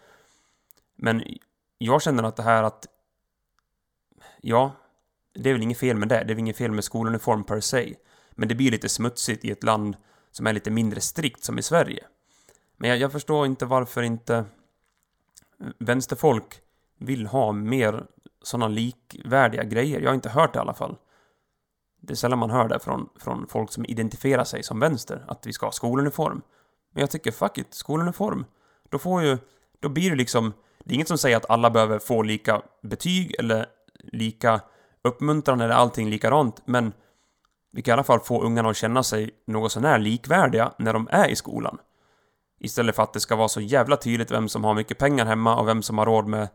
Men 0.97 1.25
jag 1.79 2.03
känner 2.03 2.23
att 2.23 2.37
det 2.37 2.43
här 2.43 2.63
att... 2.63 2.87
Ja, 4.41 4.73
det 5.35 5.51
är 5.51 5.55
väl 5.55 5.63
inget 5.63 5.79
fel 5.79 5.97
med 5.97 6.09
det, 6.09 6.15
det 6.15 6.21
är 6.21 6.35
väl 6.35 6.39
inget 6.39 6.57
fel 6.57 6.73
med 6.73 6.85
skoluniform 6.85 7.45
per 7.45 7.61
se. 7.61 7.95
Men 8.31 8.49
det 8.49 8.55
blir 8.55 8.71
lite 8.71 8.89
smutsigt 8.89 9.45
i 9.45 9.51
ett 9.51 9.63
land 9.63 9.97
som 10.31 10.47
är 10.47 10.53
lite 10.53 10.71
mindre 10.71 11.01
strikt 11.01 11.45
som 11.45 11.59
i 11.59 11.63
Sverige. 11.63 12.05
Men 12.77 12.91
jag, 12.91 12.99
jag 12.99 13.13
förstår 13.13 13.47
inte 13.47 13.67
varför 13.67 14.03
inte 14.03 14.45
vänsterfolk 15.79 16.61
vill 16.99 17.27
ha 17.27 17.53
mer 17.53 18.07
sådana 18.43 18.69
likvärdiga 18.69 19.65
grejer. 19.65 20.01
Jag 20.01 20.11
har 20.11 20.15
inte 20.15 20.29
hört 20.29 20.53
det 20.53 20.57
i 20.57 20.61
alla 20.61 20.75
fall. 20.75 20.97
Det 22.01 22.13
är 22.13 22.17
sällan 22.17 22.39
man 22.39 22.51
hör 22.51 22.69
det 22.69 22.79
från, 22.79 23.09
från 23.21 23.47
folk 23.49 23.73
som 23.73 23.85
identifierar 23.85 24.45
sig 24.45 24.63
som 24.63 24.81
vänster, 24.81 25.25
att 25.29 25.47
vi 25.47 25.53
ska 25.53 25.67
ha 25.67 25.73
skoluniform. 25.73 26.43
Men 26.95 27.01
jag 27.01 27.11
tycker, 27.11 27.31
fuck 27.31 27.59
it, 27.59 27.75
skoluniform. 27.75 28.45
Då 28.89 28.99
får 28.99 29.23
ju, 29.23 29.39
då 29.81 29.89
blir 29.89 30.11
det 30.11 30.17
liksom, 30.17 30.53
det 30.85 30.93
är 30.93 30.95
inget 30.95 31.09
som 31.09 31.19
säger 31.19 31.37
att 31.37 31.51
alla 31.51 31.71
behöver 31.71 31.99
få 31.99 32.23
lika 32.23 32.63
betyg 32.83 33.35
eller 33.39 33.67
lika 34.13 34.61
uppmuntran 35.03 35.61
eller 35.61 35.75
allting 35.75 36.11
likadant, 36.11 36.63
men 36.65 36.93
vi 37.73 37.83
kan 37.83 37.93
i 37.93 37.95
alla 37.95 38.05
fall 38.05 38.21
få 38.21 38.43
ungarna 38.43 38.71
att 38.71 38.77
känna 38.77 39.03
sig 39.03 39.31
något 39.47 39.73
sånär 39.73 39.99
likvärdiga 39.99 40.73
när 40.79 40.93
de 40.93 41.09
är 41.11 41.29
i 41.29 41.37
skolan. 41.37 41.79
Istället 42.61 42.97
för 42.97 43.03
att 43.03 43.13
det 43.13 43.21
ska 43.21 43.37
vara 43.37 43.49
så 43.49 43.61
jävla 43.61 43.97
tydligt 43.97 44.31
vem 44.31 44.49
som 44.49 44.65
har 44.65 44.75
mycket 44.75 44.99
pengar 44.99 45.27
hemma 45.27 45.57
och 45.57 45.69
vem 45.69 45.83
som 45.83 45.99
har 45.99 46.07
råd 46.07 46.27
med 46.27 46.49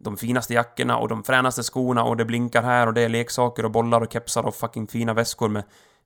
de 0.00 0.16
finaste 0.16 0.54
jackorna 0.54 0.96
och 0.96 1.08
de 1.08 1.22
fränaste 1.22 1.62
skorna 1.62 2.04
och 2.04 2.16
det 2.16 2.24
blinkar 2.24 2.62
här 2.62 2.86
och 2.86 2.94
det 2.94 3.00
är 3.00 3.08
leksaker 3.08 3.64
och 3.64 3.70
bollar 3.70 4.00
och 4.00 4.12
kepsar 4.12 4.46
och 4.46 4.54
fucking 4.54 4.86
fina 4.86 5.14
väskor 5.14 5.48
med 5.48 5.64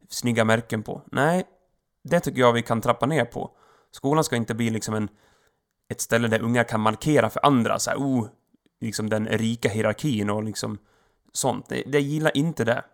snygga 0.09 0.45
märken 0.45 0.83
på. 0.83 1.03
Nej, 1.13 1.45
det 2.05 2.21
tycker 2.21 2.41
jag 2.41 2.53
vi 2.53 2.63
kan 2.63 2.81
trappa 2.81 3.07
ner 3.07 3.25
på. 3.25 3.51
Skolan 3.91 4.25
ska 4.25 4.37
inte 4.37 4.55
bli 4.55 4.71
liksom 4.71 4.95
en, 4.95 5.09
ett 5.89 6.01
ställe 6.01 6.29
där 6.29 6.43
unga 6.43 6.65
kan 6.65 6.81
markera 6.81 7.31
för 7.31 7.47
andra 7.47 7.79
så 7.79 7.91
här, 7.91 7.99
oh, 7.99 8.27
liksom 8.81 9.11
den 9.11 9.27
rika 9.27 9.69
hierarkin 9.69 10.31
och 10.31 10.45
liksom 10.45 10.79
sånt. 11.33 11.69
Det, 11.69 11.83
det 11.87 12.01
gillar 12.01 12.37
inte 12.37 12.65
det. 12.65 12.85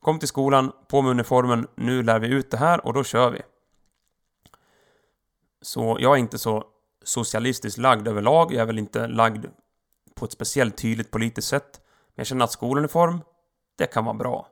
Kom 0.00 0.18
till 0.18 0.28
skolan, 0.28 0.72
på 0.88 1.02
med 1.02 1.10
uniformen, 1.10 1.66
nu 1.74 2.02
lär 2.02 2.18
vi 2.18 2.28
ut 2.28 2.50
det 2.50 2.56
här 2.56 2.86
och 2.86 2.92
då 2.92 3.04
kör 3.04 3.30
vi. 3.30 3.42
Så 5.62 5.96
jag 6.00 6.14
är 6.14 6.20
inte 6.20 6.38
så 6.38 6.64
socialistiskt 7.04 7.78
lagd 7.78 8.08
överlag, 8.08 8.52
jag 8.52 8.62
är 8.62 8.66
väl 8.66 8.78
inte 8.78 9.06
lagd 9.06 9.46
på 10.20 10.26
ett 10.26 10.32
speciellt 10.32 10.76
tydligt 10.76 11.10
politiskt 11.10 11.48
sätt. 11.48 11.80
Men 12.14 12.14
jag 12.14 12.26
känner 12.26 12.44
att 12.44 12.52
skoluniform, 12.52 13.20
det 13.78 13.86
kan 13.86 14.04
vara 14.04 14.16
bra. 14.16 14.48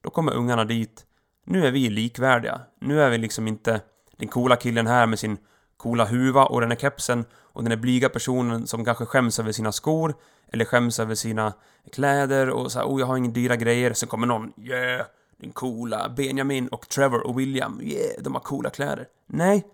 Då 0.00 0.10
kommer 0.10 0.32
ungarna 0.32 0.64
dit. 0.64 1.06
Nu 1.46 1.66
är 1.66 1.70
vi 1.70 1.90
likvärdiga. 1.90 2.60
Nu 2.80 3.02
är 3.02 3.10
vi 3.10 3.18
liksom 3.18 3.48
inte 3.48 3.80
den 4.16 4.28
coola 4.28 4.56
killen 4.56 4.86
här 4.86 5.06
med 5.06 5.18
sin 5.18 5.38
coola 5.76 6.04
huva 6.04 6.44
och 6.44 6.60
den 6.60 6.70
här 6.70 6.78
kepsen 6.78 7.24
och 7.32 7.62
den 7.62 7.72
här 7.72 7.78
blyga 7.78 8.08
personen 8.08 8.66
som 8.66 8.84
kanske 8.84 9.06
skäms 9.06 9.38
över 9.38 9.52
sina 9.52 9.72
skor 9.72 10.14
eller 10.52 10.64
skäms 10.64 11.00
över 11.00 11.14
sina 11.14 11.52
kläder 11.92 12.50
och 12.50 12.72
så 12.72 12.78
här, 12.78 12.86
oh 12.86 13.00
jag 13.00 13.06
har 13.06 13.16
inga 13.16 13.30
dyra 13.30 13.56
grejer. 13.56 13.92
Sen 13.92 14.08
kommer 14.08 14.26
någon, 14.26 14.52
yeah, 14.56 15.06
den 15.36 15.52
coola 15.52 16.08
Benjamin 16.16 16.68
och 16.68 16.88
Trevor 16.88 17.26
och 17.26 17.40
William, 17.40 17.80
yeah, 17.82 18.22
de 18.22 18.34
har 18.34 18.40
coola 18.40 18.70
kläder. 18.70 19.06
Nej, 19.26 19.64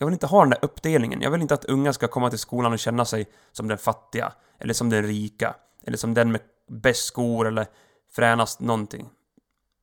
jag 0.00 0.06
vill 0.06 0.12
inte 0.12 0.26
ha 0.26 0.40
den 0.40 0.50
där 0.50 0.58
uppdelningen. 0.62 1.20
Jag 1.20 1.30
vill 1.30 1.42
inte 1.42 1.54
att 1.54 1.64
unga 1.64 1.92
ska 1.92 2.08
komma 2.08 2.30
till 2.30 2.38
skolan 2.38 2.72
och 2.72 2.78
känna 2.78 3.04
sig 3.04 3.28
som 3.52 3.68
den 3.68 3.78
fattiga, 3.78 4.32
eller 4.58 4.74
som 4.74 4.90
den 4.90 5.02
rika, 5.02 5.54
eller 5.82 5.96
som 5.96 6.14
den 6.14 6.32
med 6.32 6.40
bäst 6.66 7.04
skor 7.04 7.46
eller 7.46 7.66
fränast 8.10 8.60
någonting. 8.60 9.10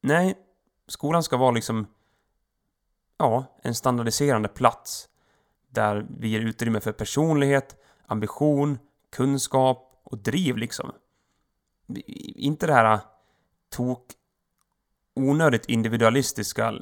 Nej, 0.01 0.37
skolan 0.87 1.23
ska 1.23 1.37
vara 1.37 1.51
liksom, 1.51 1.87
ja, 3.17 3.59
en 3.63 3.75
standardiserande 3.75 4.49
plats 4.49 5.09
där 5.69 6.07
vi 6.19 6.27
ger 6.27 6.39
utrymme 6.39 6.79
för 6.79 6.91
personlighet, 6.91 7.75
ambition, 8.07 8.79
kunskap 9.09 10.01
och 10.03 10.17
driv 10.17 10.57
liksom. 10.57 10.91
Inte 12.35 12.67
det 12.67 12.73
här 12.73 12.99
tok 13.69 14.05
onödigt 15.15 15.65
individualistiska 15.65 16.73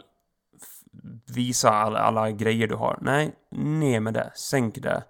visa 1.25 1.69
alla, 1.69 1.99
alla 1.99 2.31
grejer 2.31 2.67
du 2.67 2.75
har. 2.75 2.97
Nej, 3.01 3.35
ner 3.51 3.99
med 3.99 4.13
det. 4.13 4.31
Sänk 4.35 4.75
det. 4.75 5.03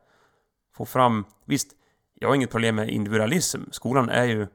Få 0.76 0.86
fram... 0.86 1.26
Visst, 1.46 1.72
jag 2.14 2.28
har 2.28 2.36
inget 2.36 2.52
problem 2.52 2.76
med 2.76 2.90
individualism. 2.90 3.62
Skolan 3.72 4.10
är 4.10 4.24
ju 4.24 4.48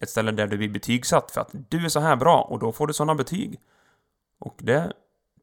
ett 0.00 0.10
ställe 0.10 0.32
där 0.32 0.46
du 0.46 0.56
blir 0.56 0.68
betygsatt 0.68 1.30
för 1.30 1.40
att 1.40 1.50
du 1.68 1.84
är 1.84 1.88
så 1.88 2.00
här 2.00 2.16
bra 2.16 2.42
och 2.42 2.58
då 2.58 2.72
får 2.72 2.86
du 2.86 2.92
sådana 2.92 3.14
betyg. 3.14 3.60
Och 4.38 4.56
det 4.58 4.92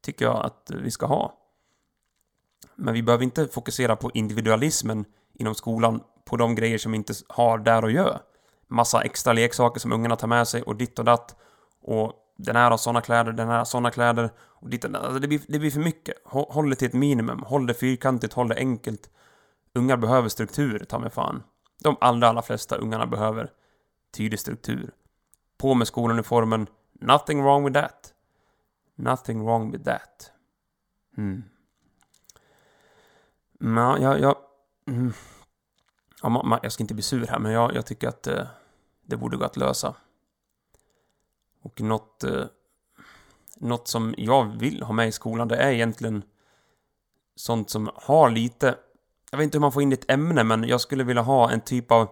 tycker 0.01 0.25
jag 0.25 0.45
att 0.45 0.71
vi 0.75 0.91
ska 0.91 1.05
ha. 1.05 1.37
Men 2.75 2.93
vi 2.93 3.03
behöver 3.03 3.23
inte 3.23 3.47
fokusera 3.47 3.95
på 3.95 4.11
individualismen 4.13 5.05
inom 5.33 5.55
skolan 5.55 6.03
på 6.25 6.37
de 6.37 6.55
grejer 6.55 6.77
som 6.77 6.93
inte 6.93 7.13
har 7.27 7.57
där 7.57 7.83
att 7.83 7.93
göra. 7.93 8.19
Massa 8.67 9.01
extra 9.01 9.33
leksaker 9.33 9.79
som 9.79 9.91
ungarna 9.91 10.15
tar 10.15 10.27
med 10.27 10.47
sig 10.47 10.61
och 10.61 10.75
ditt 10.75 10.99
och 10.99 11.05
datt. 11.05 11.35
Och 11.81 12.13
den 12.43 12.55
här 12.55 12.71
har 12.71 12.77
såna 12.77 13.01
kläder, 13.01 13.31
den 13.31 13.47
här 13.47 13.57
har 13.57 13.65
såna 13.65 13.91
kläder. 13.91 14.29
Och 14.39 14.69
dit. 14.69 14.85
Alltså 14.85 15.19
det, 15.19 15.27
blir, 15.27 15.41
det 15.47 15.59
blir 15.59 15.71
för 15.71 15.79
mycket. 15.79 16.15
Håll 16.25 16.69
det 16.69 16.75
till 16.75 16.87
ett 16.87 16.93
minimum. 16.93 17.43
Håll 17.43 17.67
det 17.67 17.73
fyrkantigt, 17.73 18.33
håll 18.33 18.47
det 18.47 18.55
enkelt. 18.55 19.09
Ungar 19.73 19.97
behöver 19.97 20.29
struktur, 20.29 20.79
ta 20.79 20.99
mig 20.99 21.09
fan. 21.09 21.43
De 21.83 21.97
allra, 22.01 22.27
allra 22.27 22.41
flesta 22.41 22.75
ungarna 22.75 23.05
behöver 23.05 23.51
tydlig 24.11 24.39
struktur. 24.39 24.91
På 25.57 25.73
med 25.73 25.87
skoluniformen. 25.87 26.67
Nothing 26.93 27.43
wrong 27.43 27.63
with 27.63 27.81
that. 27.81 28.13
Nothing 28.95 29.45
wrong 29.45 29.71
with 29.71 29.83
that. 29.83 30.31
Mm. 31.17 31.43
Men 33.59 34.01
jag... 34.01 34.19
jag 34.19 34.35
mm. 34.87 35.13
ja, 36.21 36.29
hmm. 36.29 36.49
man, 36.49 36.59
jag 36.63 36.71
ska 36.71 36.83
inte 36.83 36.93
bli 36.93 37.03
sur 37.03 37.27
här, 37.27 37.39
men 37.39 37.51
jag, 37.51 37.75
jag 37.75 37.85
tycker 37.85 38.07
att 38.07 38.27
eh, 38.27 38.47
det 39.05 39.17
borde 39.17 39.37
gå 39.37 39.45
att 39.45 39.57
lösa. 39.57 39.95
Och 41.61 41.81
något... 41.81 42.23
Eh, 42.23 42.45
något 43.57 43.87
som 43.87 44.15
jag 44.17 44.59
vill 44.59 44.83
ha 44.83 44.93
med 44.93 45.07
i 45.07 45.11
skolan, 45.11 45.47
det 45.47 45.55
är 45.55 45.71
egentligen 45.71 46.23
sånt 47.35 47.69
som 47.69 47.89
har 47.95 48.29
lite... 48.29 48.75
Jag 49.31 49.37
vet 49.37 49.43
inte 49.43 49.57
hur 49.57 49.61
man 49.61 49.71
får 49.71 49.81
in 49.81 49.93
ett 49.93 50.11
ämne, 50.11 50.43
men 50.43 50.63
jag 50.63 50.81
skulle 50.81 51.03
vilja 51.03 51.21
ha 51.21 51.51
en 51.51 51.61
typ 51.61 51.91
av... 51.91 52.09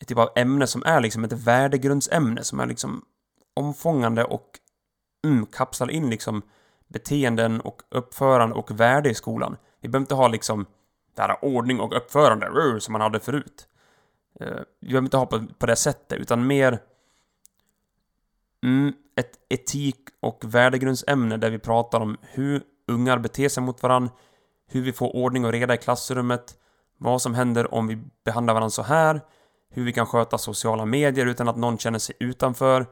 Ett 0.00 0.08
typ 0.08 0.18
av 0.18 0.28
ämne 0.36 0.66
som 0.66 0.82
är 0.86 1.00
liksom 1.00 1.24
ett 1.24 1.32
värdegrundsämne, 1.32 2.44
som 2.44 2.60
är 2.60 2.66
liksom 2.66 3.04
omfångande 3.54 4.24
och 4.24 4.48
mm, 5.24 5.46
kapslar 5.46 5.90
in 5.90 6.10
liksom 6.10 6.42
beteenden 6.88 7.60
och 7.60 7.82
uppförande 7.90 8.54
och 8.54 8.80
värde 8.80 9.10
i 9.10 9.14
skolan. 9.14 9.56
Vi 9.80 9.88
behöver 9.88 10.02
inte 10.02 10.14
ha 10.14 10.28
liksom 10.28 10.66
det 11.14 11.22
här 11.22 11.44
ordning 11.44 11.80
och 11.80 11.96
uppförande 11.96 12.48
uh, 12.48 12.78
som 12.78 12.92
man 12.92 13.00
hade 13.00 13.20
förut. 13.20 13.68
Eh, 14.40 14.60
vi 14.80 14.86
behöver 14.88 15.06
inte 15.06 15.16
ha 15.16 15.26
på, 15.26 15.46
på 15.58 15.66
det 15.66 15.76
sättet, 15.76 16.18
utan 16.18 16.46
mer 16.46 16.78
mm, 18.64 18.92
ett 19.16 19.32
etik 19.48 19.96
och 20.20 20.44
värdegrundsämne 20.44 21.36
där 21.36 21.50
vi 21.50 21.58
pratar 21.58 22.00
om 22.00 22.16
hur 22.22 22.62
ungar 22.88 23.18
beter 23.18 23.48
sig 23.48 23.62
mot 23.62 23.82
varandra, 23.82 24.12
hur 24.66 24.82
vi 24.82 24.92
får 24.92 25.16
ordning 25.16 25.44
och 25.44 25.52
reda 25.52 25.74
i 25.74 25.78
klassrummet, 25.78 26.54
vad 26.98 27.22
som 27.22 27.34
händer 27.34 27.74
om 27.74 27.86
vi 27.86 27.98
behandlar 28.24 28.54
varandra 28.54 28.70
så 28.70 28.82
här, 28.82 29.20
hur 29.70 29.84
vi 29.84 29.92
kan 29.92 30.06
sköta 30.06 30.38
sociala 30.38 30.84
medier 30.84 31.26
utan 31.26 31.48
att 31.48 31.56
någon 31.56 31.78
känner 31.78 31.98
sig 31.98 32.16
utanför, 32.20 32.86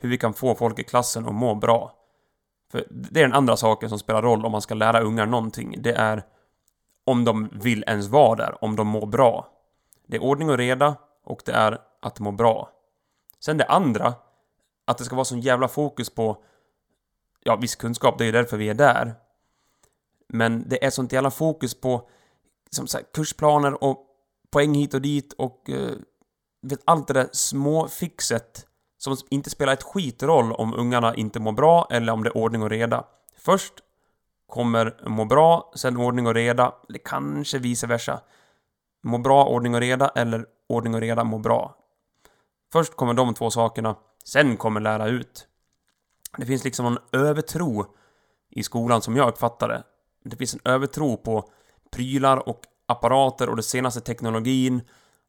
hur 0.00 0.08
vi 0.08 0.18
kan 0.18 0.34
få 0.34 0.54
folk 0.54 0.78
i 0.78 0.84
klassen 0.84 1.26
att 1.26 1.34
må 1.34 1.54
bra. 1.54 1.92
För 2.72 2.86
det 2.90 3.20
är 3.20 3.24
den 3.24 3.32
andra 3.32 3.56
saken 3.56 3.88
som 3.88 3.98
spelar 3.98 4.22
roll 4.22 4.46
om 4.46 4.52
man 4.52 4.62
ska 4.62 4.74
lära 4.74 5.00
ungar 5.00 5.26
någonting. 5.26 5.74
Det 5.78 5.92
är 5.92 6.22
om 7.04 7.24
de 7.24 7.48
vill 7.52 7.84
ens 7.86 8.08
vara 8.08 8.36
där, 8.36 8.64
om 8.64 8.76
de 8.76 8.86
mår 8.86 9.06
bra. 9.06 9.48
Det 10.06 10.16
är 10.16 10.22
ordning 10.22 10.50
och 10.50 10.58
reda 10.58 10.96
och 11.24 11.42
det 11.44 11.52
är 11.52 11.78
att 12.02 12.20
må 12.20 12.32
bra. 12.32 12.70
Sen 13.40 13.58
det 13.58 13.64
andra, 13.64 14.14
att 14.84 14.98
det 14.98 15.04
ska 15.04 15.16
vara 15.16 15.24
sån 15.24 15.40
jävla 15.40 15.68
fokus 15.68 16.10
på 16.10 16.44
ja, 17.40 17.56
viss 17.56 17.76
kunskap, 17.76 18.18
det 18.18 18.24
är 18.24 18.26
ju 18.26 18.32
därför 18.32 18.56
vi 18.56 18.68
är 18.68 18.74
där. 18.74 19.14
Men 20.28 20.68
det 20.68 20.84
är 20.84 20.90
sånt 20.90 21.12
jävla 21.12 21.30
fokus 21.30 21.80
på 21.80 22.08
som 22.70 22.86
så 22.86 22.98
här, 22.98 23.04
kursplaner 23.14 23.84
och 23.84 24.06
poäng 24.50 24.74
hit 24.74 24.94
och 24.94 25.02
dit 25.02 25.32
och 25.32 25.70
Eh, 25.70 25.96
vet, 26.62 26.80
allt 26.84 27.08
det 27.08 27.14
där 27.14 27.28
små 27.32 27.88
fixet 27.88 28.66
som 28.98 29.16
inte 29.30 29.50
spelar 29.50 29.72
ett 29.72 29.82
skit 29.82 30.22
roll 30.22 30.52
om 30.52 30.74
ungarna 30.74 31.14
inte 31.14 31.40
mår 31.40 31.52
bra 31.52 31.86
eller 31.90 32.12
om 32.12 32.22
det 32.22 32.28
är 32.28 32.36
ordning 32.36 32.62
och 32.62 32.70
reda. 32.70 33.04
Först 33.38 33.74
kommer 34.46 35.08
må 35.08 35.24
bra, 35.24 35.72
sen 35.74 35.96
ordning 35.96 36.26
och 36.26 36.34
reda, 36.34 36.74
eller 36.88 36.98
kanske 36.98 37.58
vice 37.58 37.86
versa. 37.86 38.20
Må 39.02 39.18
bra, 39.18 39.44
ordning 39.46 39.74
och 39.74 39.80
reda, 39.80 40.08
eller 40.08 40.46
ordning 40.68 40.94
och 40.94 41.00
reda, 41.00 41.24
må 41.24 41.38
bra. 41.38 41.76
Först 42.72 42.96
kommer 42.96 43.14
de 43.14 43.34
två 43.34 43.50
sakerna, 43.50 43.96
sen 44.24 44.56
kommer 44.56 44.80
lära 44.80 45.06
ut. 45.06 45.46
Det 46.38 46.46
finns 46.46 46.64
liksom 46.64 46.86
en 46.86 46.98
övertro 47.20 47.86
i 48.50 48.62
skolan 48.62 49.02
som 49.02 49.16
jag 49.16 49.28
uppfattar 49.28 49.68
det. 49.68 49.82
Det 50.24 50.36
finns 50.36 50.54
en 50.54 50.60
övertro 50.64 51.16
på 51.16 51.48
prylar 51.90 52.48
och 52.48 52.60
apparater 52.86 53.48
och 53.48 53.56
den 53.56 53.62
senaste 53.62 54.00
teknologin 54.00 54.80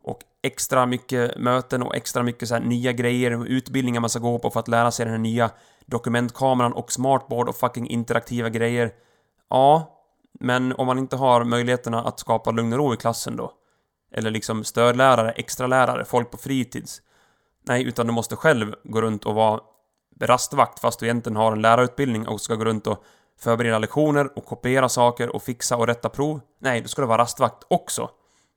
och 0.03 0.19
extra 0.41 0.85
mycket 0.85 1.37
möten 1.37 1.83
och 1.83 1.95
extra 1.95 2.23
mycket 2.23 2.47
så 2.47 2.53
här 2.53 2.61
nya 2.61 2.91
grejer 2.91 3.39
och 3.39 3.45
utbildningar 3.45 4.01
man 4.01 4.09
ska 4.09 4.19
gå 4.19 4.39
på 4.39 4.49
för 4.49 4.59
att 4.59 4.67
lära 4.67 4.91
sig 4.91 5.05
den 5.05 5.13
här 5.13 5.19
nya 5.19 5.51
dokumentkameran 5.85 6.73
och 6.73 6.91
smartboard 6.91 7.49
och 7.49 7.55
fucking 7.55 7.87
interaktiva 7.87 8.49
grejer. 8.49 8.91
Ja, 9.49 9.99
men 10.39 10.73
om 10.73 10.87
man 10.87 10.99
inte 10.99 11.15
har 11.15 11.43
möjligheterna 11.43 12.03
att 12.03 12.19
skapa 12.19 12.51
lugn 12.51 12.73
och 12.73 12.79
ro 12.79 12.93
i 12.93 12.97
klassen 12.97 13.35
då? 13.35 13.51
Eller 14.11 14.31
liksom 14.31 14.63
stödlärare, 14.63 15.31
extra 15.31 15.67
lärare, 15.67 16.05
folk 16.05 16.31
på 16.31 16.37
fritids? 16.37 17.01
Nej, 17.63 17.83
utan 17.83 18.07
du 18.07 18.13
måste 18.13 18.35
själv 18.35 18.75
gå 18.83 19.01
runt 19.01 19.25
och 19.25 19.35
vara 19.35 19.61
rastvakt 20.19 20.79
fast 20.79 20.99
du 20.99 21.05
egentligen 21.05 21.35
har 21.35 21.51
en 21.51 21.61
lärarutbildning 21.61 22.27
och 22.27 22.41
ska 22.41 22.55
gå 22.55 22.65
runt 22.65 22.87
och 22.87 23.03
förbereda 23.39 23.79
lektioner 23.79 24.37
och 24.37 24.45
kopiera 24.45 24.89
saker 24.89 25.35
och 25.35 25.43
fixa 25.43 25.77
och 25.77 25.87
rätta 25.87 26.09
prov. 26.09 26.41
Nej, 26.59 26.81
då 26.81 26.87
ska 26.87 27.01
du 27.01 27.07
vara 27.07 27.21
rastvakt 27.21 27.63
också. 27.67 28.09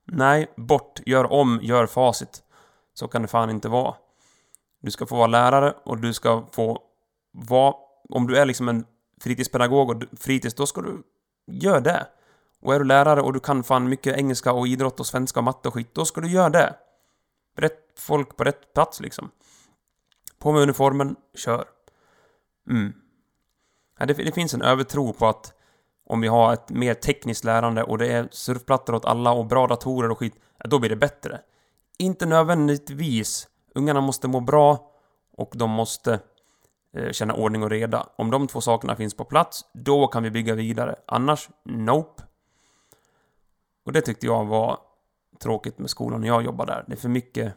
Nej, 0.05 0.53
bort, 0.57 1.01
gör 1.07 1.33
om, 1.33 1.61
gör 1.63 1.87
facit. 1.87 2.43
Så 2.95 3.09
kan 3.09 3.23
det 3.23 3.29
fan 3.29 3.51
inte 3.51 3.69
vara. 3.69 3.95
Du 4.83 4.91
ska 4.91 5.07
få 5.07 5.17
vara 5.17 5.27
lärare 5.27 5.75
och 5.85 5.99
du 5.99 6.13
ska 6.13 6.47
få 6.53 6.79
vara... 7.33 7.75
Om 8.09 8.27
du 8.27 8.37
är 8.37 8.45
liksom 8.45 8.69
en 8.69 8.85
fritidspedagog 9.21 9.91
och 9.91 10.03
fritids, 10.21 10.55
då 10.55 10.67
ska 10.67 10.81
du... 10.81 11.03
Gör 11.47 11.81
det. 11.81 12.07
Och 12.63 12.75
är 12.75 12.79
du 12.79 12.85
lärare 12.85 13.23
och 13.23 13.33
du 13.33 13.41
kan 13.41 13.63
fan 13.63 13.89
mycket 13.89 14.17
engelska 14.17 14.53
och 14.53 14.67
idrott 14.67 15.01
och 15.01 15.07
svenska 15.07 15.41
och 15.41 15.45
matte 15.45 15.69
och 15.69 15.75
skit, 15.75 15.95
då 15.95 16.05
ska 16.05 16.21
du 16.21 16.29
göra 16.29 16.51
det. 16.51 16.75
Rätt 17.57 18.01
folk 18.01 18.37
på 18.37 18.45
rätt 18.45 18.75
plats 18.75 19.01
liksom. 19.01 19.31
På 20.39 20.53
med 20.53 20.63
uniformen, 20.63 21.17
kör. 21.35 21.65
Mm. 22.71 22.93
Ja, 23.99 24.07
det, 24.07 24.15
det 24.15 24.33
finns 24.33 24.55
en 24.55 24.63
övertro 24.63 25.13
på 25.13 25.27
att 25.27 25.53
om 26.07 26.21
vi 26.21 26.29
har 26.29 26.53
ett 26.53 26.71
mer 26.71 26.95
tekniskt 26.95 27.45
lärande 27.45 27.83
och 27.83 27.99
det 27.99 28.13
är 28.13 28.29
surfplattor 28.31 28.95
åt 28.95 29.05
alla 29.05 29.33
och 29.33 29.47
bra 29.47 29.67
datorer 29.67 30.11
och 30.11 30.19
skit, 30.19 30.35
ja, 30.59 30.67
då 30.69 30.79
blir 30.79 30.91
det 30.91 30.97
bättre. 30.97 31.41
Inte 31.99 32.27
nödvändigtvis. 32.27 33.49
Ungarna 33.75 34.01
måste 34.01 34.29
må 34.29 34.41
bra 34.41 34.91
och 35.37 35.53
de 35.55 35.71
måste 35.71 36.21
eh, 36.97 37.13
känna 37.13 37.35
ordning 37.35 37.63
och 37.63 37.71
reda. 37.71 38.09
Om 38.17 38.31
de 38.31 38.47
två 38.47 38.61
sakerna 38.61 38.97
finns 38.97 39.15
på 39.15 39.25
plats, 39.25 39.65
då 39.73 40.07
kan 40.07 40.23
vi 40.23 40.31
bygga 40.31 40.55
vidare. 40.55 40.97
Annars, 41.07 41.49
nope. 41.65 42.23
Och 43.85 43.93
det 43.93 44.01
tyckte 44.01 44.27
jag 44.27 44.45
var 44.45 44.79
tråkigt 45.39 45.79
med 45.79 45.91
skolan 45.91 46.21
när 46.21 46.29
jag 46.29 46.45
jobbar 46.45 46.67
där. 46.67 46.85
Det 46.87 46.93
är 46.93 46.97
för 46.97 47.09
mycket... 47.09 47.55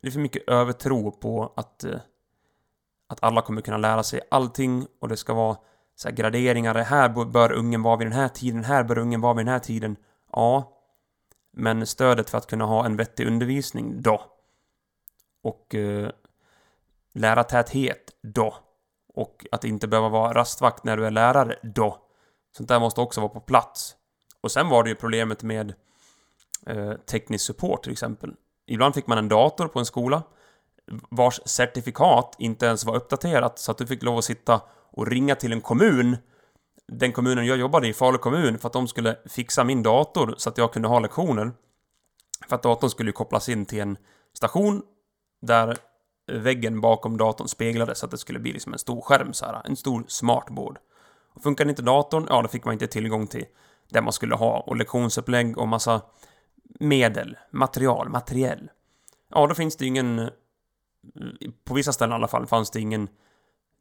Det 0.00 0.08
är 0.08 0.12
för 0.12 0.20
mycket 0.20 0.48
övertro 0.48 1.10
på 1.10 1.52
att... 1.56 1.84
Eh, 1.84 2.00
att 3.06 3.22
alla 3.22 3.42
kommer 3.42 3.60
kunna 3.60 3.76
lära 3.76 4.02
sig 4.02 4.20
allting 4.30 4.86
och 5.00 5.08
det 5.08 5.16
ska 5.16 5.34
vara 5.34 5.56
så 5.94 6.08
här 6.08 6.16
graderingar. 6.16 6.74
Här 6.74 7.24
bör 7.24 7.52
ungen 7.52 7.82
vara 7.82 7.96
vid 7.96 8.06
den 8.06 8.12
här 8.12 8.28
tiden, 8.28 8.64
här 8.64 8.84
bör 8.84 8.98
ungen 8.98 9.20
vara 9.20 9.34
vid 9.34 9.46
den 9.46 9.52
här 9.52 9.58
tiden. 9.58 9.96
Ja. 10.32 10.70
Men 11.52 11.86
stödet 11.86 12.30
för 12.30 12.38
att 12.38 12.46
kunna 12.46 12.64
ha 12.64 12.84
en 12.84 12.96
vettig 12.96 13.26
undervisning, 13.26 14.02
då. 14.02 14.22
Och 15.42 15.74
eh, 15.74 16.10
lärartäthet, 17.12 18.10
då. 18.22 18.54
Och 19.14 19.46
att 19.52 19.64
inte 19.64 19.88
behöva 19.88 20.08
vara 20.08 20.32
rastvakt 20.32 20.84
när 20.84 20.96
du 20.96 21.06
är 21.06 21.10
lärare, 21.10 21.58
då. 21.62 21.98
Sånt 22.56 22.68
där 22.68 22.80
måste 22.80 23.00
också 23.00 23.20
vara 23.20 23.32
på 23.32 23.40
plats. 23.40 23.96
Och 24.40 24.52
sen 24.52 24.68
var 24.68 24.82
det 24.82 24.90
ju 24.90 24.96
problemet 24.96 25.42
med 25.42 25.74
eh, 26.66 26.92
teknisk 26.92 27.44
support 27.44 27.82
till 27.82 27.92
exempel. 27.92 28.34
Ibland 28.66 28.94
fick 28.94 29.06
man 29.06 29.18
en 29.18 29.28
dator 29.28 29.68
på 29.68 29.78
en 29.78 29.86
skola 29.86 30.22
vars 31.10 31.40
certifikat 31.44 32.36
inte 32.38 32.66
ens 32.66 32.84
var 32.84 32.96
uppdaterat 32.96 33.58
så 33.58 33.70
att 33.70 33.78
du 33.78 33.86
fick 33.86 34.02
lov 34.02 34.18
att 34.18 34.24
sitta 34.24 34.60
och 34.90 35.06
ringa 35.06 35.34
till 35.34 35.52
en 35.52 35.60
kommun 35.60 36.16
den 36.86 37.12
kommunen 37.12 37.46
jag 37.46 37.58
jobbade 37.58 37.88
i, 37.88 37.92
Falu 37.92 38.18
kommun, 38.18 38.58
för 38.58 38.66
att 38.66 38.72
de 38.72 38.88
skulle 38.88 39.16
fixa 39.26 39.64
min 39.64 39.82
dator 39.82 40.34
så 40.38 40.48
att 40.48 40.58
jag 40.58 40.72
kunde 40.72 40.88
ha 40.88 40.98
lektioner. 40.98 41.52
För 42.48 42.56
att 42.56 42.62
datorn 42.62 42.90
skulle 42.90 43.08
ju 43.08 43.12
kopplas 43.12 43.48
in 43.48 43.66
till 43.66 43.80
en 43.80 43.96
station 44.36 44.82
där 45.42 45.76
väggen 46.32 46.80
bakom 46.80 47.16
datorn 47.16 47.48
speglades 47.48 47.98
så 47.98 48.06
att 48.06 48.10
det 48.10 48.18
skulle 48.18 48.38
bli 48.38 48.52
liksom 48.52 48.72
en 48.72 48.78
stor 48.78 49.00
skärm 49.00 49.32
så 49.32 49.46
här, 49.46 49.62
en 49.64 49.76
stor 49.76 50.04
smartboard. 50.08 50.78
Och 51.34 51.42
funkade 51.42 51.70
inte 51.70 51.82
datorn, 51.82 52.26
ja 52.28 52.42
då 52.42 52.48
fick 52.48 52.64
man 52.64 52.72
inte 52.72 52.86
tillgång 52.86 53.26
till 53.26 53.44
det 53.88 54.00
man 54.00 54.12
skulle 54.12 54.34
ha 54.34 54.60
och 54.60 54.76
lektionsupplägg 54.76 55.58
och 55.58 55.68
massa 55.68 56.00
medel, 56.80 57.36
material, 57.50 58.08
materiell. 58.08 58.70
Ja, 59.30 59.46
då 59.46 59.54
finns 59.54 59.76
det 59.76 59.86
ingen... 59.86 60.30
På 61.64 61.74
vissa 61.74 61.92
ställen 61.92 62.12
i 62.12 62.14
alla 62.14 62.28
fall 62.28 62.46
fanns 62.46 62.70
det 62.70 62.80
ingen 62.80 63.08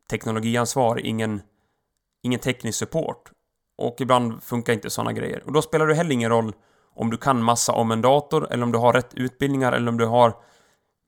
teknologiansvar, 0.10 1.06
ingen, 1.06 1.42
ingen 2.22 2.40
teknisk 2.40 2.78
support. 2.78 3.32
Och 3.76 4.02
ibland 4.02 4.44
funkar 4.44 4.74
inte 4.74 4.90
sådana 4.90 5.14
grejer. 5.14 5.44
Och 5.46 5.52
då 5.52 5.62
spelar 5.62 5.88
det 5.88 5.96
heller 5.96 6.12
ingen 6.12 6.30
roll 6.30 6.54
om 6.96 7.10
du 7.10 7.18
kan 7.18 7.44
massa 7.44 7.74
om 7.74 7.92
en 7.92 8.02
dator, 8.02 8.48
eller 8.52 8.64
om 8.64 8.72
du 8.72 8.78
har 8.78 8.94
rätt 8.94 9.14
utbildningar, 9.14 9.72
eller 9.72 9.90
om 9.90 9.98
du 9.98 10.06
har 10.06 10.34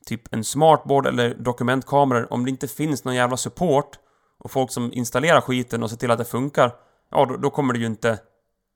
typ 0.05 0.33
en 0.33 0.43
smartboard 0.43 1.07
eller 1.07 1.35
dokumentkameror. 1.35 2.33
Om 2.33 2.45
det 2.45 2.51
inte 2.51 2.67
finns 2.67 3.03
någon 3.03 3.15
jävla 3.15 3.37
support 3.37 3.99
och 4.37 4.51
folk 4.51 4.71
som 4.71 4.93
installerar 4.93 5.41
skiten 5.41 5.83
och 5.83 5.89
ser 5.89 5.97
till 5.97 6.11
att 6.11 6.17
det 6.17 6.25
funkar, 6.25 6.71
ja 7.09 7.25
då, 7.25 7.37
då 7.37 7.49
kommer 7.49 7.73
det 7.73 7.79
ju 7.79 7.85
inte... 7.85 8.19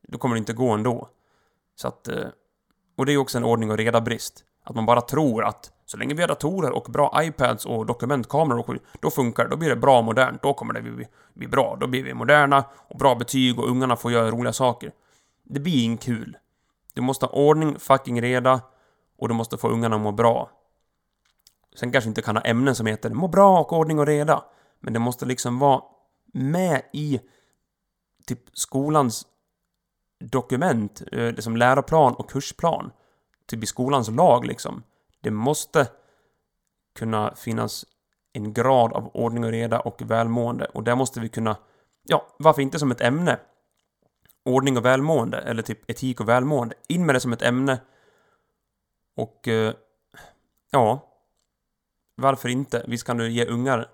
Då 0.07 0.17
kommer 0.17 0.35
det 0.35 0.39
inte 0.39 0.53
gå 0.53 0.71
ändå. 0.71 1.09
Så 1.75 1.87
att... 1.87 2.07
Eh, 2.07 2.27
och 2.99 3.05
det 3.05 3.11
är 3.11 3.13
ju 3.13 3.19
också 3.19 3.37
en 3.37 3.43
ordning 3.43 3.71
och 3.71 3.77
reda 3.77 4.01
brist. 4.01 4.43
Att 4.63 4.75
man 4.75 4.85
bara 4.85 5.01
tror 5.01 5.43
att 5.43 5.71
så 5.85 5.97
länge 5.97 6.13
vi 6.13 6.21
har 6.21 6.27
datorer 6.27 6.71
och 6.71 6.91
bra 6.91 7.23
iPads 7.23 7.65
och 7.65 7.85
dokumentkameror 7.85 8.59
och 8.59 8.67
skit, 8.67 8.81
då 8.99 9.09
funkar 9.09 9.43
det. 9.43 9.49
Då 9.49 9.57
blir 9.57 9.69
det 9.69 9.75
bra 9.75 9.97
och 9.97 10.03
modernt. 10.03 10.41
Då 10.41 10.53
kommer 10.53 10.73
det 10.73 10.81
bli, 10.81 11.07
bli 11.33 11.47
bra. 11.47 11.77
Då 11.79 11.87
blir 11.87 12.03
vi 12.03 12.13
moderna 12.13 12.63
och 12.87 12.97
bra 12.97 13.15
betyg 13.15 13.59
och 13.59 13.69
ungarna 13.69 13.95
får 13.95 14.11
göra 14.11 14.31
roliga 14.31 14.53
saker. 14.53 14.91
Det 15.43 15.59
blir 15.59 15.83
inte 15.83 16.05
kul. 16.05 16.37
Du 16.93 17.01
måste 17.01 17.25
ha 17.25 17.33
ordning, 17.33 17.79
fucking 17.79 18.21
reda 18.21 18.61
och 19.17 19.27
du 19.27 19.33
måste 19.33 19.57
få 19.57 19.69
ungarna 19.69 19.95
att 19.95 20.01
må 20.01 20.11
bra. 20.11 20.49
Sen 21.75 21.91
kanske 21.91 22.07
inte 22.07 22.21
kan 22.21 22.35
ha 22.35 22.43
ämnen 22.43 22.75
som 22.75 22.85
heter 22.85 23.09
må 23.09 23.27
bra 23.27 23.59
och 23.59 23.73
ordning 23.73 23.99
och 23.99 24.05
reda. 24.07 24.43
Men 24.79 24.93
det 24.93 24.99
måste 24.99 25.25
liksom 25.25 25.59
vara 25.59 25.81
med 26.33 26.81
i 26.93 27.19
typ 28.25 28.39
skolans 28.53 29.25
dokument, 30.19 31.03
eh, 31.11 31.31
liksom 31.31 31.57
läroplan 31.57 32.13
och 32.13 32.29
kursplan. 32.29 32.91
Typ 33.45 33.63
i 33.63 33.65
skolans 33.65 34.09
lag 34.09 34.45
liksom. 34.45 34.83
Det 35.21 35.31
måste 35.31 35.87
kunna 36.95 37.35
finnas 37.35 37.85
en 38.33 38.53
grad 38.53 38.93
av 38.93 39.09
ordning 39.13 39.43
och 39.43 39.51
reda 39.51 39.79
och 39.79 40.01
välmående 40.01 40.65
och 40.65 40.83
där 40.83 40.95
måste 40.95 41.19
vi 41.19 41.29
kunna, 41.29 41.57
ja, 42.03 42.27
varför 42.39 42.61
inte 42.61 42.79
som 42.79 42.91
ett 42.91 43.01
ämne? 43.01 43.39
Ordning 44.45 44.77
och 44.77 44.85
välmående, 44.85 45.37
eller 45.37 45.61
typ 45.61 45.89
etik 45.89 46.19
och 46.21 46.29
välmående. 46.29 46.75
In 46.87 47.05
med 47.05 47.15
det 47.15 47.19
som 47.19 47.33
ett 47.33 47.41
ämne. 47.41 47.79
Och, 49.15 49.47
eh, 49.47 49.73
ja. 50.71 51.05
Varför 52.15 52.49
inte? 52.49 52.85
Visst 52.87 53.03
kan 53.03 53.17
du 53.17 53.29
ge 53.29 53.45
ungar, 53.45 53.87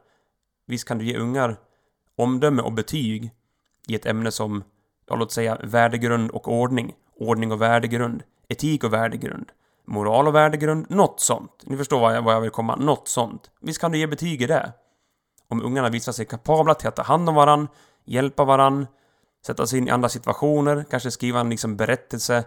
visst 0.66 0.88
kan 0.88 0.98
du 0.98 1.06
ge 1.06 1.18
ungar 1.18 1.58
omdöme 2.16 2.62
och 2.62 2.74
betyg 2.74 3.32
i 3.88 3.96
ett 3.96 4.06
ämne 4.06 4.32
som, 4.32 4.64
ja, 5.08 5.16
låt 5.16 5.32
säga 5.32 5.58
värdegrund 5.64 6.32
och 6.32 6.48
ordning. 6.48 6.94
Ordning 7.20 7.52
och 7.52 7.62
värdegrund. 7.62 8.24
Etik 8.48 8.84
och 8.84 8.94
värdegrund 8.94 9.52
moral 9.88 10.28
och 10.28 10.36
värdegrund, 10.36 10.86
något 10.90 11.20
sånt. 11.20 11.52
Ni 11.64 11.78
förstår 11.78 12.00
vad 12.00 12.16
jag, 12.16 12.22
vad 12.22 12.36
jag 12.36 12.42
vill 12.42 12.52
komma, 12.52 12.76
något 12.76 13.08
sånt. 13.08 13.52
Visst 13.62 13.82
kan 13.82 13.92
du 13.92 13.98
ge 13.98 14.08
betyg 14.08 14.42
i 14.42 14.46
det? 14.46 14.74
Om 15.48 15.62
ungarna 15.66 15.90
visar 15.90 16.12
sig 16.12 16.26
kapabla 16.26 16.74
till 16.74 16.88
att 16.88 16.96
ta 16.96 17.04
hand 17.04 17.30
om 17.30 17.36
varann, 17.36 17.68
hjälpa 18.06 18.44
varann, 18.44 18.88
sätta 19.46 19.68
sig 19.68 19.80
in 19.80 19.88
i 19.88 19.92
andra 19.92 20.10
situationer, 20.10 20.86
kanske 20.90 21.12
skriva 21.12 21.40
en 21.40 21.50
liksom 21.50 21.78
berättelse 21.78 22.44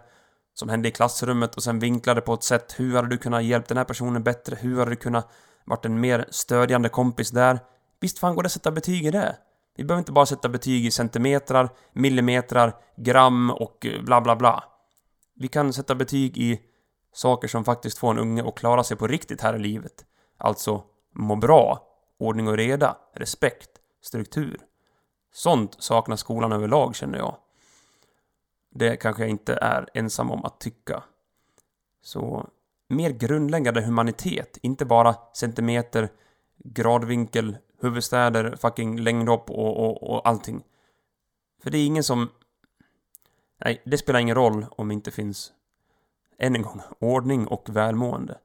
som 0.55 0.69
hände 0.69 0.89
i 0.89 0.93
klassrummet 0.93 1.55
och 1.55 1.63
sen 1.63 1.79
vinkla 1.79 2.15
det 2.15 2.21
på 2.21 2.35
ett 2.35 2.43
sätt. 2.43 2.75
Hur 2.77 2.97
hade 2.97 3.09
du 3.09 3.19
kunnat 3.19 3.45
hjälpa 3.45 3.69
den 3.69 3.77
här 3.77 3.85
personen 3.85 4.23
bättre? 4.23 4.57
Hur 4.61 4.79
hade 4.79 4.91
du 4.91 4.97
kunnat 4.97 5.29
varit 5.65 5.85
en 5.85 6.01
mer 6.01 6.25
stödjande 6.31 6.89
kompis 6.89 7.31
där? 7.31 7.59
Visst 8.01 8.19
fan 8.19 8.35
går 8.35 8.43
det 8.43 8.47
att 8.47 8.53
sätta 8.53 8.71
betyg 8.71 9.07
i 9.07 9.11
det? 9.11 9.37
Vi 9.79 9.85
behöver 9.85 9.99
inte 9.99 10.13
bara 10.13 10.27
sätta 10.27 10.49
betyg 10.49 10.87
i 10.87 10.91
centimetrar, 10.91 11.69
millimetrar, 11.93 12.77
gram 12.97 13.51
och 13.51 13.87
eh, 13.87 14.03
bla 14.03 14.21
bla 14.21 14.37
bla. 14.37 14.65
Vi 15.35 15.49
kan 15.49 15.73
sätta 15.73 15.95
betyg 15.95 16.39
i 16.39 16.61
Saker 17.13 17.49
som 17.49 17.65
faktiskt 17.65 17.99
får 17.99 18.11
en 18.11 18.19
unge 18.19 18.49
att 18.49 18.55
klara 18.55 18.85
sig 18.85 18.97
på 18.97 19.07
riktigt 19.07 19.41
här 19.41 19.57
i 19.57 19.59
livet. 19.59 20.05
Alltså, 20.37 20.83
må 21.15 21.37
bra, 21.37 21.83
ordning 22.19 22.49
och 22.49 22.57
reda, 22.57 22.97
respekt, 23.15 23.71
struktur. 24.03 24.61
Sånt 25.33 25.77
saknar 25.79 26.17
skolan 26.17 26.53
överlag, 26.53 26.97
känner 26.97 27.19
jag. 27.19 27.37
Det 28.71 28.97
kanske 28.97 29.23
jag 29.23 29.31
inte 29.31 29.55
är 29.55 29.89
ensam 29.95 30.31
om 30.31 30.45
att 30.45 30.61
tycka. 30.61 31.03
Så, 32.03 32.49
mer 32.89 33.11
grundläggande 33.11 33.81
humanitet, 33.81 34.59
inte 34.63 34.85
bara 34.85 35.15
centimeter, 35.35 36.09
gradvinkel, 36.65 37.57
huvudstäder, 37.81 38.57
fucking 38.57 39.01
längdhopp 39.01 39.51
och, 39.51 39.85
och, 39.85 40.11
och 40.11 40.29
allting. 40.29 40.65
För 41.63 41.71
det 41.71 41.79
är 41.79 41.87
ingen 41.87 42.05
som... 42.05 42.29
Nej, 43.65 43.83
det 43.85 43.99
spelar 43.99 44.21
ingen 44.21 44.35
roll 44.35 44.67
om 44.71 44.89
det 44.89 44.95
inte 44.95 45.11
finns 45.11 45.53
än 46.39 46.57
en 46.57 46.63
gång, 46.63 46.81
ordning 46.99 47.47
och 47.47 47.77
välmående. 47.77 48.39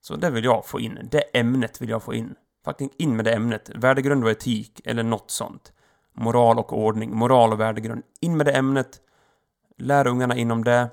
Så 0.00 0.16
det 0.16 0.30
vill 0.30 0.44
jag 0.44 0.66
få 0.66 0.80
in. 0.80 1.08
Det 1.10 1.38
ämnet 1.38 1.80
vill 1.80 1.88
jag 1.88 2.02
få 2.02 2.14
in. 2.14 2.34
Fucking 2.64 2.90
in 2.98 3.16
med 3.16 3.24
det 3.24 3.32
ämnet. 3.32 3.70
Värdegrund 3.74 4.24
och 4.24 4.30
etik, 4.30 4.80
eller 4.84 5.02
något 5.02 5.30
sånt. 5.30 5.72
Moral 6.12 6.58
och 6.58 6.78
ordning, 6.78 7.16
moral 7.16 7.52
och 7.52 7.60
värdegrund. 7.60 8.02
In 8.20 8.36
med 8.36 8.46
det 8.46 8.52
ämnet. 8.52 9.00
Lär 9.76 10.06
ungarna 10.06 10.36
inom 10.36 10.64
det. 10.64 10.88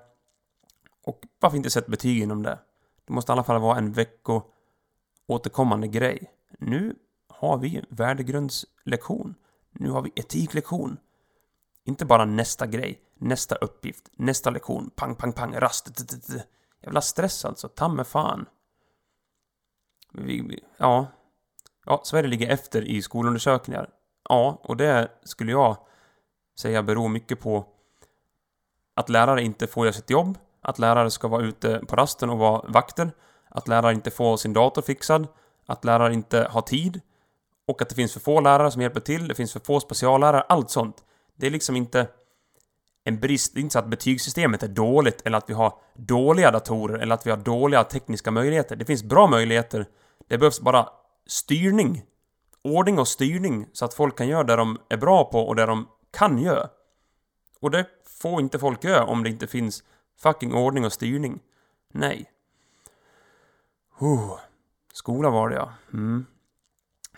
Och 1.06 1.20
varför 1.40 1.58
inte 1.58 1.70
sätta 1.70 1.92
betyg 1.92 2.22
inom 2.22 2.44
det? 2.44 2.60
Det 3.06 3.14
måste 3.14 3.32
i 3.32 3.34
alla 3.34 3.44
fall 3.44 3.62
vara 3.62 3.78
en 3.78 3.92
vecko 3.92 4.42
återkommande 5.28 5.88
grej. 5.88 6.32
Nu 6.60 6.96
har 7.36 7.58
vi 7.58 7.84
värdegrundslektion. 7.90 9.36
Nu 9.72 9.90
har 9.90 10.02
vi 10.02 10.12
etiklektion. 10.16 10.98
Inte 11.86 12.06
bara 12.06 12.26
nästa 12.26 12.68
grej, 12.68 13.02
nästa 13.16 13.56
uppgift, 13.56 14.10
nästa 14.18 14.50
lektion, 14.50 14.90
pang, 14.96 15.16
pang, 15.16 15.34
pang, 15.34 15.56
rast, 15.56 15.96
t, 15.96 16.04
t, 16.04 16.18
t. 16.18 16.44
Jävla 16.84 17.02
stress 17.02 17.46
alltså, 17.46 17.68
ta 17.68 18.04
fan. 18.04 18.46
Vi, 20.14 20.64
ja. 20.78 21.08
Ja, 21.86 22.02
Sverige 22.04 22.30
ligger 22.30 22.50
efter 22.50 22.82
i 22.82 23.02
skolundersökningar. 23.02 23.90
Ja, 24.30 24.62
och 24.64 24.78
det 24.78 25.12
skulle 25.24 25.52
jag 25.52 25.78
säga 26.60 26.84
beror 26.84 27.10
mycket 27.10 27.40
på 27.40 27.68
att 28.96 29.10
lärare 29.10 29.44
inte 29.44 29.68
får 29.68 29.86
göra 29.86 29.94
sitt 29.94 30.10
jobb, 30.10 30.38
att 30.62 30.80
lärare 30.80 31.12
ska 31.12 31.28
vara 31.28 31.44
ute 31.44 31.80
på 31.80 31.96
rasten 31.96 32.30
och 32.30 32.38
vara 32.38 32.66
vakter, 32.68 33.12
att 33.50 33.68
lärare 33.68 33.94
inte 33.94 34.12
får 34.12 34.38
sin 34.38 34.54
dator 34.54 34.82
fixad, 34.82 35.28
att 35.66 35.86
lärare 35.86 36.14
inte 36.14 36.48
har 36.52 36.62
tid 36.62 37.02
och 37.68 37.82
att 37.82 37.90
det 37.90 37.96
finns 37.96 38.14
för 38.14 38.20
få 38.20 38.40
lärare 38.40 38.72
som 38.72 38.82
hjälper 38.82 39.00
till, 39.00 39.28
det 39.28 39.36
finns 39.36 39.54
för 39.54 39.60
få 39.60 39.80
speciallärare, 39.80 40.42
allt 40.42 40.70
sånt. 40.70 40.96
Det 41.36 41.48
är 41.48 41.52
liksom 41.52 41.76
inte 41.76 42.08
en 43.04 43.20
brist, 43.20 43.54
det 43.54 43.60
är 43.60 43.62
inte 43.62 43.74
så 43.74 43.80
att 43.80 43.88
betygssystemet 43.88 44.64
är 44.64 44.68
dåligt 44.68 45.22
eller 45.26 45.38
att 45.38 45.50
vi 45.50 45.54
har 45.54 45.74
dåliga 45.94 46.52
datorer 46.52 47.00
eller 47.00 47.16
att 47.16 47.26
vi 47.26 47.30
har 47.30 47.38
dåliga 47.38 47.84
tekniska 47.84 48.32
möjligheter. 48.32 48.76
Det 48.76 48.86
finns 48.86 49.04
bra 49.04 49.28
möjligheter. 49.28 49.86
Det 50.28 50.38
behövs 50.38 50.62
bara 50.62 50.90
styrning. 51.28 52.04
Ordning 52.62 53.00
och 53.00 53.08
styrning 53.08 53.68
så 53.74 53.86
att 53.86 53.94
folk 53.94 54.18
kan 54.18 54.28
göra 54.28 54.44
det 54.44 54.56
de 54.56 54.78
är 54.90 54.98
bra 54.98 55.24
på 55.24 55.40
och 55.40 55.56
det 55.56 55.66
de 55.66 55.88
kan 56.12 56.38
göra. 56.38 56.70
Och 57.60 57.72
det 57.72 57.88
får 58.22 58.42
inte 58.42 58.60
folk 58.60 58.84
göra 58.84 59.06
om 59.06 59.24
det 59.24 59.30
inte 59.30 59.48
finns 59.48 59.84
fucking 60.22 60.54
ordning 60.54 60.86
och 60.86 60.94
styrning. 60.94 61.40
Nej. 61.94 62.32
Oh. 64.00 64.40
Skola 64.94 65.30
var 65.30 65.50
det 65.50 65.56
ja. 65.56 65.74
Mm. 65.94 66.26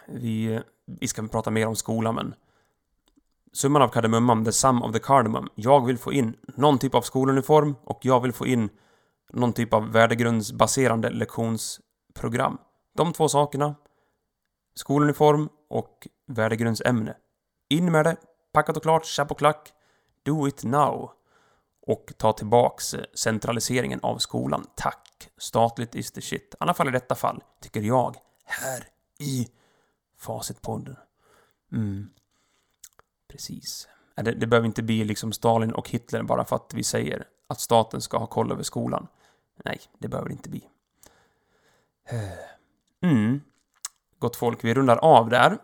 Vi, 0.07 0.59
vi 0.85 1.07
ska 1.07 1.27
prata 1.27 1.51
mer 1.51 1.67
om 1.67 1.75
skolan, 1.75 2.15
men 2.15 2.35
summan 3.53 3.81
av 3.81 3.87
kardemumman, 3.87 4.45
the 4.45 4.51
sum 4.51 4.83
of 4.83 4.93
the 4.93 4.99
cardamom. 4.99 5.49
Jag 5.55 5.85
vill 5.85 5.97
få 5.97 6.13
in 6.13 6.35
någon 6.45 6.79
typ 6.79 6.95
av 6.95 7.01
skoluniform 7.01 7.75
och 7.83 7.99
jag 8.01 8.19
vill 8.21 8.33
få 8.33 8.47
in 8.47 8.69
någon 9.33 9.53
typ 9.53 9.73
av 9.73 9.91
värdegrundsbaserande 9.91 11.09
lektionsprogram. 11.09 12.57
De 12.95 13.13
två 13.13 13.29
sakerna, 13.29 13.75
skoluniform 14.75 15.49
och 15.69 16.07
värdegrundsämne. 16.27 17.15
In 17.69 17.91
med 17.91 18.05
det, 18.05 18.15
packat 18.53 18.77
och 18.77 18.83
klart, 18.83 19.05
tjapp 19.05 19.31
och 19.31 19.37
klack. 19.37 19.73
Do 20.23 20.47
it 20.47 20.63
now. 20.63 21.11
Och 21.87 22.13
ta 22.17 22.33
tillbaks 22.33 22.93
eh, 22.93 23.03
centraliseringen 23.13 23.99
av 24.03 24.17
skolan. 24.17 24.67
Tack. 24.75 25.29
Statligt 25.37 25.95
is 25.95 26.11
the 26.11 26.21
shit. 26.21 26.53
I 26.53 26.57
alla 26.59 26.73
fall 26.73 26.87
i 26.87 26.91
detta 26.91 27.15
fall, 27.15 27.43
tycker 27.61 27.81
jag, 27.81 28.15
här 28.45 28.87
i 29.19 29.47
Facitpodden. 30.25 30.95
Mm. 31.71 32.09
Precis. 33.31 33.87
Det, 34.15 34.31
det 34.31 34.47
behöver 34.47 34.67
inte 34.67 34.83
bli 34.83 35.03
liksom 35.03 35.31
Stalin 35.31 35.73
och 35.73 35.89
Hitler 35.89 36.23
bara 36.23 36.45
för 36.45 36.55
att 36.55 36.73
vi 36.73 36.83
säger 36.83 37.27
att 37.47 37.59
staten 37.59 38.01
ska 38.01 38.17
ha 38.17 38.27
koll 38.27 38.51
över 38.51 38.63
skolan. 38.63 39.07
Nej, 39.65 39.79
det 39.99 40.07
behöver 40.07 40.29
det 40.29 40.33
inte 40.33 40.49
bli. 40.49 40.69
Mm. 43.01 43.41
Gott 44.19 44.35
folk, 44.35 44.63
vi 44.63 44.73
rundar 44.73 44.97
av 44.97 45.29
där. 45.29 45.57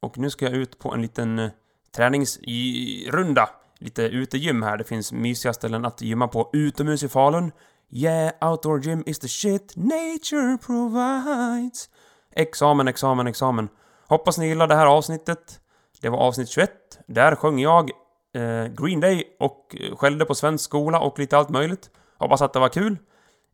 Och 0.00 0.18
nu 0.18 0.30
ska 0.30 0.44
jag 0.44 0.54
ut 0.54 0.78
på 0.78 0.94
en 0.94 1.02
liten 1.02 1.38
eh, 1.38 1.50
träningsrunda. 1.92 3.50
Lite 3.78 4.02
utegym 4.02 4.62
här. 4.62 4.76
Det 4.76 4.84
finns 4.84 5.12
mysiga 5.12 5.52
ställen 5.52 5.84
att 5.84 6.02
gymma 6.02 6.28
på 6.28 6.50
utomhus 6.52 7.02
i 7.02 7.08
Falun. 7.08 7.52
Yeah, 7.90 8.50
outdoor 8.50 8.80
gym 8.80 9.02
is 9.06 9.18
the 9.18 9.28
shit 9.28 9.76
nature 9.76 10.58
provides. 10.66 11.90
Examen, 12.30 12.88
examen, 12.88 13.26
examen. 13.26 13.68
Hoppas 14.08 14.38
ni 14.38 14.46
gillar 14.46 14.66
det 14.66 14.74
här 14.74 14.86
avsnittet. 14.86 15.60
Det 16.00 16.08
var 16.08 16.18
avsnitt 16.18 16.48
21. 16.48 16.70
Där 17.06 17.34
sjöng 17.34 17.58
jag 17.58 17.90
eh, 18.34 18.66
Green 18.66 19.00
Day 19.00 19.36
och 19.40 19.76
eh, 19.80 19.96
skällde 19.96 20.24
på 20.24 20.34
svensk 20.34 20.64
skola 20.64 21.00
och 21.00 21.18
lite 21.18 21.38
allt 21.38 21.48
möjligt. 21.48 21.90
Hoppas 22.18 22.42
att 22.42 22.52
det 22.52 22.58
var 22.58 22.68
kul. 22.68 22.96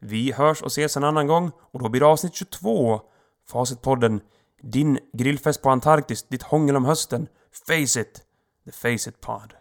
Vi 0.01 0.33
hörs 0.33 0.63
och 0.63 0.67
ses 0.67 0.97
en 0.97 1.05
annan 1.05 1.27
gång 1.27 1.51
och 1.73 1.83
då 1.83 1.89
blir 1.89 2.01
det 2.01 2.07
avsnitt 2.07 2.35
22. 2.35 3.01
Facitpodden. 3.49 4.21
Din 4.63 4.99
grillfest 5.13 5.63
på 5.63 5.71
Antarktis, 5.71 6.23
ditt 6.23 6.43
hångel 6.43 6.77
om 6.77 6.85
hösten. 6.85 7.29
Face 7.67 8.01
it. 8.01 8.23
The 8.65 8.73
Face 8.73 9.11
It 9.11 9.21
Pod. 9.21 9.55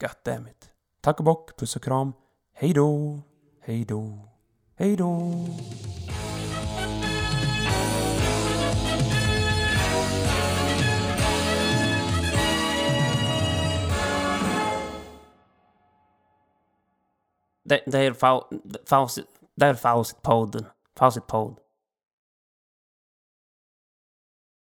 God 0.00 0.10
damn 0.24 0.48
it. 0.48 0.70
Tack 1.00 1.18
och 1.18 1.24
bock, 1.24 1.56
puss 1.58 1.76
och 1.76 1.82
kram. 1.82 2.12
Hej 2.54 2.72
då. 2.72 3.20
Hej 3.62 3.84
då. 3.84 4.18
Hej 4.76 4.96
då. 4.96 5.34
Det, 17.70 17.82
det 17.86 17.98
är 17.98 18.12
fa, 18.12 18.42
facit, 18.88 19.26
det 19.56 19.66
är 19.66 19.74
Facitpodden. 19.74 20.66
Facitpodd. 20.98 21.58